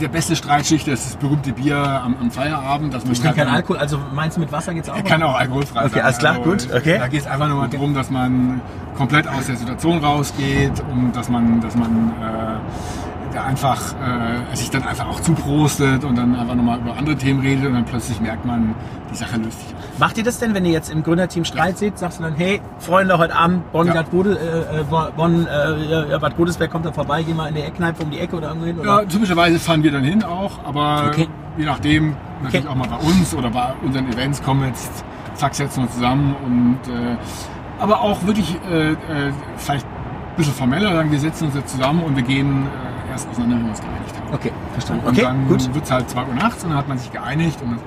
der, 0.00 0.08
beste 0.08 0.36
Streitschicht 0.36 0.86
ist 0.88 1.06
das 1.06 1.16
berühmte 1.16 1.52
Bier 1.52 1.76
am, 1.76 2.16
am 2.20 2.30
Feierabend. 2.30 2.94
Dass 2.94 3.04
man 3.04 3.12
ich 3.12 3.20
trinke 3.20 3.36
keinen 3.36 3.54
Alkohol, 3.54 3.78
also 3.78 3.98
meinst 4.12 4.36
du 4.36 4.40
mit 4.40 4.52
Wasser 4.52 4.72
geht's 4.74 4.88
auch? 4.88 5.02
Kann 5.04 5.22
auch 5.22 5.34
alkoholfrei 5.34 5.80
okay, 5.80 5.88
sein. 5.88 5.92
Okay, 5.92 6.00
alles 6.00 6.18
klar, 6.18 6.38
also, 6.38 6.50
gut. 6.50 6.63
Okay. 6.72 6.98
Da 6.98 7.08
geht 7.08 7.20
es 7.20 7.26
einfach 7.26 7.48
nur 7.48 7.62
okay. 7.62 7.70
darum, 7.72 7.94
dass 7.94 8.10
man 8.10 8.60
komplett 8.96 9.28
aus 9.28 9.46
der 9.46 9.56
Situation 9.56 9.98
rausgeht 9.98 10.82
und 10.92 11.12
dass 11.14 11.28
man, 11.28 11.60
dass 11.60 11.74
man 11.76 12.12
äh, 12.20 13.38
einfach 13.38 13.94
äh, 13.94 14.56
sich 14.56 14.70
dann 14.70 14.84
einfach 14.84 15.08
auch 15.08 15.20
zuprostet 15.20 16.04
und 16.04 16.16
dann 16.16 16.34
einfach 16.34 16.54
nochmal 16.54 16.78
über 16.78 16.96
andere 16.96 17.16
Themen 17.16 17.40
redet 17.40 17.66
und 17.66 17.74
dann 17.74 17.84
plötzlich 17.84 18.20
merkt 18.20 18.44
man, 18.44 18.74
die 19.10 19.16
Sache 19.16 19.36
löst 19.36 19.60
sich 19.60 19.74
auf. 19.74 19.98
Macht 19.98 20.18
ihr 20.18 20.24
das 20.24 20.38
denn, 20.38 20.54
wenn 20.54 20.64
ihr 20.64 20.72
jetzt 20.72 20.90
im 20.90 21.02
Gründerteam 21.02 21.44
Streit 21.44 21.72
ja. 21.72 21.76
seht, 21.76 21.98
sagst 21.98 22.18
du 22.18 22.22
dann, 22.22 22.34
hey, 22.34 22.60
Freunde, 22.78 23.18
heute 23.18 23.34
Abend 23.34 23.70
Bonn, 23.72 23.86
ja. 23.86 24.02
Gode, 24.02 24.38
äh, 24.38 24.80
äh 24.80 24.84
Bonn 24.84 25.46
äh, 25.46 26.18
Bad 26.18 26.36
Godesberg 26.36 26.70
kommt 26.70 26.86
da 26.86 26.92
vorbei, 26.92 27.22
geh 27.22 27.34
mal 27.34 27.48
in 27.48 27.54
die 27.54 27.62
Eckkneipe 27.62 28.02
um 28.02 28.10
die 28.10 28.18
Ecke 28.18 28.36
oder 28.36 28.48
irgendwo 28.48 28.66
hin? 28.66 28.78
Oder? 28.78 29.02
Ja, 29.02 29.04
typischerweise 29.04 29.58
fahren 29.58 29.82
wir 29.82 29.92
dann 29.92 30.04
hin 30.04 30.22
auch, 30.22 30.52
aber 30.64 31.08
okay. 31.08 31.28
je 31.56 31.64
nachdem, 31.64 32.16
natürlich 32.42 32.66
okay. 32.66 32.72
auch 32.72 32.76
mal 32.76 32.88
bei 32.88 33.06
uns 33.06 33.34
oder 33.34 33.50
bei 33.50 33.72
unseren 33.82 34.12
Events 34.12 34.42
kommen 34.42 34.68
jetzt, 34.68 35.04
zack, 35.34 35.54
setzen 35.54 35.78
wir 35.78 35.82
uns 35.84 35.94
zusammen 35.94 36.34
und 36.44 36.78
äh, 36.92 37.16
aber 37.78 38.00
auch 38.00 38.24
wirklich 38.24 38.56
äh, 38.70 38.92
äh, 38.92 38.96
vielleicht 39.56 39.86
ein 39.86 40.36
bisschen 40.36 40.54
formeller, 40.54 40.92
sagen 40.92 41.10
wir 41.10 41.18
setzen 41.18 41.46
uns 41.46 41.54
jetzt 41.54 41.72
zusammen 41.72 42.02
und 42.02 42.16
wir 42.16 42.22
gehen 42.22 42.66
erst 43.10 43.28
auseinander, 43.28 43.56
wenn 43.56 43.64
wir 43.64 43.70
uns 43.70 43.80
geeinigt 43.80 44.18
haben. 44.18 44.34
Okay, 44.34 44.52
verstanden. 44.72 45.06
Und 45.06 45.12
okay, 45.12 45.22
dann 45.22 45.48
wird 45.48 45.84
es 45.84 45.90
halt 45.90 46.10
2 46.10 46.20
Uhr 46.20 46.34
nachts 46.34 46.64
und 46.64 46.70
dann 46.70 46.78
hat 46.78 46.88
man 46.88 46.98
sich 46.98 47.12
geeinigt 47.12 47.60
und 47.62 47.78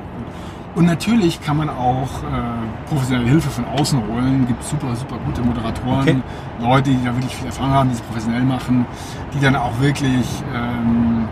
und 0.77 0.85
natürlich 0.85 1.41
kann 1.41 1.57
man 1.57 1.69
auch 1.69 2.21
äh, 2.21 2.87
professionelle 2.87 3.27
Hilfe 3.27 3.49
von 3.49 3.65
außen 3.65 3.99
holen. 4.07 4.41
Es 4.43 4.47
gibt 4.47 4.63
super, 4.63 4.95
super 4.95 5.17
gute 5.25 5.41
Moderatoren, 5.41 6.01
okay. 6.01 6.15
Leute, 6.59 6.91
die 6.91 7.03
da 7.03 7.15
wirklich 7.15 7.35
viel 7.35 7.47
Erfahrung 7.47 7.71
haben, 7.71 7.89
die 7.89 7.95
es 7.95 8.01
professionell 8.01 8.43
machen, 8.43 8.85
die 9.33 9.39
dann 9.39 9.55
auch 9.55 9.71
wirklich 9.79 10.27
ähm, 10.53 11.27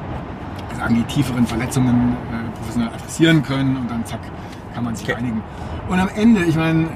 sagen, 0.76 0.96
die 0.96 1.04
tieferen 1.04 1.46
Verletzungen 1.46 2.14
äh, 2.32 2.58
professionell 2.58 2.90
adressieren 2.90 3.44
können 3.44 3.78
und 3.78 3.92
dann 3.92 4.04
zack, 4.06 4.22
kann 4.76 4.84
man 4.84 4.96
sich 4.96 5.10
okay. 5.10 5.18
einigen. 5.18 5.42
Und 5.90 6.00
am 6.00 6.10
Ende, 6.10 6.44
ich 6.44 6.56
meine, 6.56 6.90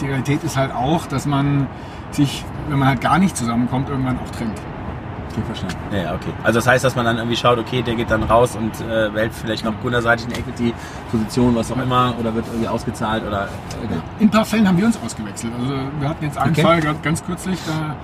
die 0.00 0.06
Realität 0.06 0.42
ist 0.44 0.56
halt 0.56 0.72
auch, 0.72 1.06
dass 1.06 1.26
man 1.26 1.66
sich, 2.12 2.44
wenn 2.68 2.78
man 2.78 2.88
halt 2.88 3.00
gar 3.00 3.18
nicht 3.18 3.36
zusammenkommt, 3.36 3.88
irgendwann 3.90 4.18
auch 4.18 4.30
trennt. 4.30 4.58
Okay, 5.32 5.42
verstanden. 5.46 5.76
Ja, 5.92 6.14
okay. 6.14 6.30
Also 6.44 6.58
das 6.58 6.68
heißt, 6.68 6.84
dass 6.84 6.94
man 6.94 7.04
dann 7.04 7.16
irgendwie 7.16 7.36
schaut, 7.36 7.58
okay, 7.58 7.82
der 7.82 7.96
geht 7.96 8.08
dann 8.08 8.22
raus 8.22 8.54
und 8.54 8.70
äh, 8.82 9.12
wählt 9.12 9.32
vielleicht 9.34 9.64
noch 9.64 9.72
kunderseitig 9.82 10.26
eine 10.26 10.38
Equity-Position, 10.38 11.56
was 11.56 11.72
auch 11.72 11.82
immer, 11.82 12.14
oder 12.20 12.32
wird 12.36 12.46
irgendwie 12.46 12.68
ausgezahlt 12.68 13.26
oder. 13.26 13.46
Äh, 13.46 13.88
genau. 13.88 14.02
In 14.20 14.28
ein 14.28 14.30
paar 14.30 14.44
Fällen 14.44 14.68
haben 14.68 14.78
wir 14.78 14.86
uns 14.86 14.98
ausgewechselt. 15.04 15.52
Also 15.60 15.74
wir 15.98 16.08
hatten 16.08 16.24
jetzt 16.24 16.38
einen 16.38 16.52
okay. 16.52 16.62
Fall 16.62 16.80
gerade 16.80 17.00
ganz 17.02 17.24
kürzlich, 17.24 17.58
da 17.66 17.96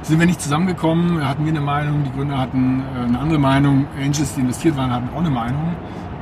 sind 0.00 0.18
wir 0.18 0.26
nicht 0.26 0.40
zusammengekommen, 0.40 1.26
hatten 1.28 1.44
wir 1.44 1.52
eine 1.52 1.60
Meinung, 1.60 2.04
die 2.04 2.12
Gründer 2.12 2.38
hatten 2.38 2.82
äh, 2.96 3.04
eine 3.04 3.18
andere 3.18 3.38
Meinung, 3.38 3.86
Angels, 3.98 4.34
die 4.34 4.40
investiert 4.40 4.74
waren, 4.78 4.90
hatten 4.90 5.10
auch 5.14 5.20
eine 5.20 5.30
Meinung. 5.30 5.76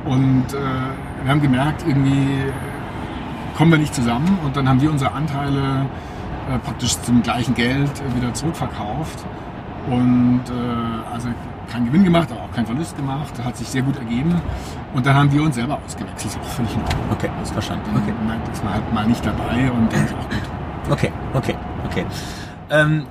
Und 0.07 0.45
äh, 0.53 1.23
wir 1.23 1.31
haben 1.31 1.41
gemerkt, 1.41 1.83
irgendwie 1.87 2.51
kommen 3.57 3.71
wir 3.71 3.79
nicht 3.79 3.93
zusammen 3.93 4.37
und 4.45 4.55
dann 4.55 4.69
haben 4.69 4.81
wir 4.81 4.91
unsere 4.91 5.11
Anteile 5.11 5.85
äh, 6.49 6.59
praktisch 6.59 6.99
zum 7.01 7.21
gleichen 7.23 7.55
Geld 7.55 7.91
wieder 8.15 8.33
zurückverkauft. 8.33 9.25
Und 9.89 10.41
äh, 10.49 11.13
also 11.13 11.29
keinen 11.71 11.85
Gewinn 11.87 12.03
gemacht, 12.03 12.29
aber 12.31 12.41
auch 12.41 12.51
keinen 12.51 12.65
Verlust 12.65 12.95
gemacht. 12.97 13.33
Hat 13.43 13.57
sich 13.57 13.67
sehr 13.67 13.81
gut 13.81 13.97
ergeben. 13.97 14.41
Und 14.93 15.05
dann 15.05 15.15
haben 15.15 15.31
wir 15.31 15.43
uns 15.43 15.55
selber 15.55 15.79
ausgewechselt. 15.85 16.15
Das 16.15 16.25
ist 16.25 16.39
auch 16.39 16.49
völlig 16.49 16.73
in 16.73 16.81
Ordnung. 16.81 17.05
Okay, 17.11 17.29
das 17.39 17.51
verstanden. 17.51 17.89
Okay. 17.95 18.13
Man 18.25 18.39
ist 18.51 18.63
man 18.63 18.73
halt 18.73 18.93
mal 18.93 19.07
nicht 19.07 19.25
dabei 19.25 19.71
und 19.71 19.91
dann 19.91 20.05
ist 20.05 20.13
auch 20.13 20.29
gut. 20.29 20.91
Okay, 20.91 21.11
okay, 21.33 21.55
okay. 21.85 22.05
Ähm, 22.69 23.05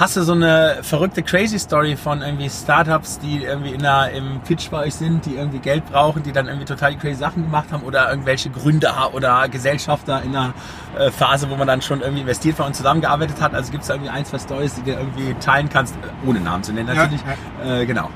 Hast 0.00 0.16
du 0.16 0.22
so 0.22 0.32
eine 0.32 0.78
verrückte 0.80 1.22
crazy 1.22 1.58
Story 1.58 1.94
von 1.94 2.22
irgendwie 2.22 2.48
Startups, 2.48 3.18
die 3.18 3.44
irgendwie 3.44 3.74
in 3.74 3.82
der, 3.82 4.12
im 4.12 4.40
Pitch 4.40 4.70
bei 4.70 4.86
euch 4.86 4.94
sind, 4.94 5.26
die 5.26 5.34
irgendwie 5.34 5.58
Geld 5.58 5.84
brauchen, 5.92 6.22
die 6.22 6.32
dann 6.32 6.46
irgendwie 6.46 6.64
total 6.64 6.96
crazy 6.96 7.16
Sachen 7.16 7.42
gemacht 7.42 7.66
haben 7.70 7.82
oder 7.82 8.08
irgendwelche 8.08 8.48
Gründer 8.48 9.10
oder 9.12 9.46
Gesellschafter 9.50 10.22
in 10.22 10.34
einer 10.34 10.54
äh, 10.98 11.10
Phase, 11.10 11.50
wo 11.50 11.56
man 11.56 11.68
dann 11.68 11.82
schon 11.82 12.00
irgendwie 12.00 12.22
investiert 12.22 12.58
war 12.58 12.66
und 12.66 12.74
zusammengearbeitet 12.74 13.42
hat? 13.42 13.52
Also 13.52 13.72
gibt 13.72 13.82
es 13.82 13.88
da 13.88 13.94
irgendwie 13.94 14.10
ein, 14.10 14.24
zwei 14.24 14.38
Stories, 14.38 14.74
die 14.76 14.84
du 14.84 14.92
irgendwie 14.92 15.34
teilen 15.34 15.68
kannst, 15.68 15.94
ohne 16.24 16.40
Namen 16.40 16.62
zu 16.62 16.72
nennen 16.72 16.86
natürlich. 16.86 17.20
Ja, 17.20 17.68
ja. 17.68 17.80
Äh, 17.80 17.84
genau. 17.84 18.08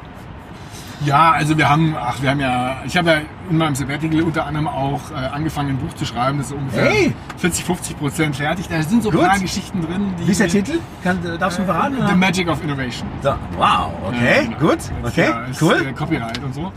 Ja, 1.05 1.33
also 1.33 1.57
wir 1.59 1.69
haben, 1.69 1.95
ach, 1.99 2.23
wir 2.23 2.31
haben 2.31 2.41
ja, 2.41 2.77
ich 2.87 2.97
habe 2.97 3.11
ja 3.11 3.17
in 3.51 3.59
meinem 3.59 3.75
Sabbatical 3.75 4.23
unter 4.23 4.47
anderem 4.47 4.69
auch 4.69 5.11
äh, 5.11 5.15
angefangen, 5.15 5.71
ein 5.71 5.77
Buch 5.77 5.95
zu 5.95 6.07
schreiben, 6.07 6.39
das 6.39 6.49
ist 6.49 6.53
ungefähr 6.55 6.85
hey. 6.85 7.15
40, 7.37 7.65
50 7.65 7.99
Prozent 7.99 8.37
fertig. 8.37 8.69
Da 8.69 8.83
sind 8.83 9.03
so 9.03 9.11
ein 9.11 9.19
paar 9.19 9.39
Geschichten 9.39 9.83
drin. 9.83 10.15
Die, 10.19 10.27
Wie 10.27 10.33
ist 10.33 10.41
der 10.41 10.49
Titel? 10.49 10.79
Kann, 11.03 11.19
darfst 11.39 11.59
du 11.59 11.63
äh, 11.63 11.67
verraten? 11.67 11.97
The 12.07 12.15
Magic 12.15 12.49
of 12.49 12.63
Innovation. 12.63 13.07
So. 13.23 13.35
Wow, 13.57 13.93
okay, 14.07 14.37
ja, 14.37 14.43
genau. 14.43 14.59
gut, 14.59 14.79
okay, 15.03 15.29
ja, 15.29 15.45
ist, 15.45 15.61
cool. 15.61 15.87
Äh, 15.89 15.93
Copyright 15.93 16.43
und 16.43 16.55
so 16.55 16.73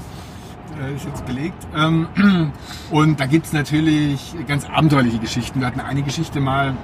äh, 0.81 0.95
ist 0.95 1.05
jetzt 1.05 1.25
belegt. 1.25 1.65
Ähm, 1.75 2.07
und 2.91 3.19
da 3.19 3.25
gibt 3.25 3.45
es 3.45 3.53
natürlich 3.53 4.35
ganz 4.47 4.65
abenteuerliche 4.69 5.19
Geschichten. 5.19 5.61
Wir 5.61 5.67
hatten 5.67 5.79
eine 5.79 6.03
Geschichte 6.03 6.41
mal, 6.41 6.75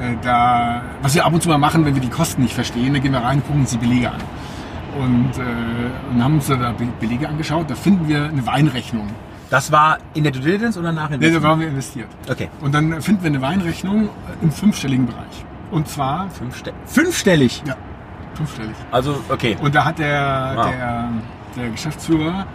äh, 0.00 0.12
äh, 0.12 0.16
da, 0.22 0.82
was 1.02 1.14
wir 1.14 1.24
ab 1.24 1.32
und 1.32 1.42
zu 1.42 1.48
mal 1.48 1.58
machen, 1.58 1.84
wenn 1.84 1.94
wir 1.94 2.02
die 2.02 2.08
Kosten 2.08 2.42
nicht 2.42 2.54
verstehen, 2.54 2.94
da 2.94 3.00
gehen 3.00 3.12
wir 3.12 3.22
rein, 3.22 3.42
gucken 3.42 3.62
uns 3.62 3.70
die 3.70 3.78
Belege 3.78 4.10
an 4.10 4.20
und, 4.98 5.32
äh, 5.38 6.12
und 6.12 6.22
haben 6.22 6.34
uns 6.34 6.46
da 6.46 6.74
Belege 7.00 7.28
angeschaut. 7.28 7.70
Da 7.70 7.74
finden 7.74 8.08
wir 8.08 8.24
eine 8.24 8.46
Weinrechnung. 8.46 9.08
Das 9.50 9.72
war 9.72 9.98
in 10.14 10.22
der 10.22 10.32
Due 10.32 10.42
Diligence 10.42 10.78
oder 10.78 10.92
nach 10.92 11.10
Investment? 11.10 11.32
Nee, 11.32 11.40
da 11.40 11.42
waren 11.42 11.60
wir 11.60 11.68
investiert. 11.68 12.08
Okay. 12.28 12.48
Und 12.60 12.72
dann 12.72 13.02
finden 13.02 13.22
wir 13.22 13.30
eine 13.30 13.42
Weinrechnung 13.42 14.08
im 14.40 14.52
fünfstelligen 14.52 15.06
Bereich. 15.06 15.44
Und 15.72 15.88
zwar... 15.88 16.30
Fünfste 16.30 16.72
fünfstellig? 16.86 17.62
Ja, 17.66 17.76
fünfstellig. 18.34 18.76
Also, 18.92 19.20
okay. 19.28 19.56
Und 19.60 19.74
da 19.74 19.84
hat 19.84 19.98
der, 19.98 20.52
wow. 20.56 20.66
der, 20.66 21.08
der 21.56 21.70
Geschäftsführer 21.70 22.46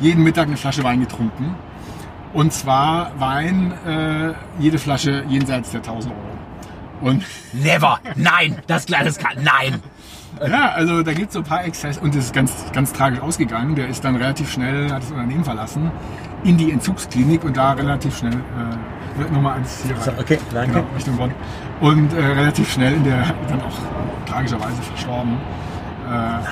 jeden 0.00 0.22
Mittag 0.22 0.48
eine 0.48 0.56
Flasche 0.56 0.84
Wein 0.84 1.00
getrunken. 1.00 1.54
Und 2.34 2.52
zwar 2.52 3.12
Wein, 3.18 3.72
äh, 3.86 4.34
jede 4.58 4.78
Flasche 4.78 5.24
jenseits 5.28 5.70
der 5.70 5.80
1000 5.80 6.12
Euro. 6.12 7.10
Und 7.10 7.24
Never! 7.52 8.00
Nein! 8.16 8.58
Das 8.66 8.86
kleine 8.86 9.12
kann. 9.12 9.42
Nein! 9.42 9.82
Ja, 10.40 10.70
also 10.72 11.02
da 11.02 11.12
gibt 11.12 11.28
es 11.28 11.34
so 11.34 11.40
ein 11.40 11.44
paar 11.44 11.64
Exzesse 11.64 12.00
und 12.00 12.14
das 12.14 12.26
ist 12.26 12.34
ganz, 12.34 12.52
ganz 12.72 12.92
tragisch 12.92 13.20
ausgegangen. 13.20 13.74
Der 13.74 13.88
ist 13.88 14.04
dann 14.04 14.16
relativ 14.16 14.50
schnell, 14.50 14.90
hat 14.90 15.02
das 15.02 15.10
Unternehmen 15.10 15.44
verlassen, 15.44 15.90
in 16.42 16.56
die 16.56 16.72
Entzugsklinik 16.72 17.44
und 17.44 17.56
da 17.56 17.72
relativ 17.72 18.18
schnell, 18.18 18.34
äh, 18.34 19.32
nochmal 19.32 19.58
eins 19.58 19.84
hier 19.86 19.96
rein. 19.96 20.18
Okay, 20.18 20.38
danke. 20.52 20.72
Genau, 20.72 20.86
Richtung 20.94 21.16
Bonn. 21.16 21.30
Und 21.80 22.12
äh, 22.12 22.20
relativ 22.20 22.72
schnell 22.72 22.94
in 22.94 23.04
der, 23.04 23.34
dann 23.48 23.62
auch 23.62 23.78
tragischerweise 24.26 24.82
verstorben. 24.82 25.34
Äh, 26.06 26.10
Nein. 26.10 26.42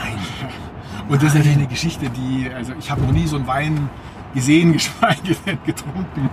Und 1.08 1.20
das 1.20 1.30
ist 1.30 1.34
natürlich 1.34 1.58
eine 1.58 1.66
Geschichte, 1.66 2.08
die, 2.08 2.50
also 2.54 2.72
ich 2.78 2.90
habe 2.90 3.02
noch 3.02 3.12
nie 3.12 3.26
so 3.26 3.36
einen 3.36 3.46
Wein 3.46 3.90
gesehen, 4.34 4.72
geschweige 4.72 5.36
denn 5.46 5.58
getrunken. 5.64 6.30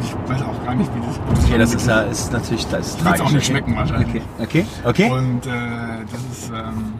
Ich 0.00 0.30
weiß 0.30 0.42
auch 0.42 0.64
gar 0.64 0.74
nicht, 0.74 0.90
wie 0.94 1.00
das 1.00 1.44
Okay, 1.44 1.58
das 1.58 1.74
ist 1.74 1.86
ja 1.86 2.00
ist 2.00 2.32
natürlich 2.32 2.66
das 2.66 2.88
ist 2.88 3.00
tragisch. 3.00 3.20
auch 3.20 3.30
nicht 3.30 3.46
schmecken 3.46 3.76
wahrscheinlich. 3.76 4.08
Okay, 4.08 4.22
okay. 4.38 4.64
okay. 4.84 5.10
Und 5.10 5.46
äh, 5.46 5.50
das 6.10 6.38
ist 6.38 6.50
ähm, 6.50 6.94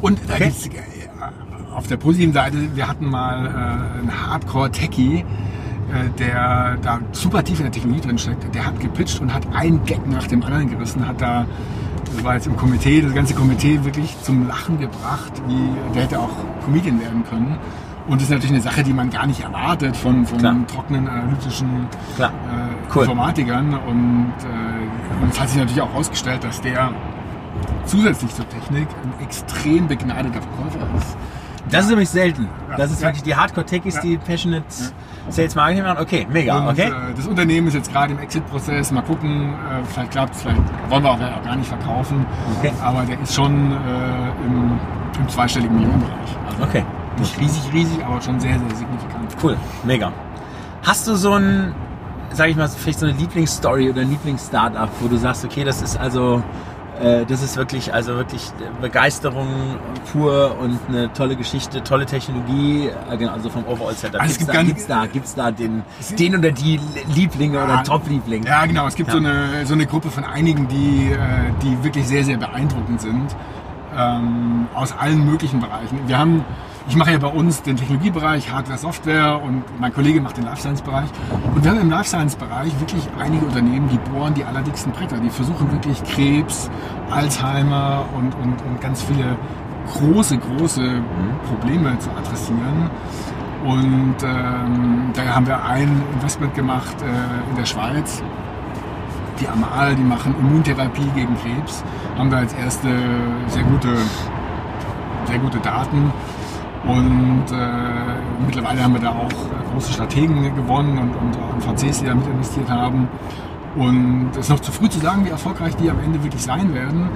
und 0.00 0.18
da 0.28 0.34
okay. 0.34 0.44
gibt's 0.44 0.66
äh, 0.66 0.70
auf 1.74 1.86
der 1.86 1.96
positiven 1.96 2.32
Seite, 2.32 2.56
wir 2.74 2.88
hatten 2.88 3.06
mal 3.06 3.46
äh, 3.46 3.98
einen 3.98 4.26
Hardcore-Techie, 4.26 5.20
äh, 5.20 5.24
der 6.18 6.76
da 6.82 7.00
super 7.12 7.42
tief 7.42 7.58
in 7.58 7.64
der 7.64 7.72
Technologie 7.72 8.02
drin 8.02 8.18
steckt. 8.18 8.54
Der 8.54 8.66
hat 8.66 8.78
gepitcht 8.80 9.20
und 9.20 9.32
hat 9.32 9.46
einen 9.54 9.84
Gag 9.84 10.06
nach 10.06 10.26
dem 10.26 10.42
anderen 10.42 10.70
gerissen, 10.70 11.06
hat 11.06 11.20
da 11.20 11.46
das 12.14 12.24
war 12.24 12.34
jetzt 12.34 12.46
im 12.46 12.56
Komitee, 12.56 13.00
das 13.00 13.14
ganze 13.14 13.34
Komitee 13.34 13.84
wirklich 13.84 14.16
zum 14.22 14.46
Lachen 14.46 14.78
gebracht, 14.78 15.32
wie 15.46 15.70
der 15.94 16.02
hätte 16.02 16.18
auch 16.18 16.30
Comedian 16.64 17.00
werden 17.00 17.24
können. 17.24 17.58
Und 18.08 18.20
das 18.20 18.24
ist 18.24 18.30
natürlich 18.30 18.52
eine 18.52 18.62
Sache, 18.62 18.82
die 18.82 18.92
man 18.92 19.10
gar 19.10 19.26
nicht 19.26 19.42
erwartet 19.42 19.96
von, 19.96 20.26
von 20.26 20.66
trockenen 20.66 21.08
analytischen 21.08 21.86
äh, 22.18 22.28
cool. 22.94 23.02
Informatikern. 23.02 23.74
Und, 23.74 24.32
äh, 24.42 25.22
und 25.22 25.30
es 25.30 25.40
hat 25.40 25.48
sich 25.48 25.58
natürlich 25.58 25.80
auch 25.80 25.90
herausgestellt, 25.90 26.42
dass 26.42 26.60
der 26.60 26.90
zusätzlich 27.86 28.34
zur 28.34 28.48
Technik 28.48 28.88
ein 29.04 29.24
extrem 29.24 29.86
begnadeter 29.86 30.40
Verkäufer 30.42 30.86
ist. 30.98 31.16
Das 31.70 31.84
ist 31.84 31.90
nämlich 31.90 32.10
selten. 32.10 32.48
Ja. 32.70 32.76
Das 32.76 32.90
ist 32.90 33.02
wirklich 33.02 33.22
die 33.22 33.36
Hardcore-Techies, 33.36 33.96
ja. 33.96 34.00
die 34.02 34.16
Passionate 34.18 34.66
Sales 35.28 35.54
Marketing 35.54 35.84
machen. 35.84 35.98
Okay, 36.00 36.26
mega. 36.30 36.58
Und, 36.58 36.68
okay. 36.68 36.88
Äh, 36.88 37.14
das 37.14 37.26
Unternehmen 37.26 37.68
ist 37.68 37.74
jetzt 37.74 37.92
gerade 37.92 38.12
im 38.12 38.18
Exit-Prozess. 38.18 38.90
Mal 38.90 39.02
gucken, 39.02 39.52
äh, 39.52 39.84
vielleicht 39.92 40.10
klappt 40.10 40.34
es, 40.34 40.42
vielleicht 40.42 40.60
wollen 40.88 41.02
wir 41.02 41.10
auch 41.10 41.44
gar 41.44 41.56
nicht 41.56 41.68
verkaufen. 41.68 42.26
Okay. 42.58 42.72
Aber 42.82 43.02
der 43.02 43.20
ist 43.20 43.34
schon 43.34 43.72
äh, 43.72 43.76
im, 44.46 44.78
im 45.18 45.28
zweistelligen 45.28 45.76
Millionenbereich. 45.76 46.36
Also 46.48 46.62
okay. 46.62 46.84
Nicht 47.18 47.38
riesig, 47.40 47.72
riesig, 47.72 48.04
aber 48.04 48.20
schon 48.20 48.40
sehr, 48.40 48.58
sehr 48.58 48.76
signifikant. 48.76 49.36
Cool, 49.42 49.56
mega. 49.84 50.12
Hast 50.82 51.06
du 51.06 51.14
so 51.14 51.34
ein, 51.34 51.74
sag 52.32 52.48
ich 52.48 52.56
mal, 52.56 52.68
vielleicht 52.68 52.98
so 52.98 53.06
eine 53.06 53.14
Lieblingsstory 53.16 53.90
oder 53.90 54.00
ein 54.00 54.10
Lieblings-Startup, 54.10 54.88
wo 55.00 55.08
du 55.08 55.16
sagst, 55.16 55.44
okay, 55.44 55.62
das 55.62 55.82
ist 55.82 55.96
also 55.98 56.42
äh, 57.00 57.24
das 57.26 57.42
ist 57.42 57.56
wirklich, 57.56 57.92
also 57.92 58.16
wirklich 58.16 58.50
Begeisterung 58.80 59.48
pur 60.12 60.56
und 60.60 60.78
eine 60.88 61.12
tolle 61.12 61.36
Geschichte, 61.36 61.82
tolle 61.82 62.06
Technologie, 62.06 62.90
äh, 63.10 63.16
genau, 63.16 63.32
also 63.32 63.48
vom 63.48 63.66
Overall 63.66 63.94
Setup. 63.94 64.20
Also 64.20 64.38
gibt's, 64.38 64.52
da, 64.52 64.62
gibt's 64.62 64.86
da, 64.86 65.06
gibt's 65.06 65.34
da 65.34 65.50
den, 65.50 65.82
den 66.18 66.36
oder 66.36 66.50
die 66.50 66.78
Lieblinge 67.14 67.56
ja, 67.56 67.64
oder 67.64 67.82
Top-Lieblinge? 67.82 68.46
Ja, 68.46 68.66
genau. 68.66 68.86
Es 68.86 68.94
gibt 68.94 69.08
ja. 69.08 69.14
so, 69.14 69.18
eine, 69.18 69.66
so 69.66 69.74
eine 69.74 69.86
Gruppe 69.86 70.10
von 70.10 70.24
einigen, 70.24 70.68
die, 70.68 71.12
äh, 71.12 71.16
die 71.62 71.82
wirklich 71.82 72.06
sehr, 72.06 72.24
sehr 72.24 72.36
beeindruckend 72.36 73.00
sind. 73.00 73.34
Ähm, 73.96 74.68
aus 74.74 74.92
allen 74.92 75.26
möglichen 75.26 75.60
Bereichen. 75.60 75.98
Wir 76.06 76.18
haben 76.18 76.44
ich 76.88 76.96
mache 76.96 77.12
ja 77.12 77.18
bei 77.18 77.28
uns 77.28 77.62
den 77.62 77.76
Technologiebereich, 77.76 78.52
Hardware, 78.52 78.78
Software 78.78 79.40
und 79.42 79.64
mein 79.80 79.92
Kollege 79.92 80.20
macht 80.20 80.36
den 80.36 80.44
Life 80.44 80.60
Science 80.60 80.82
Bereich. 80.82 81.08
Und 81.54 81.62
wir 81.64 81.70
haben 81.70 81.80
im 81.80 81.90
Life 81.90 82.08
Science 82.08 82.36
Bereich 82.36 82.78
wirklich 82.80 83.06
einige 83.18 83.46
Unternehmen, 83.46 83.88
die 83.88 83.98
bohren 84.10 84.34
die 84.34 84.44
allerdicksten 84.44 84.92
Bretter. 84.92 85.18
Die 85.18 85.30
versuchen 85.30 85.70
wirklich 85.70 86.02
Krebs, 86.04 86.70
Alzheimer 87.10 88.04
und, 88.16 88.34
und, 88.34 88.60
und 88.62 88.80
ganz 88.80 89.02
viele 89.02 89.36
große, 89.92 90.38
große 90.38 91.02
Probleme 91.48 91.98
zu 91.98 92.10
adressieren. 92.10 92.90
Und 93.64 94.16
ähm, 94.24 95.12
da 95.14 95.34
haben 95.34 95.46
wir 95.46 95.64
ein 95.64 96.02
Investment 96.14 96.54
gemacht 96.54 96.96
äh, 97.00 97.50
in 97.50 97.56
der 97.56 97.64
Schweiz. 97.64 98.22
Die 99.40 99.48
Amal, 99.48 99.94
die 99.94 100.02
machen 100.02 100.34
Immuntherapie 100.38 101.08
gegen 101.14 101.36
Krebs, 101.36 101.84
haben 102.16 102.30
da 102.30 102.38
als 102.38 102.52
erste 102.54 102.88
sehr 103.46 103.62
gute, 103.62 103.88
sehr 105.26 105.38
gute 105.38 105.58
Daten. 105.58 106.12
Und 106.84 107.44
äh, 107.52 108.44
mittlerweile 108.44 108.82
haben 108.82 108.94
wir 108.94 109.00
da 109.00 109.10
auch 109.10 109.30
große 109.72 109.92
Strategen 109.92 110.42
gewonnen 110.54 110.98
und, 110.98 111.14
und 111.14 111.36
auch 111.36 111.74
VCs, 111.74 112.00
die 112.00 112.06
da 112.06 112.14
mit 112.14 112.26
investiert 112.26 112.68
haben. 112.68 113.08
Und 113.76 114.30
es 114.32 114.38
ist 114.38 114.48
noch 114.50 114.60
zu 114.60 114.72
früh 114.72 114.88
zu 114.88 114.98
sagen, 114.98 115.24
wie 115.24 115.30
erfolgreich 115.30 115.76
die 115.76 115.90
am 115.90 116.00
Ende 116.00 116.22
wirklich 116.22 116.42
sein 116.42 116.74
werden. 116.74 117.08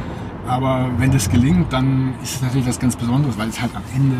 Aber 0.47 0.89
wenn 0.99 1.11
das 1.11 1.29
gelingt, 1.29 1.73
dann 1.73 2.15
ist 2.23 2.37
es 2.37 2.43
natürlich 2.43 2.67
was 2.67 2.79
ganz 2.79 2.97
Besonderes, 2.97 3.37
weil 3.37 3.49
es 3.49 3.61
halt 3.61 3.75
am 3.75 3.83
Ende 3.95 4.17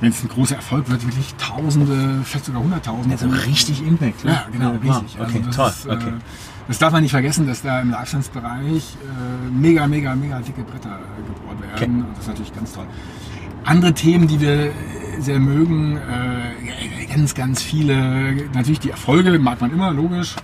wenn 0.00 0.10
es 0.10 0.22
ein 0.22 0.28
großer 0.28 0.56
Erfolg 0.56 0.88
wird, 0.88 1.04
wirklich 1.04 1.34
Tausende, 1.34 2.20
vielleicht 2.24 2.44
sogar 2.44 2.62
Hunderttausende. 2.62 3.16
Also 3.20 3.28
richtig 3.28 3.84
Impact. 3.84 4.24
Ne? 4.24 4.30
Ja, 4.32 4.46
genau, 4.52 4.72
ja, 4.72 4.78
riesig. 4.78 5.18
Okay, 5.20 5.42
also 5.44 5.50
toll. 5.50 5.68
Ist, 5.70 5.86
äh, 5.86 5.90
okay. 5.90 6.12
Das 6.68 6.78
darf 6.78 6.92
man 6.92 7.02
nicht 7.02 7.12
vergessen, 7.12 7.46
dass 7.46 7.62
da 7.62 7.80
im 7.80 7.90
Lifestyle-Bereich 7.90 8.96
äh, 9.02 9.50
mega, 9.50 9.86
mega, 9.86 10.14
mega 10.14 10.38
dicke 10.40 10.62
Bretter 10.62 11.00
gebohrt 11.16 11.62
werden. 11.62 11.74
Okay. 11.74 11.84
Und 11.86 12.04
das 12.10 12.20
ist 12.20 12.28
natürlich 12.28 12.54
ganz 12.54 12.72
toll. 12.74 12.86
Andere 13.64 13.94
Themen, 13.94 14.28
die 14.28 14.40
wir 14.40 14.70
sehr 15.18 15.40
mögen, 15.40 15.96
äh, 15.96 17.06
ganz, 17.12 17.34
ganz 17.34 17.62
viele, 17.62 18.48
natürlich 18.54 18.80
die 18.80 18.90
Erfolge 18.90 19.38
mag 19.38 19.60
man 19.60 19.72
immer, 19.72 19.92
logisch. 19.92 20.36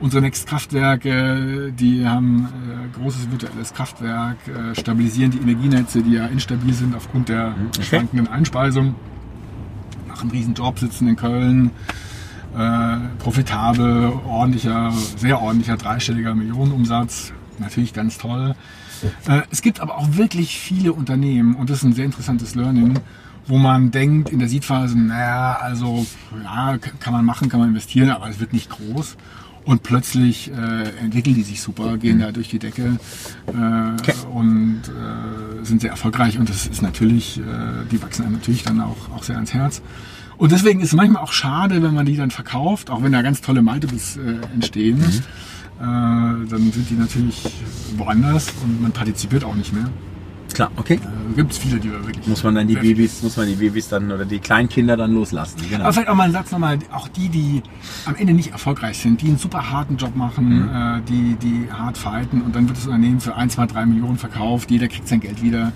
Unsere 0.00 0.22
Next-Kraftwerke, 0.22 1.72
die 1.72 2.06
haben 2.06 2.46
äh, 2.46 2.98
großes 2.98 3.30
virtuelles 3.30 3.74
Kraftwerk, 3.74 4.36
äh, 4.48 4.74
stabilisieren 4.74 5.30
die 5.30 5.38
Energienetze, 5.38 6.02
die 6.02 6.12
ja 6.12 6.26
instabil 6.26 6.72
sind 6.72 6.94
aufgrund 6.94 7.28
der 7.28 7.50
mhm, 7.50 7.66
okay. 7.68 7.82
schwankenden 7.82 8.28
Einspeisung. 8.28 8.94
Machen 10.08 10.30
einen 10.30 10.38
riesen 10.38 10.54
Job, 10.54 10.78
sitzen 10.78 11.08
in 11.08 11.16
Köln, 11.16 11.70
äh, 12.56 12.96
profitabel, 13.18 14.12
ordentlicher, 14.26 14.92
sehr 15.16 15.40
ordentlicher 15.40 15.76
dreistelliger 15.76 16.34
Millionenumsatz. 16.34 17.32
Natürlich 17.58 17.92
ganz 17.92 18.18
toll. 18.18 18.54
Äh, 19.26 19.42
es 19.50 19.62
gibt 19.62 19.80
aber 19.80 19.98
auch 19.98 20.16
wirklich 20.16 20.58
viele 20.58 20.92
Unternehmen, 20.92 21.54
und 21.54 21.70
das 21.70 21.78
ist 21.78 21.84
ein 21.84 21.92
sehr 21.92 22.04
interessantes 22.04 22.54
Learning, 22.54 22.98
wo 23.46 23.58
man 23.58 23.90
denkt 23.90 24.30
in 24.30 24.38
der 24.38 24.48
Seedphase, 24.48 24.98
naja, 24.98 25.58
also 25.60 26.06
ja, 26.42 26.78
kann 26.78 27.12
man 27.12 27.24
machen, 27.24 27.48
kann 27.48 27.60
man 27.60 27.68
investieren, 27.68 28.10
aber 28.10 28.28
es 28.28 28.40
wird 28.40 28.52
nicht 28.52 28.70
groß. 28.70 29.16
Und 29.66 29.82
plötzlich 29.82 30.52
äh, 30.52 30.90
entwickeln 31.00 31.34
die 31.34 31.42
sich 31.42 31.62
super, 31.62 31.96
gehen 31.96 32.18
da 32.18 32.32
durch 32.32 32.48
die 32.48 32.58
Decke 32.58 32.98
äh, 33.46 33.50
okay. 33.50 34.12
und 34.30 34.82
äh, 34.88 35.64
sind 35.64 35.80
sehr 35.80 35.90
erfolgreich. 35.90 36.38
Und 36.38 36.50
das 36.50 36.66
ist 36.66 36.82
natürlich, 36.82 37.38
äh, 37.40 37.42
die 37.90 38.02
wachsen 38.02 38.26
einem 38.26 38.34
natürlich 38.34 38.62
dann 38.62 38.82
auch, 38.82 39.10
auch 39.16 39.22
sehr 39.22 39.36
ans 39.36 39.54
Herz. 39.54 39.80
Und 40.36 40.52
deswegen 40.52 40.80
ist 40.80 40.88
es 40.88 40.94
manchmal 40.94 41.22
auch 41.22 41.32
schade, 41.32 41.82
wenn 41.82 41.94
man 41.94 42.06
die 42.06 42.16
dann 42.16 42.30
verkauft, 42.30 42.90
auch 42.90 43.02
wenn 43.02 43.12
da 43.12 43.22
ganz 43.22 43.40
tolle 43.40 43.62
Multiples 43.62 44.16
äh, 44.16 44.52
entstehen. 44.54 44.98
Mhm. 44.98 45.22
Äh, 45.80 46.48
dann 46.48 46.72
sind 46.72 46.90
die 46.90 46.94
natürlich 46.94 47.42
woanders 47.96 48.52
und 48.62 48.80
man 48.80 48.92
partizipiert 48.92 49.44
auch 49.44 49.54
nicht 49.54 49.72
mehr. 49.72 49.88
Klar, 50.54 50.70
okay. 50.76 50.94
Äh, 50.94 51.34
Gibt 51.34 51.52
es 51.52 51.58
viele, 51.58 51.78
die 51.78 51.90
wir 51.90 52.04
wirklich. 52.06 52.26
Muss 52.26 52.44
man 52.44 52.54
dann 52.54 52.68
die 52.68 52.76
Babys, 52.76 53.22
muss 53.22 53.36
man 53.36 53.48
die 53.48 53.56
Babys 53.56 53.88
dann 53.88 54.10
oder 54.12 54.24
die 54.24 54.38
Kleinkinder 54.38 54.96
dann 54.96 55.12
loslassen. 55.12 55.58
Genau. 55.68 55.82
Aber 55.82 55.92
vielleicht 55.92 56.08
auch 56.08 56.14
mal 56.14 56.24
einen 56.24 56.32
Satz 56.32 56.52
nochmal, 56.52 56.78
auch 56.92 57.08
die, 57.08 57.28
die 57.28 57.62
am 58.04 58.14
Ende 58.14 58.34
nicht 58.34 58.52
erfolgreich 58.52 58.98
sind, 58.98 59.20
die 59.20 59.26
einen 59.26 59.38
super 59.38 59.70
harten 59.70 59.96
Job 59.96 60.14
machen, 60.14 60.62
mhm. 60.62 60.68
äh, 60.68 61.00
die, 61.08 61.36
die 61.42 61.72
hart 61.72 61.98
fighten 61.98 62.42
und 62.42 62.54
dann 62.54 62.68
wird 62.68 62.78
das 62.78 62.86
Unternehmen 62.86 63.20
für 63.20 63.34
1, 63.34 63.54
2, 63.54 63.66
3 63.66 63.86
Millionen 63.86 64.16
verkauft, 64.16 64.70
jeder 64.70 64.86
kriegt 64.86 65.08
sein 65.08 65.20
Geld 65.20 65.42
wieder 65.42 65.72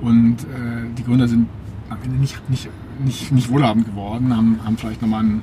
und 0.00 0.36
äh, 0.42 0.86
die 0.96 1.04
Gründer 1.04 1.26
sind 1.26 1.48
am 1.90 1.98
Ende 2.04 2.16
nicht, 2.16 2.48
nicht, 2.48 2.68
nicht, 2.98 3.32
nicht 3.32 3.50
wohlhabend 3.50 3.86
geworden, 3.86 4.36
haben, 4.36 4.60
haben 4.64 4.76
vielleicht 4.76 5.02
nochmal 5.02 5.20
einen, 5.20 5.42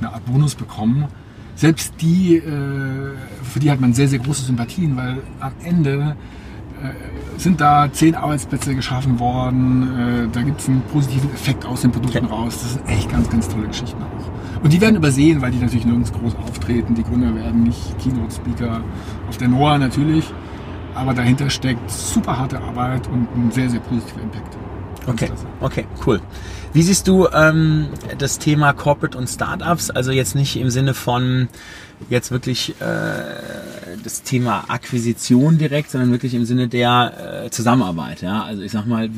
eine 0.00 0.12
Art 0.12 0.24
Bonus 0.26 0.54
bekommen. 0.54 1.06
Selbst 1.54 1.94
die, 2.00 2.36
äh, 2.36 3.14
für 3.42 3.58
die 3.58 3.70
hat 3.70 3.80
man 3.80 3.92
sehr, 3.92 4.08
sehr 4.08 4.20
große 4.20 4.44
Sympathien, 4.44 4.96
weil 4.96 5.18
am 5.40 5.52
Ende 5.64 6.16
äh, 6.82 7.38
sind 7.38 7.60
da 7.60 7.90
zehn 7.92 8.14
Arbeitsplätze 8.14 8.74
geschaffen 8.74 9.18
worden. 9.18 10.28
Äh, 10.28 10.28
da 10.32 10.42
gibt 10.42 10.60
es 10.60 10.68
einen 10.68 10.82
positiven 10.82 11.32
Effekt 11.32 11.64
aus 11.64 11.80
den 11.80 11.90
Produkten 11.90 12.26
raus. 12.26 12.58
Das 12.60 12.74
sind 12.74 12.88
echt 12.88 13.10
ganz, 13.10 13.28
ganz 13.28 13.48
tolle 13.48 13.66
Geschichten 13.66 14.00
auch. 14.02 14.62
Und 14.62 14.72
die 14.72 14.80
werden 14.80 14.96
übersehen, 14.96 15.40
weil 15.42 15.50
die 15.50 15.58
natürlich 15.58 15.86
nirgends 15.86 16.12
groß 16.12 16.36
auftreten. 16.36 16.94
Die 16.94 17.02
Gründer 17.02 17.34
werden 17.34 17.64
nicht 17.64 17.98
Keynote-Speaker 17.98 18.82
auf 19.28 19.36
der 19.36 19.48
NOAA 19.48 19.78
natürlich. 19.78 20.32
Aber 20.94 21.14
dahinter 21.14 21.50
steckt 21.50 21.90
super 21.90 22.38
harte 22.38 22.60
Arbeit 22.60 23.08
und 23.08 23.28
ein 23.36 23.50
sehr, 23.50 23.70
sehr 23.70 23.80
positiver 23.80 24.22
Impact. 24.22 24.56
Okay, 25.06 25.30
okay, 25.60 25.86
cool. 26.06 26.20
Wie 26.72 26.82
siehst 26.82 27.08
du 27.08 27.28
ähm, 27.28 27.88
das 28.18 28.38
Thema 28.38 28.72
Corporate 28.72 29.16
und 29.16 29.26
Startups? 29.28 29.90
Also 29.90 30.12
jetzt 30.12 30.34
nicht 30.34 30.56
im 30.56 30.70
Sinne 30.70 30.92
von 30.92 31.48
jetzt 32.10 32.30
wirklich 32.30 32.74
äh, 32.80 33.96
das 34.04 34.22
Thema 34.22 34.64
Akquisition 34.68 35.58
direkt, 35.58 35.90
sondern 35.90 36.10
wirklich 36.10 36.34
im 36.34 36.44
Sinne 36.44 36.68
der 36.68 37.44
äh, 37.46 37.50
Zusammenarbeit. 37.50 38.22
Ja, 38.22 38.44
also 38.44 38.62
ich 38.62 38.72
sag 38.72 38.86
mal, 38.86 39.08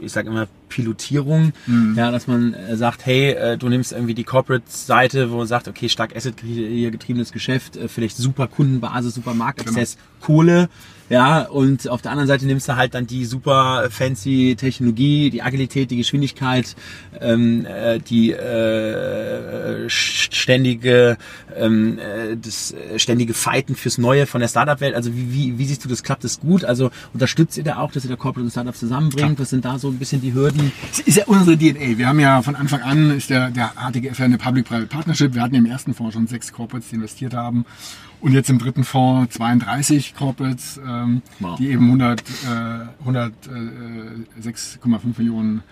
ich 0.00 0.12
sag 0.12 0.26
immer 0.26 0.46
Pilotierung, 0.68 1.52
mhm. 1.66 1.94
ja, 1.96 2.10
dass 2.10 2.26
man 2.26 2.54
äh, 2.54 2.76
sagt, 2.76 3.06
hey, 3.06 3.32
äh, 3.32 3.58
du 3.58 3.68
nimmst 3.68 3.92
irgendwie 3.92 4.14
die 4.14 4.24
Corporate-Seite, 4.24 5.30
wo 5.30 5.36
man 5.38 5.46
sagt, 5.46 5.68
okay, 5.68 5.88
stark 5.88 6.14
Asset 6.16 6.36
getriebenes 6.36 7.32
Geschäft, 7.32 7.76
äh, 7.76 7.88
vielleicht 7.88 8.16
super 8.16 8.46
Kundenbasis, 8.48 9.14
super 9.14 9.34
Marktaccess, 9.34 9.96
genau. 9.96 10.26
Kohle, 10.26 10.68
ja, 11.08 11.42
und 11.42 11.88
auf 11.88 12.02
der 12.02 12.10
anderen 12.10 12.26
Seite 12.26 12.46
nimmst 12.46 12.68
du 12.68 12.74
halt 12.74 12.94
dann 12.94 13.06
die 13.06 13.24
super 13.26 13.88
fancy 13.90 14.56
Technologie, 14.58 15.30
die 15.30 15.40
Agilität, 15.40 15.90
die 15.92 15.96
Geschwindigkeit, 15.96 16.74
ähm, 17.20 17.64
äh, 17.64 18.00
die 18.00 18.32
äh, 18.32 19.88
ständige, 19.88 21.16
ähm, 21.56 21.98
äh, 21.98 22.36
das 22.36 22.74
ständige 22.96 23.34
Fighten 23.34 23.76
fürs 23.76 23.98
Neue 23.98 24.26
von 24.26 24.40
der 24.40 24.48
Startup-Welt. 24.48 24.96
Also 24.96 25.14
wie, 25.14 25.32
wie, 25.32 25.58
wie 25.58 25.64
siehst 25.64 25.84
du 25.84 25.88
das? 25.88 26.02
Klappt 26.02 26.24
das 26.24 26.40
gut? 26.40 26.64
Also 26.64 26.90
unterstützt 27.14 27.56
ihr 27.56 27.64
da 27.64 27.78
auch, 27.78 27.92
dass 27.92 28.04
ihr 28.04 28.10
da 28.10 28.16
Corporate 28.16 28.44
und 28.44 28.50
Startups 28.50 28.80
zusammenbringt? 28.80 29.38
Ja. 29.38 29.38
Was 29.38 29.50
sind 29.50 29.64
da 29.64 29.78
so 29.78 29.88
ein 29.88 29.98
bisschen 29.98 30.20
die 30.20 30.34
Hürden? 30.34 30.55
Das 30.88 31.00
ist 31.00 31.16
ja 31.16 31.24
unsere 31.26 31.56
DNA. 31.56 31.98
Wir 31.98 32.08
haben 32.08 32.20
ja 32.20 32.42
von 32.42 32.56
Anfang 32.56 32.82
an, 32.82 33.10
ist 33.10 33.30
der, 33.30 33.50
der 33.50 33.72
HTGF 33.76 34.20
eine 34.20 34.38
Public-Private 34.38 34.86
Partnership. 34.86 35.34
Wir 35.34 35.42
hatten 35.42 35.54
im 35.54 35.66
ersten 35.66 35.94
Fonds 35.94 36.14
schon 36.14 36.26
sechs 36.26 36.52
Corporates, 36.52 36.90
die 36.90 36.96
investiert 36.96 37.34
haben. 37.34 37.64
Und 38.20 38.32
jetzt 38.32 38.50
im 38.50 38.58
dritten 38.58 38.84
Fonds 38.84 39.34
32 39.34 40.14
Corporates, 40.14 40.80
ähm, 40.84 41.22
wow. 41.38 41.58
die 41.58 41.68
eben 41.68 41.86
100, 41.86 42.20
äh, 42.20 43.08
106,5 43.08 44.84
äh, 44.84 44.98
Millionen 45.18 45.62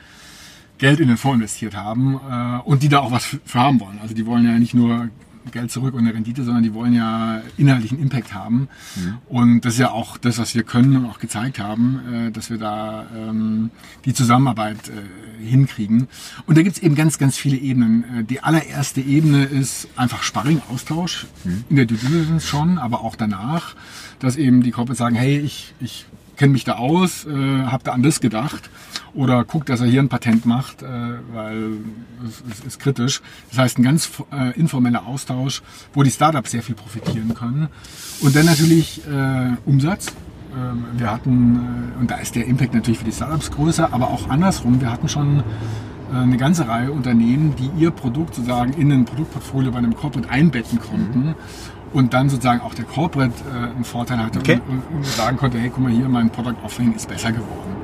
Geld 0.78 1.01
in 1.01 1.09
den 1.09 1.16
Fonds 1.16 1.37
investiert 1.37 1.76
haben 1.76 2.20
äh, 2.28 2.61
und 2.68 2.82
die 2.82 2.89
da 2.89 3.01
auch 3.01 3.11
was 3.12 3.24
für 3.45 3.61
haben 3.61 3.80
wollen. 3.80 3.99
Also 4.03 4.14
die 4.14 4.26
wollen 4.26 4.45
ja 4.45 4.59
nicht 4.59 4.74
nur 4.74 5.09
Geld 5.53 5.70
zurück 5.70 5.95
und 5.95 6.01
eine 6.01 6.14
Rendite, 6.14 6.45
sondern 6.45 6.62
die 6.62 6.74
wollen 6.74 6.92
ja 6.92 7.42
inhaltlichen 7.57 7.99
Impact 8.01 8.34
haben. 8.34 8.68
Mhm. 8.97 9.18
Und 9.28 9.61
das 9.64 9.74
ist 9.74 9.80
ja 9.80 9.90
auch 9.90 10.16
das, 10.16 10.38
was 10.38 10.55
wir 10.55 10.62
können 10.62 10.97
und 10.97 11.07
auch 11.07 11.18
gezeigt 11.18 11.59
haben, 11.59 12.01
äh, 12.12 12.30
dass 12.30 12.51
wir 12.51 12.59
da 12.59 13.07
ähm, 13.14 13.70
die 14.05 14.14
Zusammenarbeit 14.14 14.88
äh, 14.88 15.45
hinkriegen. 15.45 16.09
Und 16.47 16.57
da 16.59 16.62
gibt's 16.62 16.78
eben 16.78 16.95
ganz, 16.95 17.18
ganz 17.18 17.36
viele 17.36 17.57
Ebenen. 17.57 18.05
Äh, 18.20 18.24
die 18.24 18.42
allererste 18.42 19.01
Ebene 19.01 19.45
ist 19.45 19.88
einfach 19.97 20.22
Sparring, 20.22 20.62
Austausch, 20.70 21.26
mhm. 21.45 21.64
in 21.68 21.76
der 21.76 21.86
Due 21.86 21.99
Diligence 21.99 22.47
schon, 22.47 22.78
aber 22.78 23.03
auch 23.03 23.16
danach, 23.16 23.74
dass 24.18 24.36
eben 24.36 24.62
die 24.62 24.70
Corporates 24.70 24.99
sagen, 24.99 25.16
hey, 25.16 25.38
ich, 25.38 25.74
ich 25.80 26.07
kenne 26.37 26.53
mich 26.53 26.64
da 26.64 26.74
aus, 26.74 27.26
äh, 27.26 27.30
habe 27.30 27.85
da 27.85 27.93
an 27.93 28.03
das 28.03 28.20
gedacht 28.20 28.70
oder 29.14 29.45
guckt, 29.45 29.68
dass 29.68 29.80
er 29.80 29.87
hier 29.87 30.01
ein 30.01 30.09
Patent 30.09 30.47
macht, 30.47 30.82
äh, 30.82 30.87
weil 31.32 31.78
es, 32.26 32.43
es 32.51 32.64
ist 32.64 32.80
kritisch. 32.80 33.22
Das 33.51 33.59
heißt, 33.59 33.78
ein 33.78 33.82
ganz 33.82 34.11
äh, 34.32 34.59
informeller 34.59 35.07
Austausch, 35.07 35.62
wo 35.93 36.03
die 36.03 36.11
Startups 36.11 36.51
sehr 36.51 36.62
viel 36.62 36.74
profitieren 36.74 37.35
können. 37.35 37.68
Und 38.20 38.35
dann 38.37 38.47
natürlich 38.47 39.03
äh, 39.07 39.57
Umsatz. 39.64 40.09
Ähm, 40.55 40.85
wir 40.97 41.11
hatten, 41.11 41.95
äh, 41.97 42.01
und 42.01 42.11
da 42.11 42.16
ist 42.16 42.35
der 42.35 42.47
Impact 42.47 42.74
natürlich 42.74 42.99
für 42.99 43.05
die 43.05 43.12
Startups 43.12 43.51
größer, 43.51 43.93
aber 43.93 44.09
auch 44.09 44.28
andersrum. 44.28 44.80
Wir 44.80 44.91
hatten 44.91 45.09
schon 45.09 45.41
äh, 46.12 46.16
eine 46.16 46.37
ganze 46.37 46.68
Reihe 46.68 46.93
Unternehmen, 46.93 47.55
die 47.57 47.70
ihr 47.80 47.91
Produkt 47.91 48.35
sozusagen 48.35 48.72
in 48.72 48.93
ein 48.93 49.05
Produktportfolio 49.05 49.70
bei 49.70 49.78
einem 49.78 49.97
Corporate 49.97 50.30
einbetten 50.30 50.80
konnten. 50.80 51.35
Und 51.95 52.12
dann 52.12 52.28
sozusagen 52.28 52.61
auch 52.61 52.74
der 52.74 52.84
Corporate 52.84 53.32
äh, 53.49 53.74
einen 53.74 53.84
Vorteil 53.84 54.18
hatte 54.18 54.40
okay. 54.40 54.61
und, 54.68 54.82
und, 54.90 54.97
und, 54.97 55.07
sagen 55.07 55.36
konnte, 55.36 55.59
hey, 55.59 55.70
guck 55.70 55.84
mal 55.84 55.92
hier, 55.92 56.09
mein 56.09 56.28
Product 56.28 56.57
Offering 56.62 56.95
ist 56.95 57.09
besser 57.09 57.32
geworden. 57.32 57.76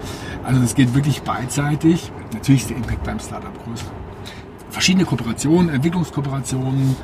Also 0.45 0.61
das 0.61 0.75
geht 0.75 0.95
wirklich 0.95 1.23
beidseitig. 1.23 2.13
Natürlich 2.35 2.63
ist 2.63 2.71
der 2.71 2.77
Impact 2.77 3.05
beim 3.05 3.21
Startup 3.21 3.53
größer. 3.65 3.87
Verschiedene 4.71 5.05
Kooperationen, 5.05 5.71
Entwicklungskooperationen, 5.71 6.97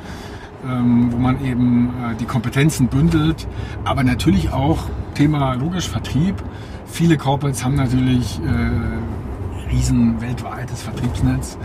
ähm, 0.67 1.11
wo 1.11 1.17
man 1.17 1.43
eben 1.43 1.89
äh, 1.89 2.15
die 2.15 2.25
Kompetenzen 2.25 2.87
bündelt, 2.87 3.47
aber 3.85 4.03
natürlich 4.03 4.51
auch 4.51 4.79
Thema 5.13 5.53
logisch 5.53 5.87
Vertrieb. 5.87 6.35
Viele 6.85 7.17
Corporates 7.17 7.63
haben 7.63 7.75
natürlich 7.75 8.39
äh, 8.39 8.69
riesen 9.71 10.19
weltweites 10.21 10.81
Vertriebsnetz 10.81 11.57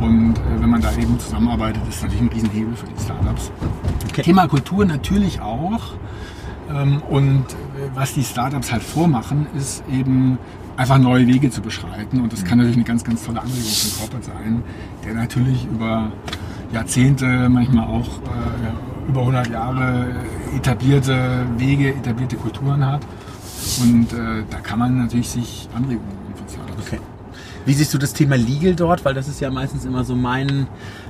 und 0.00 0.34
äh, 0.38 0.40
wenn 0.60 0.70
man 0.70 0.80
da 0.80 0.92
eben 0.94 1.18
zusammenarbeitet, 1.18 1.82
ist 1.88 2.02
natürlich 2.02 2.22
ein 2.22 2.28
Riesenhebel 2.28 2.76
für 2.76 2.86
die 2.86 3.02
Startups. 3.02 3.50
Okay. 4.10 4.22
Thema 4.22 4.46
Kultur 4.48 4.84
natürlich 4.84 5.40
auch. 5.40 5.94
Ähm, 6.70 7.02
und 7.08 7.44
äh, 7.44 7.90
was 7.94 8.14
die 8.14 8.24
Startups 8.24 8.72
halt 8.72 8.82
vormachen, 8.82 9.46
ist 9.56 9.84
eben 9.90 10.38
einfach 10.76 10.98
neue 10.98 11.26
Wege 11.26 11.50
zu 11.50 11.62
beschreiten. 11.62 12.20
Und 12.20 12.32
das 12.32 12.44
kann 12.44 12.58
natürlich 12.58 12.76
eine 12.76 12.84
ganz, 12.84 13.04
ganz 13.04 13.24
tolle 13.24 13.40
Anregung 13.40 13.62
für 13.62 13.98
Corporate 13.98 14.26
sein, 14.26 14.62
der 15.04 15.14
natürlich 15.14 15.64
über 15.66 16.12
Jahrzehnte, 16.72 17.48
manchmal 17.48 17.86
auch 17.86 18.08
äh, 18.08 19.08
über 19.08 19.20
100 19.20 19.48
Jahre 19.48 20.06
etablierte 20.54 21.46
Wege, 21.56 21.90
etablierte 21.94 22.36
Kulturen 22.36 22.84
hat. 22.84 23.02
Und 23.82 24.12
äh, 24.12 24.44
da 24.50 24.58
kann 24.58 24.78
man 24.78 24.98
natürlich 24.98 25.28
sich 25.28 25.68
Anregungen. 25.74 26.25
Wie 27.66 27.74
siehst 27.74 27.92
du 27.92 27.98
das 27.98 28.12
Thema 28.12 28.36
Legal 28.36 28.76
dort? 28.76 29.04
Weil 29.04 29.14
das 29.14 29.26
ist 29.26 29.40
ja 29.40 29.50
meistens 29.50 29.84
immer 29.84 30.04
so 30.04 30.14
mein, 30.14 30.68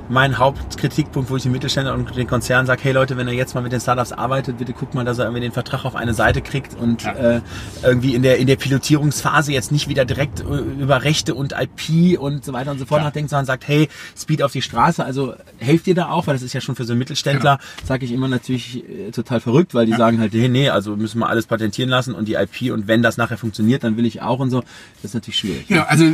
mein 0.09 0.39
Hauptkritikpunkt, 0.39 1.31
wo 1.31 1.37
ich 1.37 1.43
den 1.43 1.53
Mittelständler 1.53 1.95
und 1.95 2.15
den 2.17 2.27
Konzernen 2.27 2.67
sage, 2.67 2.83
hey 2.85 2.93
Leute, 2.93 3.17
wenn 3.17 3.27
ihr 3.29 3.35
jetzt 3.35 3.55
mal 3.55 3.61
mit 3.61 3.73
den 3.73 3.81
Startups 3.81 4.13
arbeitet, 4.13 4.59
bitte 4.59 4.73
guckt 4.73 4.95
mal, 4.95 5.05
dass 5.05 5.19
er 5.19 5.25
irgendwie 5.25 5.43
den 5.43 5.53
Vertrag 5.53 5.85
auf 5.85 5.97
eine 5.97 6.15
Seite 6.15 6.43
kriegt 6.43 6.75
und 6.75 7.03
ja. 7.03 7.13
äh, 7.13 7.41
irgendwie 7.83 8.15
in 8.15 8.23
der, 8.23 8.39
in 8.39 8.47
der 8.47 8.57
Pilotierungsphase 8.57 9.53
jetzt 9.53 9.73
nicht 9.73 9.89
wieder 9.89 10.05
direkt 10.05 10.41
äh, 10.41 10.45
über 10.45 11.03
Rechte 11.03 11.35
und 11.35 11.53
IP 11.53 12.19
und 12.19 12.45
so 12.45 12.53
weiter 12.53 12.71
und 12.71 12.79
so 12.79 12.87
fort 12.87 13.01
ja. 13.01 13.07
nachdenkt, 13.07 13.31
sondern 13.31 13.47
sagt, 13.47 13.67
hey, 13.69 13.89
Speed 14.17 14.43
auf 14.43 14.53
die 14.53 14.63
Straße, 14.63 15.05
also 15.05 15.35
helft 15.59 15.87
ihr 15.87 15.95
da 15.95 16.11
auch, 16.11 16.27
weil 16.27 16.35
das 16.35 16.43
ist 16.43 16.53
ja 16.53 16.61
schon 16.61 16.77
für 16.77 16.85
so 16.85 16.93
einen 16.93 16.99
Mittelständler, 16.99 17.59
genau. 17.59 17.87
sage 17.87 18.05
ich 18.05 18.13
immer 18.13 18.29
natürlich 18.29 18.85
äh, 18.89 19.11
total 19.11 19.41
verrückt, 19.41 19.75
weil 19.75 19.87
die 19.87 19.93
ja. 19.93 19.99
sagen 19.99 20.21
halt, 20.21 20.33
hey, 20.33 20.49
nee, 20.49 20.69
also 20.69 20.97
müssen 20.97 21.19
wir 21.19 21.29
alles 21.29 21.47
patentieren 21.47 21.91
lassen 21.91 22.15
und 22.15 22.29
die 22.29 22.35
IP 22.35 22.73
und 22.73 22.87
wenn 22.87 23.03
das 23.03 23.17
nachher 23.17 23.39
funktioniert, 23.39 23.85
dann 23.85 23.97
will 23.97 24.07
ich 24.07 24.23
auch 24.23 24.39
und 24.39 24.51
so. 24.51 24.61
Das 25.03 25.11
ist 25.11 25.15
natürlich 25.15 25.39
schwierig. 25.39 25.69
Genau, 25.69 25.83
also 25.83 26.05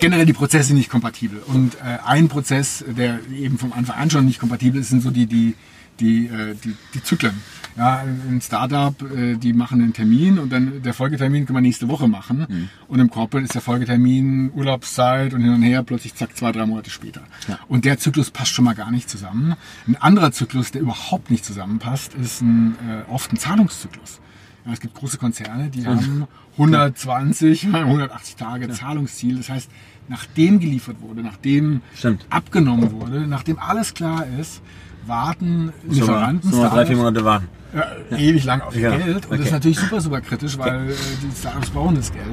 generell 0.00 0.26
die 0.26 0.32
Prozesse 0.32 0.68
sind 0.68 0.76
nicht 0.76 0.90
kompatibel 0.90 1.42
und 1.46 1.74
äh, 1.76 1.98
ein 2.04 2.28
Prozess, 2.28 2.84
der 2.86 3.20
eben 3.42 3.58
vom 3.58 3.72
Anfang 3.72 3.96
an 3.96 4.10
schon 4.10 4.24
nicht 4.26 4.38
kompatibel 4.40 4.80
ist, 4.80 4.90
sind 4.90 5.02
so 5.02 5.10
die, 5.10 5.26
die, 5.26 5.54
die, 6.00 6.26
äh, 6.26 6.54
die, 6.62 6.74
die 6.94 7.02
Zyklen. 7.02 7.34
Ja, 7.76 8.02
ein 8.28 8.40
Startup, 8.42 8.94
äh, 9.12 9.36
die 9.36 9.54
machen 9.54 9.80
einen 9.80 9.94
Termin 9.94 10.38
und 10.38 10.52
dann 10.52 10.82
der 10.82 10.92
Folgetermin 10.92 11.46
kann 11.46 11.54
man 11.54 11.62
nächste 11.62 11.88
Woche 11.88 12.06
machen. 12.06 12.46
Mhm. 12.48 12.68
Und 12.88 13.00
im 13.00 13.10
Corporate 13.10 13.44
ist 13.44 13.54
der 13.54 13.62
Folgetermin 13.62 14.52
Urlaubszeit 14.54 15.32
und 15.32 15.40
hin 15.40 15.54
und 15.54 15.62
her, 15.62 15.82
plötzlich 15.82 16.14
zack, 16.14 16.36
zwei, 16.36 16.52
drei 16.52 16.66
Monate 16.66 16.90
später. 16.90 17.22
Ja. 17.48 17.58
Und 17.68 17.86
der 17.86 17.98
Zyklus 17.98 18.30
passt 18.30 18.52
schon 18.52 18.66
mal 18.66 18.74
gar 18.74 18.90
nicht 18.90 19.08
zusammen. 19.08 19.54
Ein 19.86 19.96
anderer 19.96 20.32
Zyklus, 20.32 20.70
der 20.70 20.82
überhaupt 20.82 21.30
nicht 21.30 21.44
zusammenpasst, 21.44 22.14
ist 22.14 22.42
ein, 22.42 22.76
äh, 22.86 23.10
oft 23.10 23.32
ein 23.32 23.38
Zahlungszyklus. 23.38 24.20
Ja, 24.66 24.72
es 24.72 24.80
gibt 24.80 24.94
große 24.94 25.18
Konzerne, 25.18 25.70
die 25.70 25.86
haben 25.86 26.28
120, 26.56 27.66
180 27.74 28.36
Tage 28.36 28.68
Zahlungsziel. 28.68 29.38
Das 29.38 29.48
heißt, 29.48 29.70
nachdem 30.08 30.60
geliefert 30.60 30.96
wurde, 31.00 31.22
nachdem 31.22 31.82
Stimmt. 31.94 32.26
abgenommen 32.30 32.92
wurde, 32.92 33.26
nachdem 33.26 33.58
alles 33.58 33.94
klar 33.94 34.26
ist, 34.38 34.62
warten 35.06 35.72
Lieferanten. 35.88 36.50
So 36.50 36.62
drei, 36.62 36.86
vier 36.86 36.96
Monate 36.96 37.24
warten. 37.24 37.48
Ja. 37.74 38.16
Ewig 38.16 38.44
lang 38.44 38.60
auf 38.60 38.76
ja. 38.76 38.90
Geld. 38.90 39.16
Und 39.16 39.24
okay. 39.26 39.36
das 39.38 39.46
ist 39.46 39.52
natürlich 39.52 39.78
super, 39.78 40.00
super 40.00 40.20
kritisch, 40.20 40.58
weil 40.58 40.82
okay. 40.82 40.92
Äh, 40.92 41.26
die 41.30 41.36
Startups 41.36 41.70
brauchen 41.70 41.94
das 41.96 42.12
Geld. 42.12 42.26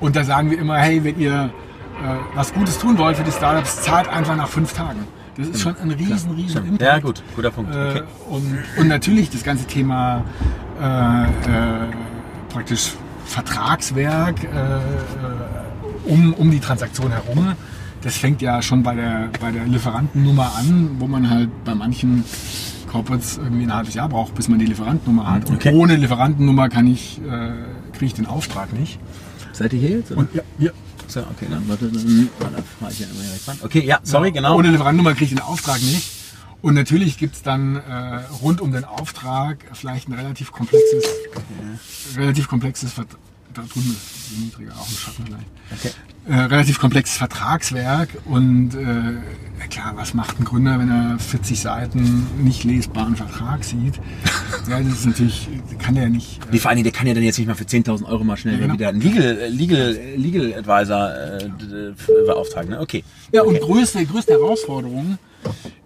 Und 0.00 0.16
da 0.16 0.24
sagen 0.24 0.50
wir 0.50 0.58
immer, 0.58 0.78
hey, 0.78 1.02
wenn 1.02 1.18
ihr 1.18 1.52
äh, 2.02 2.16
was 2.34 2.52
Gutes 2.52 2.78
tun 2.78 2.96
wollt 2.98 3.16
für 3.16 3.24
die 3.24 3.32
Startups, 3.32 3.82
zahlt 3.82 4.08
einfach 4.08 4.36
nach 4.36 4.48
fünf 4.48 4.72
Tagen. 4.72 5.00
Das 5.36 5.48
ist 5.48 5.62
schon 5.62 5.76
ein 5.76 5.90
riesen, 5.90 6.32
riesen 6.32 6.50
Stimmt. 6.50 6.68
Impact. 6.68 6.82
Ja, 6.82 6.98
gut, 6.98 7.22
guter 7.34 7.50
Punkt. 7.50 7.74
Äh, 7.74 7.78
okay. 7.78 8.02
und, 8.28 8.64
und 8.78 8.88
natürlich 8.88 9.30
das 9.30 9.42
ganze 9.42 9.64
Thema 9.66 10.24
äh, 10.80 11.24
äh, 11.24 11.28
praktisch 12.50 12.92
Vertragswerk, 13.24 14.44
äh, 14.44 14.48
um, 16.06 16.34
um 16.34 16.50
die 16.50 16.60
Transaktion 16.60 17.10
herum. 17.10 17.54
Das 18.02 18.16
fängt 18.16 18.42
ja 18.42 18.62
schon 18.62 18.82
bei 18.82 18.94
der, 18.94 19.30
bei 19.40 19.52
der 19.52 19.64
Lieferantennummer 19.64 20.52
an, 20.56 20.96
wo 20.98 21.06
man 21.06 21.30
halt 21.30 21.50
bei 21.64 21.74
manchen 21.74 22.24
Corporates 22.88 23.38
irgendwie 23.38 23.64
ein 23.64 23.74
halbes 23.74 23.94
Jahr 23.94 24.08
braucht, 24.08 24.34
bis 24.34 24.48
man 24.48 24.58
die 24.58 24.66
Lieferantennummer 24.66 25.30
hat. 25.30 25.48
Und 25.48 25.56
okay. 25.56 25.72
ohne 25.74 25.96
Lieferantennummer 25.96 26.68
kann 26.68 26.86
ich, 26.86 27.20
äh, 27.20 27.52
kriege 27.92 28.06
ich 28.06 28.14
den 28.14 28.26
Auftrag 28.26 28.72
nicht. 28.72 28.98
Seid 29.52 29.72
ihr 29.72 29.80
hier 29.80 29.98
jetzt? 29.98 30.12
Und, 30.12 30.34
ja, 30.34 30.42
ja. 30.58 30.70
So, 31.06 31.20
okay, 31.20 31.46
dann 31.50 31.68
warte, 31.68 31.88
dann, 31.88 32.28
dann 32.40 32.64
fahre 32.80 32.92
ich 32.92 33.00
ja 33.00 33.06
immer 33.06 33.22
direkt 33.22 33.48
ran. 33.48 33.58
Okay, 33.62 33.84
ja, 33.84 34.00
sorry, 34.02 34.28
ja, 34.28 34.34
genau. 34.34 34.56
Ohne 34.56 34.68
Lieferantennummer 34.70 35.12
kriege 35.12 35.24
ich 35.24 35.30
den 35.30 35.40
Auftrag 35.40 35.80
nicht. 35.80 36.10
Und 36.60 36.74
natürlich 36.74 37.18
gibt 37.18 37.34
es 37.34 37.42
dann 37.42 37.76
äh, 37.76 37.80
rund 38.40 38.60
um 38.60 38.72
den 38.72 38.84
Auftrag 38.84 39.58
vielleicht 39.72 40.08
ein 40.08 40.12
relativ 40.12 40.52
komplexes, 40.52 41.04
okay. 41.34 42.20
relativ 42.20 42.48
komplexes 42.48 42.92
Vertrag 42.92 43.18
ist 43.58 44.38
niedriger, 44.38 44.72
auch 44.72 44.88
ein 44.88 44.94
Schatten 44.94 45.24
gleich. 45.24 45.42
Okay. 45.72 45.90
Äh, 46.28 46.44
relativ 46.44 46.78
komplexes 46.78 47.16
Vertragswerk 47.16 48.10
und 48.26 48.74
äh, 48.74 49.66
klar, 49.68 49.92
was 49.96 50.14
macht 50.14 50.38
ein 50.38 50.44
Gründer, 50.44 50.78
wenn 50.78 50.88
er 50.88 51.18
40 51.18 51.60
Seiten 51.60 52.26
nicht 52.42 52.64
lesbaren 52.64 53.16
Vertrag 53.16 53.64
sieht? 53.64 53.94
ja, 54.68 54.80
das 54.80 54.92
ist 54.92 55.06
natürlich, 55.06 55.48
kann 55.78 55.94
der 55.94 56.08
nicht. 56.08 56.40
Äh, 56.52 56.58
vor 56.58 56.70
allem, 56.70 56.82
der 56.84 56.92
kann 56.92 57.06
ja 57.06 57.14
dann 57.14 57.24
jetzt 57.24 57.38
nicht 57.38 57.48
mal 57.48 57.54
für 57.54 57.64
10.000 57.64 58.04
Euro 58.04 58.22
mal 58.22 58.36
schnell 58.36 58.54
ja, 58.54 58.60
genau. 58.60 58.74
wieder 58.74 58.88
einen 58.90 59.00
Legal, 59.00 59.48
Legal, 59.50 59.98
Legal 60.16 60.54
Advisor 60.54 61.14
äh, 61.40 61.92
beauftragen. 62.26 62.70
Ne? 62.70 62.80
Okay. 62.80 63.02
Ja, 63.32 63.42
und 63.42 63.56
okay. 63.56 63.64
größte, 63.64 64.06
größte 64.06 64.32
Herausforderung 64.32 65.18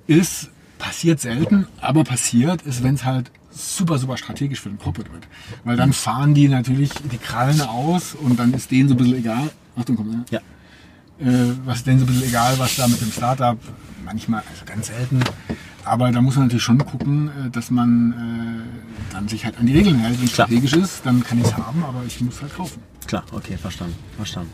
ist, 0.06 0.50
passiert 0.78 1.20
selten, 1.20 1.66
aber 1.80 2.04
passiert 2.04 2.62
ist, 2.62 2.82
wenn 2.82 2.94
es 2.94 3.04
halt 3.04 3.30
super, 3.56 3.98
super 3.98 4.16
strategisch 4.16 4.60
für 4.60 4.68
den 4.68 4.78
Corporate 4.78 5.12
wird. 5.12 5.26
Weil 5.64 5.76
dann 5.76 5.92
fahren 5.92 6.34
die 6.34 6.48
natürlich 6.48 6.90
die 7.10 7.18
Krallen 7.18 7.60
aus 7.60 8.14
und 8.14 8.38
dann 8.38 8.52
ist 8.54 8.70
denen 8.70 8.88
so 8.88 8.94
ein 8.94 8.98
bisschen 8.98 9.16
egal. 9.16 9.50
Achtung, 9.76 9.96
komm, 9.96 10.10
ne? 10.10 10.24
Ja. 10.30 10.40
Äh, 11.18 11.54
was 11.64 11.78
ist 11.78 11.86
denen 11.86 11.98
so 11.98 12.04
ein 12.04 12.08
bisschen 12.08 12.28
egal, 12.28 12.58
was 12.58 12.76
da 12.76 12.86
mit 12.86 13.00
dem 13.00 13.10
Startup, 13.10 13.58
manchmal, 14.04 14.42
also 14.50 14.64
ganz 14.66 14.88
selten. 14.88 15.20
Aber 15.84 16.10
da 16.10 16.20
muss 16.20 16.34
man 16.36 16.46
natürlich 16.46 16.64
schon 16.64 16.78
gucken, 16.78 17.28
äh, 17.28 17.50
dass 17.50 17.70
man 17.70 18.12
äh, 18.12 19.12
dann 19.12 19.28
sich 19.28 19.44
halt 19.44 19.58
an 19.58 19.66
die 19.66 19.74
Regeln 19.74 19.98
hält. 19.98 20.18
Wenn 20.18 20.26
es 20.26 20.32
strategisch 20.32 20.72
ist, 20.74 21.06
dann 21.06 21.22
kann 21.22 21.38
ich 21.38 21.44
es 21.44 21.56
haben, 21.56 21.84
aber 21.84 22.02
ich 22.06 22.20
muss 22.20 22.42
halt 22.42 22.54
kaufen. 22.54 22.82
Klar, 23.06 23.24
okay, 23.30 23.56
verstanden. 23.56 23.94
Verstanden. 24.16 24.50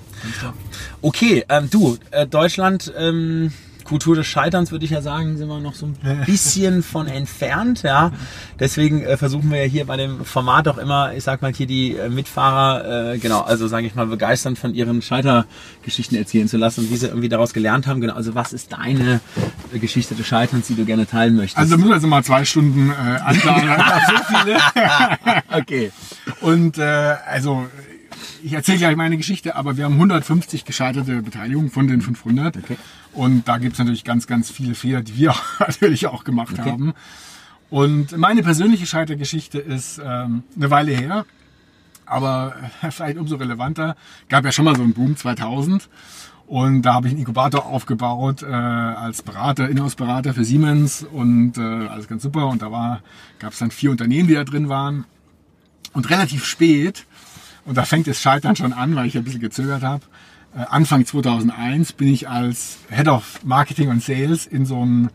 Okay, 1.00 1.44
ähm, 1.48 1.70
du, 1.70 1.96
äh, 2.10 2.26
Deutschland, 2.26 2.92
ähm, 2.96 3.52
Kultur 3.84 4.16
des 4.16 4.26
Scheiterns, 4.26 4.70
würde 4.70 4.84
ich 4.84 4.90
ja 4.90 5.02
sagen, 5.02 5.36
sind 5.36 5.48
wir 5.48 5.60
noch 5.60 5.74
so 5.74 5.86
ein 5.86 6.24
bisschen 6.26 6.82
von 6.82 7.06
entfernt. 7.06 7.82
Ja, 7.82 8.12
deswegen 8.58 9.02
äh, 9.02 9.16
versuchen 9.16 9.50
wir 9.50 9.64
ja 9.64 9.68
hier 9.70 9.86
bei 9.86 9.96
dem 9.96 10.24
Format 10.24 10.68
auch 10.68 10.78
immer, 10.78 11.14
ich 11.14 11.24
sag 11.24 11.42
mal 11.42 11.52
hier 11.52 11.66
die 11.66 11.96
äh, 11.96 12.08
Mitfahrer, 12.08 13.12
äh, 13.12 13.18
genau, 13.18 13.40
also 13.42 13.66
sage 13.66 13.86
ich 13.86 13.94
mal 13.94 14.06
begeistern 14.06 14.56
von 14.56 14.74
ihren 14.74 15.02
Scheitergeschichten 15.02 16.16
erzählen 16.16 16.48
zu 16.48 16.56
lassen 16.56 16.80
und 16.80 16.90
wie 16.90 16.96
sie 16.96 17.06
irgendwie 17.06 17.28
daraus 17.28 17.52
gelernt 17.52 17.86
haben. 17.86 18.00
Genau, 18.00 18.14
also 18.14 18.34
was 18.34 18.52
ist 18.52 18.72
deine 18.72 19.20
äh, 19.72 19.78
Geschichte 19.78 20.14
des 20.14 20.26
Scheiterns, 20.26 20.66
die 20.66 20.74
du 20.74 20.84
gerne 20.84 21.06
teilen 21.06 21.36
möchtest? 21.36 21.58
Also 21.58 21.76
müssen 21.76 21.88
wir 21.88 21.94
also 21.94 22.06
mal 22.06 22.24
zwei 22.24 22.44
Stunden 22.44 22.90
äh, 22.90 22.92
anplanen. 22.92 23.70
so 24.06 24.36
viele. 24.36 24.58
okay. 25.60 25.92
Und 26.40 26.78
äh, 26.78 26.82
also 27.26 27.66
ich 28.42 28.52
erzähle 28.52 28.78
gleich 28.78 28.96
meine 28.96 29.16
Geschichte, 29.16 29.56
aber 29.56 29.76
wir 29.76 29.84
haben 29.84 29.94
150 29.94 30.64
gescheiterte 30.64 31.22
Beteiligungen 31.22 31.70
von 31.70 31.86
den 31.86 32.02
500. 32.02 32.56
Okay. 32.56 32.76
Und 33.12 33.48
da 33.48 33.58
gibt 33.58 33.74
es 33.74 33.78
natürlich 33.78 34.04
ganz, 34.04 34.26
ganz 34.26 34.50
viele 34.50 34.74
Fehler, 34.74 35.02
die 35.02 35.16
wir 35.16 35.34
natürlich 35.58 36.06
auch 36.06 36.24
gemacht 36.24 36.58
okay. 36.58 36.70
haben. 36.70 36.94
Und 37.70 38.16
meine 38.16 38.42
persönliche 38.42 38.86
Scheitergeschichte 38.86 39.58
ist 39.58 40.00
ähm, 40.04 40.42
eine 40.56 40.70
Weile 40.70 40.92
her, 40.92 41.24
aber 42.04 42.54
vielleicht 42.90 43.18
umso 43.18 43.36
relevanter. 43.36 43.96
Gab 44.28 44.44
ja 44.44 44.52
schon 44.52 44.64
mal 44.64 44.76
so 44.76 44.82
einen 44.82 44.94
Boom 44.94 45.16
2000. 45.16 45.88
Und 46.46 46.82
da 46.82 46.94
habe 46.94 47.06
ich 47.06 47.12
einen 47.12 47.20
Inkubator 47.20 47.64
aufgebaut 47.64 48.42
äh, 48.42 48.46
als 48.46 49.22
Berater, 49.22 49.70
Inhouse-Berater 49.70 50.34
für 50.34 50.44
Siemens 50.44 51.02
und 51.02 51.56
äh, 51.56 51.62
alles 51.62 52.08
ganz 52.08 52.22
super. 52.22 52.48
Und 52.48 52.60
da 52.60 53.00
gab 53.38 53.52
es 53.52 53.58
dann 53.58 53.70
vier 53.70 53.90
Unternehmen, 53.90 54.28
die 54.28 54.34
da 54.34 54.44
drin 54.44 54.68
waren. 54.68 55.06
Und 55.94 56.10
relativ 56.10 56.44
spät 56.44 57.06
und 57.64 57.76
da 57.76 57.84
fängt 57.84 58.06
das 58.06 58.20
Scheitern 58.20 58.56
schon 58.56 58.72
an, 58.72 58.94
weil 58.94 59.06
ich 59.06 59.16
ein 59.16 59.24
bisschen 59.24 59.40
gezögert 59.40 59.82
habe. 59.82 60.02
Äh, 60.54 60.64
Anfang 60.68 61.06
2001 61.06 61.92
bin 61.92 62.08
ich 62.08 62.28
als 62.28 62.78
Head 62.90 63.08
of 63.08 63.40
Marketing 63.44 63.88
und 63.88 64.02
Sales 64.02 64.46
in 64.46 64.66
so 64.66 64.84
ein 64.84 65.10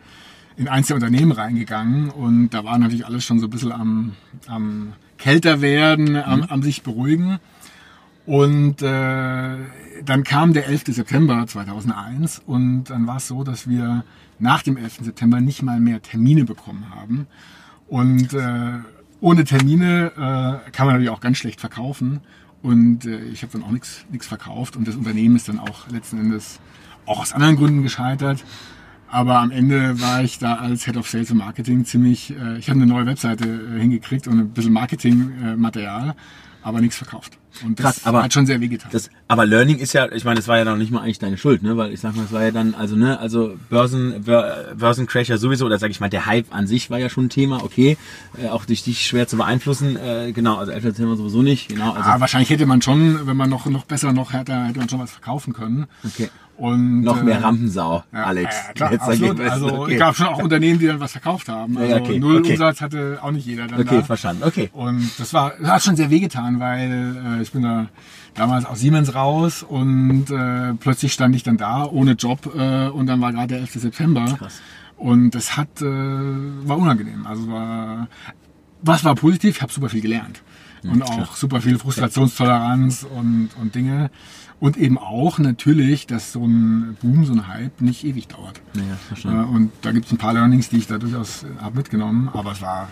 in 0.57 0.67
eins 0.67 0.87
der 0.87 0.95
Unternehmen 0.95 1.31
reingegangen 1.31 2.09
und 2.09 2.49
da 2.49 2.63
war 2.63 2.79
natürlich 2.79 3.05
alles 3.05 3.23
schon 3.23 3.39
so 3.39 3.45
ein 3.45 3.51
bisschen 3.51 3.71
am, 3.71 4.13
am 4.47 4.93
kälter 5.19 5.61
werden, 5.61 6.15
am, 6.15 6.39
mhm. 6.39 6.45
am 6.49 6.63
sich 6.63 6.81
beruhigen. 6.81 7.39
Und 8.25 8.81
äh, 8.81 9.55
dann 10.03 10.23
kam 10.25 10.53
der 10.53 10.67
11. 10.67 10.85
September 10.87 11.45
2001 11.47 12.41
und 12.45 12.85
dann 12.85 13.07
war 13.07 13.17
es 13.17 13.27
so, 13.27 13.43
dass 13.43 13.69
wir 13.69 14.03
nach 14.39 14.63
dem 14.63 14.77
11. 14.77 14.99
September 15.03 15.39
nicht 15.39 15.61
mal 15.61 15.79
mehr 15.79 16.01
Termine 16.01 16.43
bekommen 16.43 16.87
haben. 16.93 17.27
Und 17.87 18.33
äh, 18.33 18.79
ohne 19.19 19.43
Termine 19.43 20.11
äh, 20.15 20.71
kann 20.71 20.85
man 20.85 20.95
natürlich 20.95 21.09
auch 21.09 21.21
ganz 21.21 21.37
schlecht 21.37 21.59
verkaufen. 21.59 22.21
Und 22.61 23.05
äh, 23.05 23.19
ich 23.25 23.43
habe 23.43 23.53
dann 23.53 23.63
auch 23.63 23.71
nichts 23.71 24.27
verkauft 24.27 24.75
und 24.75 24.87
das 24.87 24.95
Unternehmen 24.95 25.35
ist 25.35 25.47
dann 25.47 25.59
auch 25.59 25.87
letzten 25.89 26.19
Endes 26.19 26.59
auch 27.05 27.19
aus 27.19 27.33
anderen 27.33 27.55
Gründen 27.55 27.83
gescheitert. 27.83 28.43
Aber 29.09 29.39
am 29.39 29.51
Ende 29.51 30.01
war 30.01 30.21
ich 30.21 30.37
da 30.37 30.55
als 30.55 30.83
Head 30.85 30.97
of 30.97 31.07
Sales 31.07 31.31
und 31.31 31.37
Marketing 31.37 31.85
ziemlich, 31.85 32.31
äh, 32.31 32.57
ich 32.57 32.69
habe 32.69 32.79
eine 32.79 32.87
neue 32.87 33.05
Webseite 33.05 33.45
äh, 33.45 33.79
hingekriegt 33.79 34.27
und 34.27 34.39
ein 34.39 34.49
bisschen 34.49 34.73
Marketingmaterial. 34.73 36.09
Äh, 36.09 36.13
aber 36.67 36.81
nichts 36.81 36.97
verkauft. 36.97 37.37
Und 37.65 37.79
das 37.79 37.83
Krass, 37.83 38.05
aber 38.05 38.23
hat 38.23 38.33
schon 38.33 38.45
sehr 38.45 38.61
wehgetan. 38.61 38.89
Das, 38.91 39.09
aber 39.27 39.45
Learning 39.45 39.77
ist 39.77 39.93
ja, 39.93 40.11
ich 40.11 40.25
meine, 40.25 40.35
das 40.37 40.47
war 40.47 40.57
ja 40.57 40.65
noch 40.65 40.77
nicht 40.77 40.91
mal 40.91 41.01
eigentlich 41.01 41.19
deine 41.19 41.37
Schuld, 41.37 41.63
ne? 41.63 41.75
Weil 41.77 41.91
ich 41.91 41.99
sag 41.99 42.15
mal, 42.15 42.25
es 42.25 42.31
war 42.31 42.43
ja 42.43 42.51
dann, 42.51 42.75
also 42.75 42.95
ne, 42.95 43.19
also 43.19 43.57
Börsen, 43.69 44.23
Bör, 44.23 44.75
Börsencrasher 44.75 45.37
sowieso, 45.37 45.65
oder 45.65 45.79
sag 45.79 45.89
ich 45.89 45.99
mal, 45.99 46.09
der 46.09 46.25
Hype 46.25 46.53
an 46.53 46.67
sich 46.67 46.89
war 46.89 46.99
ja 46.99 47.09
schon 47.09 47.25
ein 47.25 47.29
Thema, 47.29 47.63
okay, 47.63 47.97
äh, 48.41 48.47
auch 48.49 48.65
durch 48.65 48.83
dich 48.83 49.05
schwer 49.05 49.27
zu 49.27 49.37
beeinflussen, 49.37 49.97
äh, 49.97 50.31
genau, 50.33 50.57
also 50.57 50.71
Apple 50.71 50.93
Thema 50.93 51.15
sowieso 51.15 51.41
nicht, 51.41 51.69
genau. 51.69 51.93
Also, 51.93 52.09
ah, 52.09 52.19
wahrscheinlich 52.19 52.49
hätte 52.49 52.65
man 52.65 52.81
schon, 52.81 53.25
wenn 53.25 53.37
man 53.37 53.49
noch 53.49 53.65
noch 53.65 53.85
besser, 53.85 54.13
noch 54.13 54.33
härter, 54.33 54.65
hätte 54.65 54.79
man 54.79 54.89
schon 54.89 54.99
was 54.99 55.11
verkaufen 55.11 55.53
können. 55.53 55.87
Okay. 56.05 56.29
Und, 56.57 57.01
noch 57.01 57.21
mehr 57.21 57.37
äh, 57.37 57.41
Rampensau, 57.41 58.03
ja, 58.11 58.23
Alex. 58.23 58.55
Ja, 58.55 58.73
klar, 58.73 58.91
Jetzt 58.91 59.01
absolut. 59.03 59.39
Also 59.41 59.81
okay. 59.81 59.93
es 59.93 59.99
gab 59.99 60.15
schon 60.15 60.25
auch 60.25 60.39
Unternehmen, 60.39 60.79
die 60.79 60.87
dann 60.87 60.99
was 60.99 61.11
verkauft 61.11 61.49
haben. 61.49 61.77
Also 61.77 61.91
Ja, 61.91 62.01
okay, 62.01 62.19
null 62.19 62.37
okay. 62.37 62.53
Umsatz 62.53 62.81
hatte 62.81 63.19
auch 63.21 63.29
nicht 63.29 63.45
jeder 63.45 63.67
dann 63.67 63.79
Okay, 63.79 63.97
da. 63.97 64.01
verstanden, 64.01 64.43
okay. 64.43 64.71
Und 64.73 65.07
das 65.19 65.33
war, 65.35 65.53
das 65.59 65.69
hat 65.69 65.83
schon 65.83 65.95
sehr 65.95 66.09
wehgetan, 66.09 66.59
weil 66.59 67.36
äh, 67.36 67.36
ich 67.41 67.51
bin 67.51 67.63
da 67.63 67.87
damals 68.33 68.65
aus 68.65 68.79
Siemens 68.79 69.13
raus 69.15 69.63
und 69.63 70.29
äh, 70.29 70.73
plötzlich 70.75 71.13
stand 71.13 71.35
ich 71.35 71.43
dann 71.43 71.57
da 71.57 71.85
ohne 71.85 72.13
Job 72.13 72.51
äh, 72.55 72.87
und 72.87 73.07
dann 73.07 73.21
war 73.21 73.31
gerade 73.31 73.47
der 73.47 73.59
11. 73.59 73.73
September. 73.73 74.25
Krass. 74.37 74.61
Und 74.97 75.31
das 75.31 75.57
hat, 75.57 75.81
äh, 75.81 75.85
war 75.85 76.77
unangenehm. 76.77 77.25
Also 77.27 77.49
war, 77.49 78.07
was 78.81 79.03
war 79.03 79.15
positiv? 79.15 79.57
Ich 79.57 79.61
habe 79.61 79.71
super 79.71 79.89
viel 79.89 80.01
gelernt. 80.01 80.41
Und 80.83 81.01
auch 81.01 81.35
super 81.35 81.59
viel 81.59 81.77
Frustrationstoleranz 81.79 83.03
und, 83.03 83.49
und 83.59 83.75
Dinge. 83.75 84.09
Und 84.59 84.77
eben 84.77 84.97
auch 84.97 85.37
natürlich, 85.37 86.07
dass 86.07 86.31
so 86.31 86.45
ein 86.45 86.97
Boom, 87.01 87.25
so 87.25 87.33
ein 87.33 87.47
Hype 87.47 87.81
nicht 87.81 88.03
ewig 88.03 88.27
dauert. 88.27 88.61
Ja, 89.23 89.31
Äh, 89.31 89.45
und 89.45 89.71
da 89.81 89.91
gibt 89.91 90.05
es 90.05 90.11
ein 90.11 90.17
paar 90.17 90.33
Learnings, 90.33 90.69
die 90.69 90.77
ich 90.77 90.87
da 90.87 90.97
durchaus 90.97 91.45
habe 91.59 91.77
mitgenommen, 91.77 92.29
aber 92.33 92.53
es 92.53 92.61
war 92.61 92.87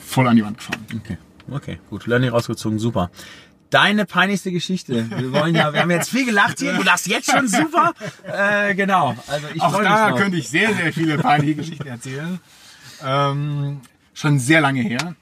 voll 0.00 0.26
an 0.26 0.36
die 0.36 0.44
Wand 0.44 0.58
gefahren. 0.58 0.80
Okay, 0.96 1.18
okay, 1.50 1.78
gut. 1.90 2.06
Learning 2.06 2.30
rausgezogen, 2.30 2.78
super. 2.78 3.10
Deine 3.70 4.06
peinlichste 4.06 4.50
Geschichte. 4.50 5.10
Wir 5.10 5.32
wollen 5.32 5.54
ja, 5.54 5.72
wir 5.72 5.80
haben 5.80 5.90
jetzt 5.90 6.10
viel 6.10 6.24
gelacht 6.24 6.58
hier. 6.60 6.74
Du 6.74 6.82
lachst 6.82 7.06
jetzt 7.06 7.30
schon 7.30 7.46
super. 7.48 7.92
Äh, 8.24 8.74
genau. 8.74 9.14
Also 9.26 9.46
ich 9.52 9.60
Auch 9.60 9.82
da 9.82 10.12
könnte 10.12 10.38
ich 10.38 10.48
sehr, 10.48 10.72
sehr 10.74 10.90
viele 10.92 11.18
peinliche 11.18 11.56
Geschichten 11.56 11.86
erzählen. 11.86 12.40
Ähm, 13.04 13.80
schon 14.14 14.38
sehr 14.38 14.62
lange 14.62 14.80
her. 14.80 15.14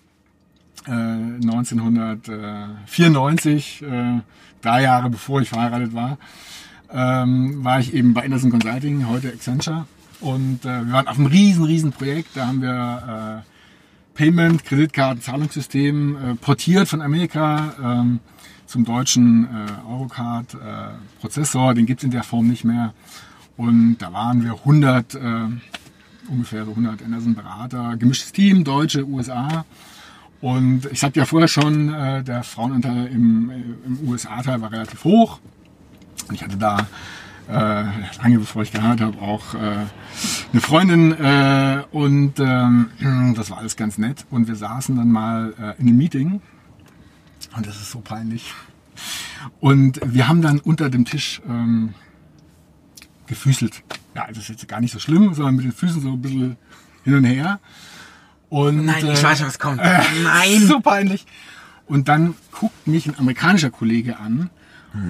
Äh, 0.87 0.91
1994, 0.91 3.83
äh, 3.83 4.21
drei 4.63 4.83
Jahre 4.83 5.11
bevor 5.11 5.41
ich 5.41 5.49
verheiratet 5.49 5.95
war, 5.95 6.19
ähm, 6.93 7.65
war 7.65 7.81
ich 7.81 7.95
eben 7.95 8.15
bei 8.15 8.25
Anderson 8.25 8.51
Consulting, 8.51 9.09
heute 9.09 9.29
Accenture. 9.29 9.87
Und 10.21 10.65
äh, 10.65 10.87
wir 10.87 10.93
waren 10.93 11.09
auf 11.09 11.19
einem 11.19 11.27
riesen, 11.27 11.65
riesen 11.65 11.91
Projekt. 11.91 12.37
Da 12.37 12.47
haben 12.47 12.63
wir 12.63 13.43
äh, 13.45 13.56
Payment, 14.17 14.65
Kreditkarten, 14.65 15.23
Zahlungssystem 15.23 16.17
äh, 16.17 16.35
portiert 16.37 16.89
von 16.89 17.03
Amerika 17.03 17.75
ähm, 17.83 18.21
zum 18.67 18.85
deutschen 18.85 19.45
äh, 19.45 19.89
Eurocard 19.89 20.57
äh. 21.21 21.75
Den 21.75 21.87
gibt's 21.87 22.03
in 22.03 22.11
der 22.11 22.23
Form 22.23 22.49
nicht 22.49 22.65
mehr. 22.65 22.95
Und 23.57 23.99
da 23.99 24.13
waren 24.13 24.43
wir 24.43 24.53
100, 24.53 25.15
äh, 25.15 25.19
ungefähr 26.29 26.65
so 26.65 26.71
100 26.73 27.03
Anderson-Berater, 27.03 27.97
gemischtes 27.97 28.33
Team, 28.33 28.65
Deutsche, 28.65 29.07
USA. 29.07 29.65
Und 30.41 30.87
ich 30.91 31.01
sagte 31.01 31.21
ja 31.21 31.27
vorher 31.27 31.49
schon, 31.49 31.93
äh, 31.93 32.23
der 32.23 32.43
Frauenanteil 32.43 33.07
im, 33.07 33.51
äh, 33.51 33.55
im 33.87 34.09
USA-Teil 34.09 34.61
war 34.61 34.73
relativ 34.73 35.05
hoch. 35.05 35.41
Und 36.29 36.35
ich 36.35 36.43
hatte 36.43 36.57
da 36.57 36.87
lange 37.53 38.39
bevor 38.39 38.63
ich 38.63 38.73
geheiratet 38.73 39.07
habe, 39.07 39.23
auch 39.23 39.55
äh, 39.55 39.59
eine 40.53 40.61
Freundin 40.61 41.13
äh, 41.13 41.83
und 41.93 42.41
ähm, 42.41 43.35
das 43.37 43.51
war 43.51 43.59
alles 43.59 43.77
ganz 43.77 43.99
nett. 43.99 44.27
Und 44.31 44.49
wir 44.49 44.57
saßen 44.57 44.97
dann 44.97 45.11
mal 45.11 45.55
äh, 45.59 45.81
in 45.81 45.89
einem 45.89 45.97
Meeting 45.97 46.41
und 47.57 47.67
das 47.67 47.77
ist 47.77 47.91
so 47.91 48.01
peinlich. 48.01 48.53
Und 49.61 50.01
wir 50.05 50.29
haben 50.29 50.43
dann 50.43 50.59
unter 50.59 50.91
dem 50.91 51.05
Tisch 51.05 51.41
ähm, 51.49 51.95
gefüßelt. 53.27 53.83
Ja, 54.15 54.27
das 54.29 54.39
ist 54.39 54.49
jetzt 54.49 54.69
gar 54.69 54.81
nicht 54.81 54.93
so 54.93 54.99
schlimm, 54.99 55.35
sondern 55.35 55.57
mit 55.57 55.65
den 55.65 55.73
Füßen 55.73 56.01
so 56.01 56.13
ein 56.13 56.23
bisschen 56.23 56.57
hin 57.05 57.15
und 57.15 57.25
her. 57.25 57.61
Und, 58.49 58.87
Nein, 58.87 59.05
ich 59.07 59.21
äh, 59.21 59.23
weiß, 59.23 59.45
was 59.45 59.59
kommt. 59.59 59.79
Nein! 59.79 60.05
Nein. 60.23 60.63
So 60.67 60.81
peinlich. 60.81 61.27
Und 61.87 62.09
dann 62.09 62.35
guckt 62.51 62.87
mich 62.87 63.07
ein 63.07 63.19
amerikanischer 63.19 63.71
Kollege 63.71 64.19
an 64.19 64.51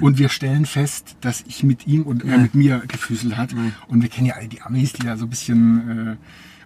und 0.01 0.19
wir 0.19 0.29
stellen 0.29 0.67
fest, 0.67 1.17
dass 1.21 1.45
ich 1.47 1.63
mit 1.63 1.87
ihm 1.87 2.03
und 2.03 2.25
er 2.25 2.39
mit 2.39 2.55
mir 2.55 2.83
gefüßelt 2.87 3.37
hat. 3.37 3.55
Und 3.89 4.03
wir 4.03 4.09
kennen 4.09 4.27
ja 4.27 4.35
alle 4.35 4.49
die 4.49 4.63
Amis, 4.63 4.93
die 4.93 5.03
da 5.03 5.17
so 5.17 5.27
ein 5.27 5.31
bisschen 5.31 6.13
äh, 6.13 6.17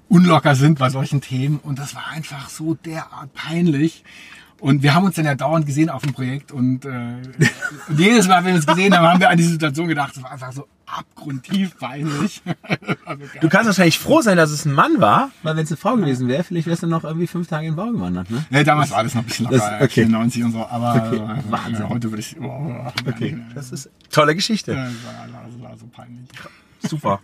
unlocker 0.09 0.57
sind 0.57 0.79
bei 0.79 0.91
solchen 0.91 1.21
Themen. 1.21 1.59
Und 1.59 1.79
das 1.79 1.95
war 1.95 2.09
einfach 2.09 2.49
so 2.49 2.75
derart 2.75 3.33
peinlich. 3.33 4.05
Und 4.61 4.83
wir 4.83 4.95
haben 4.95 5.05
uns 5.05 5.15
dann 5.17 5.25
ja 5.25 5.35
dauernd 5.35 5.65
gesehen 5.67 5.89
auf 5.89 6.03
dem 6.03 6.13
Projekt 6.13 6.53
und, 6.53 6.85
äh, 6.85 6.89
und 7.89 7.99
jedes 7.99 8.29
Mal, 8.29 8.39
wenn 8.45 8.53
wir 8.53 8.55
uns 8.57 8.67
gesehen 8.67 8.95
haben, 8.97 9.07
haben 9.07 9.21
wir 9.21 9.31
an 9.31 9.39
die 9.39 9.43
Situation 9.45 9.89
gedacht, 9.89 10.15
es 10.17 10.23
war 10.23 10.31
einfach 10.33 10.53
so 10.53 10.69
abgrundtief 10.87 11.79
peinlich. 11.79 12.43
Du 13.41 13.49
kannst 13.49 13.67
wahrscheinlich 13.67 13.99
froh 13.99 14.21
sein, 14.21 14.37
dass 14.37 14.51
es 14.51 14.65
ein 14.67 14.73
Mann 14.73 15.01
war, 15.01 15.31
weil 15.43 15.57
wenn 15.57 15.65
es 15.65 15.71
eine 15.71 15.77
Frau 15.79 15.97
gewesen 15.97 16.29
wäre, 16.29 16.45
vielleicht 16.45 16.67
wärst 16.67 16.83
du 16.83 16.87
noch 16.87 17.05
irgendwie 17.05 17.27
fünf 17.27 17.49
Tage 17.49 17.67
in 17.67 17.73
den 17.73 17.77
Bau 17.77 17.91
gewandert, 17.91 18.31
ne? 18.31 18.45
Nee, 18.51 18.63
damals 18.65 18.91
war 18.91 19.03
das 19.03 19.15
noch 19.15 19.23
ein 19.23 19.27
bisschen 19.27 19.47
Das- 19.51 19.61
locker, 19.63 19.77
okay. 19.85 19.89
94 20.05 20.45
und 20.45 20.53
so, 20.53 20.67
aber 20.67 20.95
Okay, 20.95 21.17
äh, 21.17 21.51
Wahnsinn. 21.51 21.89
heute 21.89 22.11
würde 22.11 22.21
ich, 22.21 22.37
oh, 22.41 22.87
Okay, 23.09 23.33
nee, 23.39 23.55
das 23.55 23.73
ist 23.73 23.89
tolle 24.11 24.35
Geschichte. 24.35 24.75
das 24.75 24.93
war, 25.05 25.27
das 25.51 25.61
war 25.63 25.77
so 25.79 25.87
peinlich. 25.87 26.29
Super. 26.89 27.21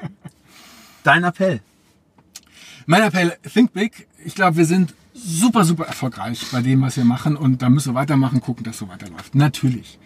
Dein 1.05 1.23
Appell. 1.25 1.61
Mein 2.87 3.03
Appell, 3.03 3.37
think 3.53 3.73
big. 3.73 4.07
Ich 4.25 4.35
glaube, 4.35 4.57
wir 4.57 4.65
sind 4.67 4.95
super, 5.17 5.65
super 5.65 5.85
erfolgreich 5.87 6.47
bei 6.53 6.63
dem, 6.63 6.83
was 6.83 6.97
wir 6.97 7.05
machen 7.05 7.37
und 7.37 7.63
da 7.63 7.71
müssen 7.71 7.95
wir 7.95 8.01
weitermachen, 8.01 8.41
gucken, 8.41 8.65
dass 8.65 8.79
so 8.79 8.89
weiterläuft. 8.89 9.35
Natürlich. 9.35 9.99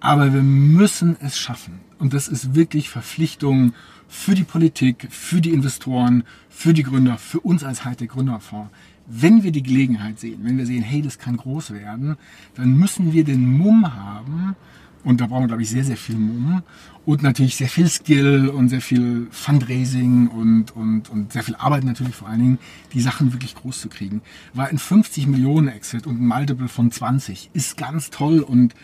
Aber 0.00 0.32
wir 0.32 0.42
müssen 0.42 1.16
es 1.20 1.38
schaffen. 1.38 1.80
Und 1.98 2.14
das 2.14 2.28
ist 2.28 2.54
wirklich 2.54 2.88
Verpflichtung 2.88 3.74
für 4.08 4.34
die 4.34 4.44
Politik, 4.44 5.08
für 5.10 5.40
die 5.40 5.50
Investoren, 5.50 6.24
für 6.48 6.72
die 6.72 6.82
Gründer, 6.82 7.18
für 7.18 7.40
uns 7.40 7.64
als 7.64 7.84
Hightech 7.84 8.08
Gründerfonds. 8.08 8.70
Wenn 9.06 9.42
wir 9.42 9.52
die 9.52 9.62
Gelegenheit 9.62 10.20
sehen, 10.20 10.40
wenn 10.42 10.56
wir 10.56 10.66
sehen, 10.66 10.82
hey, 10.82 11.02
das 11.02 11.18
kann 11.18 11.36
groß 11.36 11.72
werden, 11.72 12.16
dann 12.54 12.74
müssen 12.74 13.12
wir 13.12 13.24
den 13.24 13.58
Mumm 13.58 13.94
haben, 13.94 14.56
und 15.04 15.20
da 15.20 15.26
brauchen 15.26 15.44
wir, 15.44 15.48
glaube 15.48 15.62
ich, 15.62 15.70
sehr, 15.70 15.84
sehr 15.84 15.96
viel 15.96 16.16
Mumm 16.16 16.62
und 17.06 17.22
natürlich 17.22 17.56
sehr 17.56 17.68
viel 17.68 17.88
Skill 17.88 18.48
und 18.48 18.68
sehr 18.68 18.80
viel 18.80 19.28
Fundraising 19.30 20.28
und, 20.28 20.76
und, 20.76 21.08
und 21.08 21.32
sehr 21.32 21.42
viel 21.42 21.54
Arbeit 21.56 21.84
natürlich 21.84 22.14
vor 22.14 22.28
allen 22.28 22.40
Dingen, 22.40 22.58
die 22.92 23.00
Sachen 23.00 23.32
wirklich 23.32 23.54
groß 23.54 23.80
zu 23.80 23.88
kriegen. 23.88 24.20
War 24.52 24.68
ein 24.68 24.78
50 24.78 25.26
Millionen 25.26 25.68
Exit 25.68 26.06
und 26.06 26.20
ein 26.20 26.26
Multiple 26.26 26.68
von 26.68 26.90
20 26.90 27.50
ist 27.54 27.76
ganz 27.76 28.10
toll 28.10 28.40
und 28.40 28.74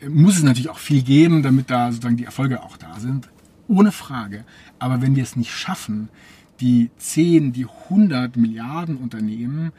äh, 0.00 0.08
muss 0.08 0.36
es 0.36 0.42
natürlich 0.42 0.68
auch 0.68 0.78
viel 0.78 1.02
geben, 1.02 1.42
damit 1.42 1.70
da 1.70 1.90
sozusagen 1.90 2.16
die 2.16 2.24
Erfolge 2.24 2.62
auch 2.62 2.76
da 2.76 3.00
sind. 3.00 3.28
Ohne 3.68 3.92
Frage. 3.92 4.44
Aber 4.78 5.00
wenn 5.00 5.16
wir 5.16 5.22
es 5.22 5.36
nicht 5.36 5.52
schaffen, 5.52 6.10
die 6.60 6.90
10, 6.98 7.52
die 7.52 7.66
100 7.66 8.36
Milliarden 8.36 8.96
Unternehmen 8.96 9.72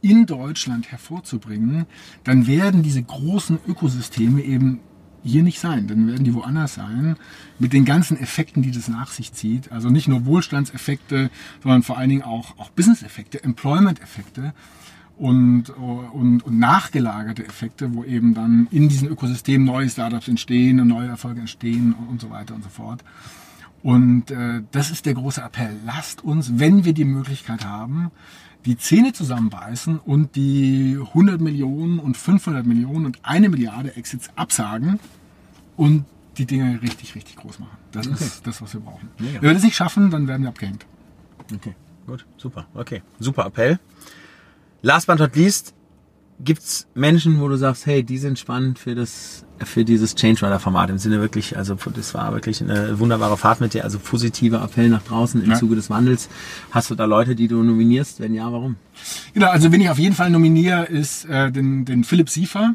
in 0.00 0.26
Deutschland 0.26 0.92
hervorzubringen, 0.92 1.86
dann 2.24 2.46
werden 2.46 2.82
diese 2.82 3.02
großen 3.02 3.58
Ökosysteme 3.66 4.42
eben 4.42 4.80
hier 5.24 5.42
nicht 5.42 5.60
sein. 5.60 5.86
Dann 5.86 6.06
werden 6.06 6.24
die 6.24 6.34
woanders 6.34 6.74
sein, 6.74 7.16
mit 7.58 7.72
den 7.72 7.84
ganzen 7.84 8.18
Effekten, 8.18 8.62
die 8.62 8.70
das 8.70 8.88
nach 8.88 9.10
sich 9.10 9.32
zieht. 9.32 9.72
Also 9.72 9.90
nicht 9.90 10.08
nur 10.08 10.26
Wohlstandseffekte, 10.26 11.30
sondern 11.62 11.82
vor 11.82 11.98
allen 11.98 12.10
Dingen 12.10 12.22
auch, 12.22 12.58
auch 12.58 12.70
Business-Effekte, 12.70 13.42
Employment-Effekte 13.42 14.52
und, 15.16 15.70
und, 15.70 16.42
und 16.42 16.58
nachgelagerte 16.58 17.44
Effekte, 17.44 17.94
wo 17.94 18.04
eben 18.04 18.34
dann 18.34 18.68
in 18.70 18.88
diesen 18.88 19.08
Ökosystemen 19.08 19.66
neue 19.66 19.88
Startups 19.88 20.28
entstehen 20.28 20.80
und 20.80 20.88
neue 20.88 21.08
Erfolge 21.08 21.40
entstehen 21.40 21.92
und, 21.92 22.08
und 22.08 22.20
so 22.20 22.30
weiter 22.30 22.54
und 22.54 22.62
so 22.62 22.70
fort. 22.70 23.02
Und 23.82 24.30
äh, 24.30 24.62
das 24.72 24.90
ist 24.90 25.06
der 25.06 25.14
große 25.14 25.40
Appell. 25.40 25.76
Lasst 25.84 26.24
uns, 26.24 26.58
wenn 26.58 26.84
wir 26.84 26.92
die 26.92 27.04
Möglichkeit 27.04 27.64
haben, 27.64 28.10
die 28.64 28.76
Zähne 28.76 29.12
zusammenbeißen 29.12 29.98
und 29.98 30.36
die 30.36 30.98
100 30.98 31.40
Millionen 31.40 31.98
und 31.98 32.16
500 32.16 32.66
Millionen 32.66 33.06
und 33.06 33.18
eine 33.22 33.48
Milliarde 33.48 33.96
Exits 33.96 34.30
absagen 34.36 34.98
und 35.76 36.04
die 36.36 36.46
Dinge 36.46 36.80
richtig, 36.82 37.14
richtig 37.14 37.36
groß 37.36 37.58
machen. 37.58 37.76
Das 37.92 38.06
ist 38.06 38.46
das, 38.46 38.62
was 38.62 38.74
wir 38.74 38.80
brauchen. 38.80 39.08
Mega. 39.18 39.34
Wenn 39.34 39.42
wir 39.42 39.54
das 39.54 39.62
nicht 39.62 39.76
schaffen, 39.76 40.10
dann 40.10 40.28
werden 40.28 40.42
wir 40.42 40.48
abgehängt. 40.48 40.86
Okay, 41.54 41.74
gut, 42.06 42.26
super. 42.36 42.66
Okay, 42.74 43.02
super 43.18 43.46
Appell. 43.46 43.78
Last 44.82 45.06
but 45.06 45.18
not 45.18 45.34
least, 45.34 45.74
gibt's 46.40 46.86
Menschen, 46.94 47.40
wo 47.40 47.48
du 47.48 47.56
sagst, 47.56 47.86
hey, 47.86 48.04
die 48.04 48.18
sind 48.18 48.38
spannend 48.38 48.78
für 48.78 48.94
das, 48.94 49.44
für 49.64 49.84
dieses 49.84 50.14
Change 50.14 50.44
Rider 50.44 50.60
Format 50.60 50.90
im 50.90 50.98
Sinne 50.98 51.20
wirklich, 51.20 51.56
also 51.56 51.76
das 51.94 52.14
war 52.14 52.32
wirklich 52.32 52.62
eine 52.62 52.98
wunderbare 52.98 53.36
Fahrt 53.36 53.60
mit 53.60 53.74
dir, 53.74 53.84
also 53.84 53.98
positiver 53.98 54.62
Appell 54.62 54.88
nach 54.88 55.02
draußen 55.02 55.42
im 55.42 55.50
Ja. 55.50 55.56
Zuge 55.56 55.74
des 55.76 55.90
Wandels. 55.90 56.28
Hast 56.70 56.90
du 56.90 56.94
da 56.94 57.04
Leute, 57.04 57.34
die 57.34 57.48
du 57.48 57.62
nominierst? 57.62 58.20
Wenn 58.20 58.34
ja, 58.34 58.50
warum? 58.52 58.76
Genau, 59.34 59.48
also 59.48 59.70
wen 59.72 59.80
ich 59.80 59.90
auf 59.90 59.98
jeden 59.98 60.14
Fall 60.14 60.30
nominiere, 60.30 60.84
ist 60.84 61.24
äh, 61.26 61.50
den, 61.50 61.84
den 61.84 62.04
Philipp 62.04 62.30
Siefer. 62.30 62.74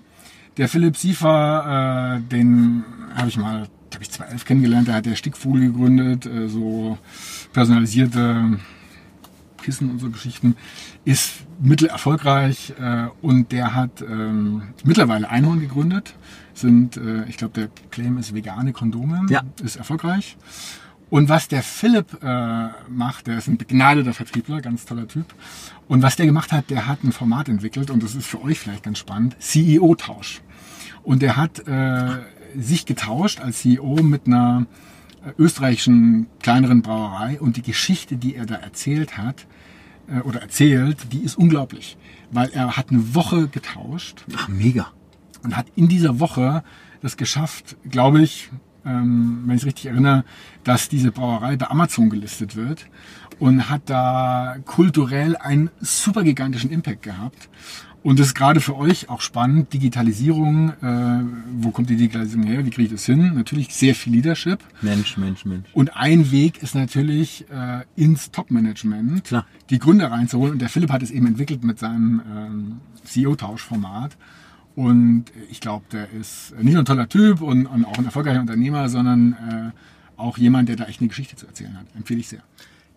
Der 0.57 0.67
Philipp 0.69 0.97
Siefer, 0.97 2.17
äh, 2.17 2.29
den 2.29 2.83
habe 3.15 3.29
ich 3.29 3.37
mal, 3.37 3.67
habe 3.93 4.01
ich 4.01 4.11
2011 4.11 4.45
kennengelernt, 4.45 4.87
der 4.87 4.95
hat 4.95 5.05
der 5.05 5.15
Stickvogel 5.15 5.67
gegründet, 5.71 6.25
äh, 6.25 6.47
so 6.47 6.97
personalisierte 7.53 8.59
Kopfkissen 9.63 9.89
und 9.89 9.99
so 9.99 10.09
Geschichten, 10.09 10.55
ist 11.05 11.45
mittelerfolgreich 11.61 12.73
äh, 12.79 13.07
und 13.21 13.51
der 13.51 13.73
hat 13.73 14.01
ähm, 14.01 14.63
mittlerweile 14.83 15.29
Einhorn 15.29 15.61
gegründet. 15.61 16.15
Sind, 16.53 16.97
äh, 16.97 17.25
ich 17.25 17.37
glaube, 17.37 17.53
der 17.53 17.69
Claim 17.91 18.17
ist 18.17 18.33
vegane 18.33 18.73
Kondome, 18.73 19.25
Ja. 19.29 19.41
ist 19.63 19.75
erfolgreich. 19.75 20.37
Und 21.09 21.29
was 21.29 21.47
der 21.47 21.61
Philipp 21.61 22.23
äh, 22.23 22.69
macht, 22.89 23.27
der 23.27 23.37
ist 23.37 23.47
ein 23.47 23.57
begnadeter 23.57 24.13
Vertriebler, 24.13 24.61
ganz 24.61 24.85
toller 24.85 25.07
Typ. 25.07 25.25
Und 25.87 26.01
was 26.01 26.15
der 26.15 26.25
gemacht 26.25 26.51
hat, 26.51 26.69
der 26.71 26.87
hat 26.87 27.03
ein 27.03 27.11
Format 27.11 27.49
entwickelt 27.49 27.91
und 27.91 28.01
das 28.01 28.15
ist 28.15 28.25
für 28.25 28.41
euch 28.41 28.59
vielleicht 28.59 28.83
ganz 28.83 28.97
spannend, 28.97 29.35
CEO-Tausch. 29.39 30.41
Und 31.03 31.21
der 31.21 31.37
hat 31.37 31.67
äh, 31.67 32.19
sich 32.57 32.85
getauscht 32.85 33.41
als 33.41 33.59
CEO 33.61 34.01
mit 34.01 34.25
einer 34.25 34.65
äh, 35.25 35.31
österreichischen 35.37 36.27
kleineren 36.41 36.81
Brauerei 36.81 37.39
und 37.39 37.57
die 37.57 37.61
Geschichte, 37.61 38.15
die 38.15 38.35
er 38.35 38.45
da 38.47 38.55
erzählt 38.55 39.17
hat 39.17 39.45
äh, 40.07 40.19
oder 40.21 40.41
erzählt, 40.41 40.97
die 41.11 41.19
ist 41.19 41.37
unglaublich, 41.37 41.95
weil 42.31 42.49
er 42.53 42.75
hat 42.77 42.89
eine 42.89 43.13
Woche 43.13 43.49
getauscht 43.49 44.25
Ach, 44.35 44.47
mega. 44.47 44.87
Und 45.43 45.55
hat 45.55 45.67
in 45.75 45.87
dieser 45.87 46.19
Woche 46.19 46.63
das 47.01 47.17
geschafft, 47.17 47.75
glaube 47.89 48.21
ich, 48.21 48.49
ähm, 48.85 49.43
wenn 49.45 49.55
ich 49.55 49.61
es 49.61 49.67
richtig 49.67 49.87
erinnere, 49.87 50.23
dass 50.63 50.89
diese 50.89 51.11
Brauerei 51.11 51.55
bei 51.57 51.69
Amazon 51.69 52.09
gelistet 52.09 52.55
wird 52.55 52.87
und 53.39 53.69
hat 53.69 53.83
da 53.89 54.57
kulturell 54.65 55.35
einen 55.35 55.69
super 55.81 56.23
gigantischen 56.23 56.69
Impact 56.69 57.01
gehabt. 57.03 57.49
Und 58.03 58.19
das 58.19 58.27
ist 58.27 58.33
gerade 58.35 58.59
für 58.59 58.75
euch 58.75 59.09
auch 59.09 59.21
spannend, 59.21 59.71
Digitalisierung, 59.73 60.71
äh, 60.81 61.23
wo 61.57 61.71
kommt 61.71 61.89
die 61.89 61.95
Digitalisierung 61.95 62.45
her, 62.45 62.65
wie 62.65 62.69
kriege 62.69 62.87
ich 62.87 62.91
das 62.91 63.05
hin? 63.05 63.33
Natürlich 63.33 63.73
sehr 63.73 63.95
viel 63.95 64.11
Leadership. 64.11 64.59
Mensch, 64.81 65.15
Mensch, 65.15 65.45
Mensch. 65.45 65.69
Und 65.73 65.95
ein 65.95 66.29
Weg 66.29 66.61
ist 66.61 66.75
natürlich 66.75 67.45
äh, 67.49 67.85
ins 67.95 68.31
Top-Management 68.31 69.33
die 69.69 69.79
Gründer 69.79 70.11
reinzuholen. 70.11 70.53
Und 70.53 70.61
der 70.61 70.67
Philipp 70.67 70.91
hat 70.91 71.01
es 71.01 71.11
eben 71.11 71.27
entwickelt 71.27 71.63
mit 71.63 71.79
seinem 71.79 72.21
ähm, 72.29 72.77
CEO-Tauschformat. 73.05 74.17
Und 74.75 75.25
ich 75.51 75.61
glaube, 75.61 75.85
der 75.91 76.09
ist 76.11 76.55
nicht 76.57 76.73
nur 76.73 76.81
ein 76.81 76.85
toller 76.85 77.07
Typ 77.07 77.41
und, 77.41 77.67
und 77.67 77.85
auch 77.85 77.97
ein 77.97 78.05
erfolgreicher 78.05 78.39
Unternehmer, 78.41 78.89
sondern 78.89 79.33
äh, 79.33 80.19
auch 80.19 80.37
jemand, 80.37 80.69
der 80.69 80.75
da 80.75 80.85
echt 80.85 80.99
eine 80.99 81.09
Geschichte 81.09 81.35
zu 81.35 81.45
erzählen 81.45 81.77
hat. 81.77 81.85
Empfehle 81.95 82.19
ich 82.19 82.29
sehr. 82.29 82.41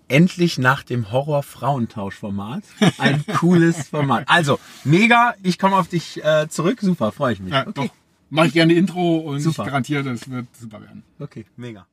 Endlich 0.09 0.59
nach 0.59 0.85
dem 0.85 1.11
Horror-Frauentausch-Format. 1.11 2.62
Ein 2.99 3.24
cooles 3.39 3.89
Format. 3.89 4.24
Also, 4.29 4.61
mega. 4.85 5.35
Ich 5.43 5.59
komme 5.59 5.77
auf 5.77 5.89
dich 5.89 6.24
äh, 6.24 6.49
zurück. 6.49 6.79
Super, 6.81 7.11
freue 7.12 7.33
ich 7.33 7.41
mich. 7.41 7.53
Ja, 7.53 7.64
doch. 7.64 7.89
Mache 8.31 8.49
ich 8.49 8.53
gerne 8.53 8.72
Intro 8.72 9.18
und 9.18 9.41
Super. 9.41 9.62
ich 9.62 9.66
garantiere, 9.68 10.03
das 10.03 10.29
wird 10.29 10.47
super 10.57 10.81
werden. 10.81 11.05
Okay, 11.18 11.47
mega. 11.57 11.87